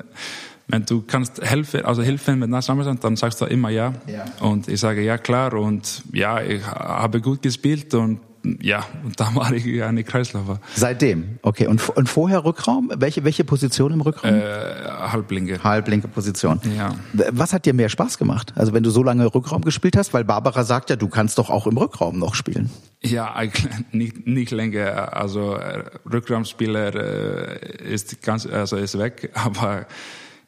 wenn 0.71 0.85
du 0.87 1.03
kannst 1.03 1.43
helfen, 1.43 1.85
also 1.85 2.01
helfen 2.03 2.39
mit 2.39 2.49
Nationalmannschaft, 2.49 3.03
dann 3.03 3.17
sagst 3.17 3.41
du 3.41 3.47
immer 3.47 3.71
ja. 3.71 3.93
ja. 4.07 4.25
Und 4.41 4.69
ich 4.69 4.79
sage 4.79 5.03
ja 5.03 5.19
klar 5.19 5.55
und 5.55 6.03
ja, 6.13 6.41
ich 6.41 6.65
habe 6.65 7.21
gut 7.21 7.43
gespielt 7.43 7.93
und 7.95 8.21
ja, 8.61 8.87
und 9.05 9.21
da 9.21 9.35
war 9.35 9.53
ich 9.53 9.83
eine 9.83 10.05
Kreisläufer. 10.05 10.61
Seitdem, 10.75 11.39
okay. 11.43 11.67
Und, 11.67 11.89
und 11.91 12.09
vorher 12.09 12.45
Rückraum? 12.45 12.91
Welche, 12.97 13.25
welche 13.25 13.45
Position 13.45 13.93
im 13.93 14.01
Rückraum? 14.01 14.35
Äh, 14.35 14.85
Halblinke. 14.87 15.63
Halblinke 15.63 16.09
Position. 16.09 16.61
Ja. 16.77 16.95
Was 17.13 17.53
hat 17.53 17.67
dir 17.67 17.75
mehr 17.75 17.89
Spaß 17.89 18.19
gemacht? 18.19 18.53
Also 18.57 18.73
wenn 18.73 18.83
du 18.83 18.91
so 18.91 19.03
lange 19.03 19.27
Rückraum 19.35 19.63
gespielt 19.63 19.97
hast, 19.97 20.15
weil 20.15 20.25
Barbara 20.25 20.65
sagt 20.65 20.91
ja, 20.91 20.97
du 20.97 21.09
kannst 21.09 21.39
doch 21.39 21.51
auch 21.51 21.67
im 21.67 21.77
Rückraum 21.77 22.19
noch 22.19 22.35
spielen. 22.35 22.71
Ja, 23.03 23.35
nicht, 23.93 24.27
nicht 24.27 24.51
länger. 24.51 25.15
Also 25.15 25.57
äh, 25.57 25.85
Rückraumspieler 26.11 26.95
äh, 26.95 27.93
ist 27.93 28.23
ganz, 28.23 28.47
also 28.47 28.77
ist 28.77 28.99
weg. 28.99 29.31
Aber 29.35 29.87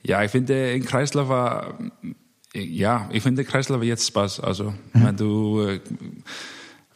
ja, 0.02 0.22
ich 0.22 0.31
finde 0.31 0.72
in 0.72 0.85
Kreisläufer, 0.85 1.74
ja, 2.55 3.09
ich 3.12 3.22
finde 3.22 3.44
Kreisläufer 3.44 3.85
jetzt 3.85 4.07
Spaß. 4.07 4.40
Also 4.40 4.70
mhm. 4.92 5.05
wenn 5.05 5.16
du 5.16 5.61
äh, 5.61 5.81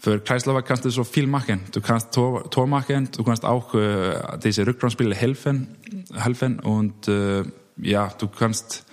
für 0.06 0.20
Kreisläufer 0.20 0.62
kannst 0.62 0.84
du 0.84 0.90
so 0.90 1.02
viel 1.02 1.26
machen. 1.26 1.62
Du 1.72 1.80
kannst 1.80 2.12
Tor, 2.12 2.48
Tor 2.48 2.68
machen, 2.68 3.08
du 3.16 3.24
kannst 3.24 3.44
auch 3.44 3.74
äh, 3.74 4.38
diese 4.42 4.64
Rückraumspieler 4.64 5.16
helfen, 5.16 5.76
helfen 6.14 6.60
und 6.60 7.08
äh, 7.08 7.42
ja, 7.78 8.12
du 8.16 8.28
kannst 8.28 8.84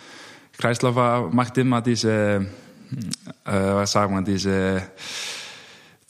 Kreisläufer 0.57 1.29
macht 1.31 1.55
immer 1.59 1.81
diese, 1.81 2.47
äh, 3.45 3.51
was 3.51 3.91
sagen 3.91 4.15
wir, 4.15 4.23
diese 4.23 4.81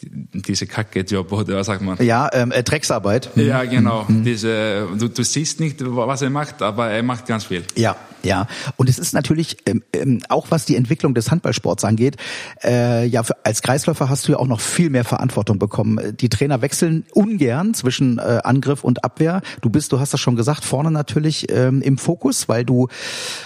diese 0.01 0.67
Kacke-Job 0.67 1.31
oder 1.31 1.57
was 1.57 1.67
sagt 1.67 1.81
man? 1.81 1.97
Ja, 2.01 2.29
ähm, 2.31 2.51
äh, 2.51 2.63
Drecksarbeit. 2.63 3.29
Ja, 3.35 3.63
genau. 3.65 4.05
Mhm. 4.07 4.23
Diese, 4.23 4.87
du, 4.97 5.09
du 5.09 5.23
siehst 5.23 5.59
nicht, 5.59 5.77
was 5.79 6.21
er 6.21 6.29
macht, 6.29 6.61
aber 6.61 6.89
er 6.89 7.03
macht 7.03 7.25
ganz 7.25 7.45
viel. 7.45 7.63
Ja, 7.75 7.95
ja, 8.23 8.47
und 8.77 8.89
es 8.89 8.99
ist 8.99 9.13
natürlich 9.13 9.57
ähm, 9.65 9.83
ähm, 9.93 10.21
auch 10.29 10.47
was 10.49 10.65
die 10.65 10.75
Entwicklung 10.75 11.13
des 11.13 11.31
Handballsports 11.31 11.83
angeht. 11.83 12.17
Äh, 12.63 13.05
ja, 13.05 13.23
für, 13.23 13.35
als 13.43 13.61
Kreisläufer 13.61 14.09
hast 14.09 14.27
du 14.27 14.33
ja 14.33 14.39
auch 14.39 14.47
noch 14.47 14.59
viel 14.59 14.89
mehr 14.89 15.03
Verantwortung 15.03 15.59
bekommen. 15.59 15.99
Die 16.19 16.29
Trainer 16.29 16.61
wechseln 16.61 17.05
ungern 17.13 17.73
zwischen 17.73 18.19
äh, 18.19 18.39
Angriff 18.43 18.83
und 18.83 19.03
Abwehr. 19.03 19.41
Du 19.61 19.69
bist, 19.69 19.91
du 19.91 19.99
hast 19.99 20.13
das 20.13 20.19
schon 20.19 20.35
gesagt, 20.35 20.63
vorne 20.63 20.91
natürlich 20.91 21.51
ähm, 21.51 21.81
im 21.81 21.97
Fokus, 21.97 22.47
weil 22.49 22.65
du 22.65 22.87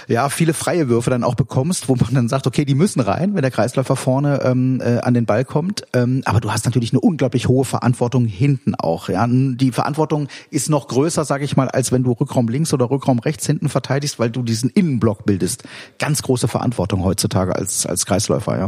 ja 0.08 0.30
viele 0.30 0.54
freie 0.54 0.90
Würfe 0.90 1.10
dann 1.10 1.24
auch 1.24 1.36
bekommst, 1.36 1.90
wo 1.90 1.96
man 1.96 2.13
dann 2.13 2.30
sagt, 2.30 2.48
okay, 2.48 2.66
die 2.66 2.76
müssen 2.76 3.00
rein, 3.00 3.36
wenn 3.36 3.42
der 3.42 3.52
Kreisläufer 3.52 3.96
vorne 3.96 4.42
ähm, 4.44 4.82
äh, 4.82 5.00
an 5.00 5.13
den 5.13 5.26
Ball 5.26 5.46
kommt. 5.46 5.84
Ähm, 5.94 6.22
aber 6.26 6.40
du 6.40 6.52
hast 6.52 6.66
natürlich 6.66 6.92
eine 6.94 7.00
unglaublich 7.00 7.48
hohe 7.48 7.66
Verantwortung 7.66 8.26
hinten 8.26 8.76
auch. 8.76 9.10
Ja, 9.10 9.28
die 9.28 9.72
Verantwortung 9.72 10.28
ist 10.50 10.70
noch 10.70 10.88
größer, 10.88 11.26
sage 11.26 11.46
ich 11.46 11.56
mal, 11.56 11.70
als 11.70 11.92
wenn 11.92 12.04
du 12.04 12.12
Rückraum 12.12 12.48
links 12.48 12.74
oder 12.74 12.90
Rückraum 12.90 13.20
rechts 13.20 13.46
hinten 13.46 13.70
verteidigst, 13.70 14.20
weil 14.20 14.30
du 14.30 14.44
diesen 14.44 14.66
diesen 14.67 14.69
Innenblock 14.69 15.25
bildest. 15.25 15.63
Ganz 15.99 16.21
große 16.21 16.47
Verantwortung 16.47 17.03
heutzutage 17.03 17.56
als, 17.56 17.86
als 17.86 18.06
Kreisläufer, 18.06 18.58
ja. 18.58 18.67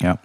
Ja. 0.00 0.18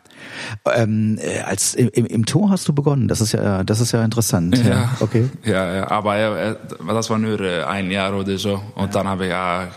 Ähm, 0.74 1.20
äh, 1.22 1.42
als 1.42 1.76
im, 1.76 2.06
im, 2.06 2.26
Tor 2.26 2.50
hast 2.50 2.68
du 2.68 2.74
begonnen. 2.74 3.08
Das 3.08 3.22
ist 3.22 3.34
ja, 3.34 3.64
das 3.64 3.80
ist 3.80 3.92
ja 3.92 4.04
interessant. 4.04 4.58
Ja, 4.58 4.68
ja. 4.68 4.98
okay. 5.00 5.30
Ja, 5.46 5.76
ja 5.76 5.92
aber 5.92 6.18
äh, 6.18 6.56
das 6.88 7.10
war 7.12 7.20
nur 7.20 7.40
äh, 7.40 7.64
ein 7.64 7.92
Jahr 7.92 8.18
oder 8.18 8.38
so. 8.40 8.62
Und 8.74 8.88
ja. 8.88 8.88
dann 8.88 9.08
habe 9.08 9.26
ich 9.26 9.30
ja, 9.30 9.68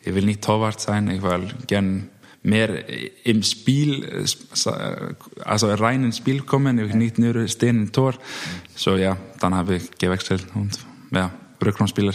ich 0.00 0.14
will 0.14 0.24
nicht 0.24 0.42
Torwart 0.42 0.80
sein. 0.80 1.10
Ich 1.10 1.22
will 1.22 1.48
gern 1.66 2.08
mehr 2.42 2.84
im 3.24 3.42
Spiel, 3.42 4.24
also 5.44 5.74
rein 5.74 6.04
ins 6.04 6.16
Spiel 6.16 6.40
kommen. 6.40 6.78
Will 6.78 6.94
nicht 6.94 7.18
nur 7.18 7.46
stehen 7.46 7.82
im 7.82 7.92
Tor. 7.92 8.14
So 8.74 8.96
ja, 8.96 9.18
dann 9.40 9.54
habe 9.54 9.76
ich 9.76 9.90
gewechselt 9.98 10.46
und 10.54 10.78
ja, 11.10 11.30
Rückraumspieler. 11.62 12.14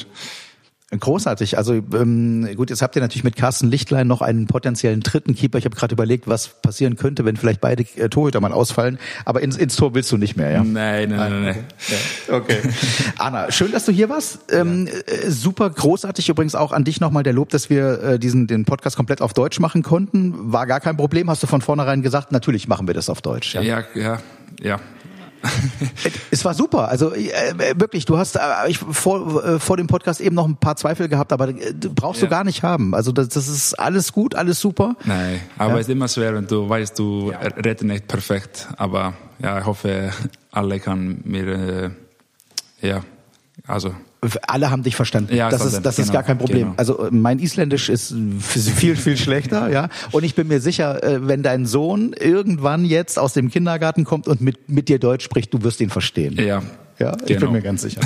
Großartig. 1.00 1.58
Also 1.58 1.76
ähm, 1.76 2.50
gut, 2.58 2.70
jetzt 2.70 2.82
habt 2.82 2.98
ihr 2.98 3.02
natürlich 3.02 3.24
mit 3.24 3.38
Carsten 3.38 3.70
Lichtlein 3.70 4.08
noch 4.08 4.22
einen 4.22 4.48
potenziellen 4.48 5.00
dritten 5.00 5.36
Keeper. 5.36 5.58
Ich 5.58 5.64
habe 5.64 5.76
gerade 5.76 5.94
überlegt, 5.94 6.28
was 6.28 6.50
passieren 6.62 6.98
könnte, 6.98 7.24
wenn 7.24 7.38
vielleicht 7.38 7.62
beide 7.62 7.84
äh, 7.96 8.10
Torhüter 8.10 8.42
mal 8.42 8.52
ausfallen. 8.52 9.00
Aber 9.24 9.42
ins, 9.42 9.56
ins 9.56 9.78
Tor 9.78 9.96
willst 9.96 10.12
du 10.12 10.18
nicht 10.18 10.36
mehr, 10.36 10.52
ja? 10.52 10.64
Nein, 10.66 11.10
nein, 11.10 11.18
nein. 11.18 11.42
nein. 11.44 11.66
Ja. 12.28 12.36
Okay. 12.36 12.58
Anna, 13.18 13.50
schön, 13.52 13.72
dass 13.72 13.86
du 13.86 13.94
hier 13.94 14.10
warst. 14.10 14.52
Ähm, 14.52 14.88
ja. 14.88 14.94
Äh, 15.14 15.32
super 15.32 15.70
großartig. 15.70 16.28
Übrigens 16.28 16.56
auch 16.56 16.74
an 16.74 16.84
dich 16.84 17.00
nochmal 17.00 17.24
der 17.24 17.34
Lob, 17.34 17.50
dass 17.50 17.70
wir 17.70 18.04
äh, 18.04 18.20
diesen 18.20 18.48
den 18.48 18.66
Podcast 18.66 18.98
komplett 18.98 19.22
auf 19.22 19.34
Deutsch 19.34 19.62
machen 19.62 19.84
konnten. 19.84 20.52
War 20.52 20.68
gar 20.68 20.82
kein 20.82 20.98
Problem. 20.98 21.30
Hast 21.30 21.42
du 21.42 21.48
von 21.48 21.62
vornherein 21.62 22.02
gesagt, 22.02 22.34
natürlich 22.34 22.68
machen 22.68 22.88
wir 22.88 22.94
das 22.94 23.10
auf 23.10 23.22
Deutsch. 23.22 23.56
Ja, 23.56 23.62
ja, 23.62 23.84
ja. 23.96 24.20
ja 24.62 24.80
es 26.32 26.46
war 26.46 26.54
super. 26.54 26.90
Also 26.90 27.14
äh, 27.14 27.30
wirklich, 27.76 28.06
du 28.06 28.18
hast 28.18 28.36
äh, 28.36 28.40
ich 28.68 28.78
vor, 28.78 29.44
äh, 29.44 29.60
vor 29.60 29.78
dem 29.78 29.88
Podcast 29.88 30.22
eben 30.22 30.36
noch 30.36 30.48
ein 30.48 30.58
paar 30.58 30.76
Zweifel 30.76 31.08
gehabt, 31.08 31.34
aber 31.34 31.50
äh, 31.50 31.74
brauchst 31.96 32.22
ja. 32.22 32.28
du 32.28 32.32
gar 32.32 32.44
nicht 32.44 32.64
haben. 32.64 32.94
Also 32.94 33.12
das, 33.12 33.30
das 33.30 33.48
ist 33.48 33.74
alles 33.74 34.14
gut, 34.14 34.36
alles 34.36 34.60
super. 34.60 34.96
Nein, 35.06 35.42
aber 35.58 35.74
ja. 35.74 35.80
es 35.80 35.88
ist 35.88 35.94
immer 35.94 36.08
schwer, 36.08 36.36
wenn 36.36 36.48
du 36.48 36.68
weißt, 36.68 36.98
du 36.98 37.32
ja. 37.32 37.40
redest 37.40 37.84
nicht 37.84 38.08
perfekt. 38.08 38.68
Aber 38.78 39.14
ja, 39.40 39.60
ich 39.60 39.66
hoffe, 39.66 40.12
alle 40.52 40.80
kann 40.80 41.22
mir 41.24 41.48
äh, 41.48 41.90
ja 42.88 43.02
also 43.68 43.94
alle 44.48 44.70
haben 44.70 44.84
dich 44.84 44.96
verstanden. 44.96 45.36
Ja, 45.36 45.50
das 45.50 45.66
ist, 45.66 45.82
das 45.82 45.98
ist 45.98 46.08
genau, 46.08 46.14
gar 46.14 46.24
kein 46.24 46.38
Problem. 46.38 46.60
Genau. 46.60 46.74
Also 46.78 47.08
äh, 47.08 47.12
mein 47.12 47.40
Isländisch 47.40 47.90
ist 47.90 48.14
viel, 48.40 48.96
viel 48.96 49.18
schlechter, 49.18 49.70
ja. 49.70 49.90
Und 50.12 50.24
ich 50.24 50.36
bin 50.36 50.48
mir 50.48 50.62
sicher, 50.62 51.04
äh, 51.04 51.28
wenn 51.28 51.42
dein 51.42 51.66
Sohn 51.66 52.14
irgendwann 52.14 52.86
jetzt 52.86 53.18
aus 53.18 53.34
dem 53.34 53.50
Kindergarten 53.50 54.04
kommt 54.04 54.28
und 54.28 54.42
mit, 54.42 54.70
mit 54.70 54.90
dir 54.90 55.00
Deutsch 55.00 55.24
spricht, 55.24 55.54
du 55.54 55.64
wirst 55.64 55.82
ihn 55.82 55.90
verstehen. 55.90 56.36
Ja, 56.38 56.62
ja, 57.02 57.18
ich 57.22 57.28
genau. 57.28 57.42
bin 57.42 57.52
mir 57.54 57.62
ganz 57.62 57.82
sicher. 57.82 58.02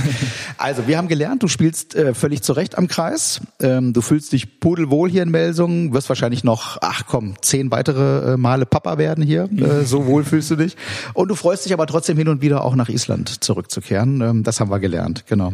Also, 0.57 0.87
wir 0.87 0.97
haben 0.97 1.07
gelernt, 1.07 1.43
du 1.43 1.47
spielst 1.47 1.95
äh, 1.95 2.13
völlig 2.13 2.41
zurecht 2.41 2.77
am 2.77 2.87
Kreis. 2.87 3.41
Ähm, 3.61 3.93
du 3.93 4.01
fühlst 4.01 4.31
dich 4.31 4.59
pudelwohl 4.59 5.09
hier 5.09 5.23
in 5.23 5.29
Melsungen, 5.29 5.93
wirst 5.93 6.09
wahrscheinlich 6.09 6.43
noch, 6.43 6.77
ach 6.81 7.03
komm, 7.07 7.35
zehn 7.41 7.71
weitere 7.71 8.33
äh, 8.33 8.37
Male 8.37 8.65
Papa 8.65 8.97
werden 8.97 9.23
hier. 9.23 9.49
Äh, 9.51 9.83
so 9.85 10.05
wohl 10.05 10.23
fühlst 10.23 10.49
du 10.51 10.55
dich. 10.55 10.75
Und 11.13 11.29
du 11.29 11.35
freust 11.35 11.65
dich 11.65 11.73
aber 11.73 11.87
trotzdem 11.87 12.17
hin 12.17 12.27
und 12.27 12.41
wieder 12.41 12.63
auch 12.63 12.75
nach 12.75 12.89
Island 12.89 13.43
zurückzukehren. 13.43 14.21
Ähm, 14.21 14.43
das 14.43 14.59
haben 14.59 14.71
wir 14.71 14.79
gelernt, 14.79 15.25
genau. 15.27 15.53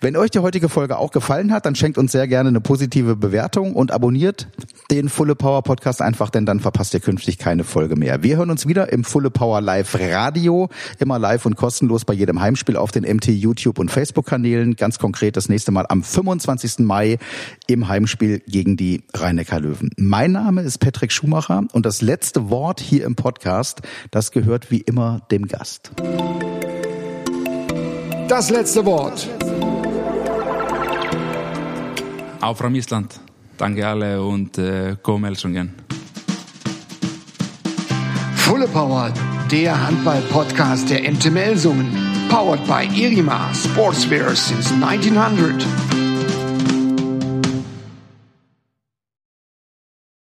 Wenn 0.00 0.16
euch 0.16 0.30
die 0.30 0.40
heutige 0.40 0.68
Folge 0.68 0.98
auch 0.98 1.10
gefallen 1.10 1.52
hat, 1.52 1.66
dann 1.66 1.74
schenkt 1.74 1.98
uns 1.98 2.12
sehr 2.12 2.28
gerne 2.28 2.50
eine 2.50 2.60
positive 2.60 3.16
Bewertung 3.16 3.74
und 3.74 3.90
abonniert 3.90 4.48
den 4.90 5.08
Fulle 5.08 5.34
Power 5.34 5.62
Podcast 5.62 6.02
einfach, 6.02 6.30
denn 6.30 6.44
dann 6.44 6.60
verpasst 6.60 6.94
ihr 6.94 7.00
künftig 7.00 7.38
keine 7.38 7.64
Folge 7.64 7.96
mehr. 7.96 8.22
Wir 8.22 8.36
hören 8.36 8.50
uns 8.50 8.66
wieder 8.66 8.92
im 8.92 9.04
Fulle 9.04 9.30
Power 9.30 9.60
Live 9.60 9.96
Radio, 9.98 10.68
immer 10.98 11.18
live 11.18 11.46
und 11.46 11.56
kostenlos 11.56 12.04
bei 12.04 12.14
jedem 12.14 12.40
Heimspiel 12.40 12.76
auf 12.82 12.92
den 12.92 13.04
MT 13.04 13.28
YouTube 13.28 13.78
und 13.78 13.90
Facebook 13.90 14.26
Kanälen. 14.26 14.76
Ganz 14.76 14.98
konkret 14.98 15.36
das 15.36 15.48
nächste 15.48 15.72
Mal 15.72 15.86
am 15.88 16.02
25. 16.02 16.80
Mai 16.80 17.18
im 17.66 17.88
Heimspiel 17.88 18.40
gegen 18.46 18.76
die 18.76 19.04
Rhein-Neckar 19.14 19.60
Löwen. 19.60 19.90
Mein 19.96 20.32
Name 20.32 20.62
ist 20.62 20.78
Patrick 20.78 21.12
Schumacher 21.12 21.64
und 21.72 21.86
das 21.86 22.02
letzte 22.02 22.50
Wort 22.50 22.80
hier 22.80 23.04
im 23.04 23.14
Podcast, 23.14 23.82
das 24.10 24.32
gehört 24.32 24.70
wie 24.70 24.80
immer 24.80 25.22
dem 25.30 25.46
Gast. 25.46 25.92
Das 28.28 28.50
letzte 28.50 28.84
Wort. 28.84 29.28
Auf 32.40 32.58
from 32.58 32.74
Island. 32.74 33.20
Danke 33.56 33.86
alle 33.86 34.22
und 34.22 34.58
äh, 34.58 34.96
go 35.02 35.18
Melsungen. 35.18 35.74
Fulle 38.34 38.66
Power, 38.66 39.12
der 39.50 39.86
Handball-Podcast 39.86 40.90
der 40.90 41.10
MT 41.10 41.30
Melsungen. 41.30 42.11
Powered 42.32 42.66
by 42.66 42.86
Irima 42.86 43.52
Sportswear 43.52 44.34
since 44.34 44.72
1900. 44.72 46.01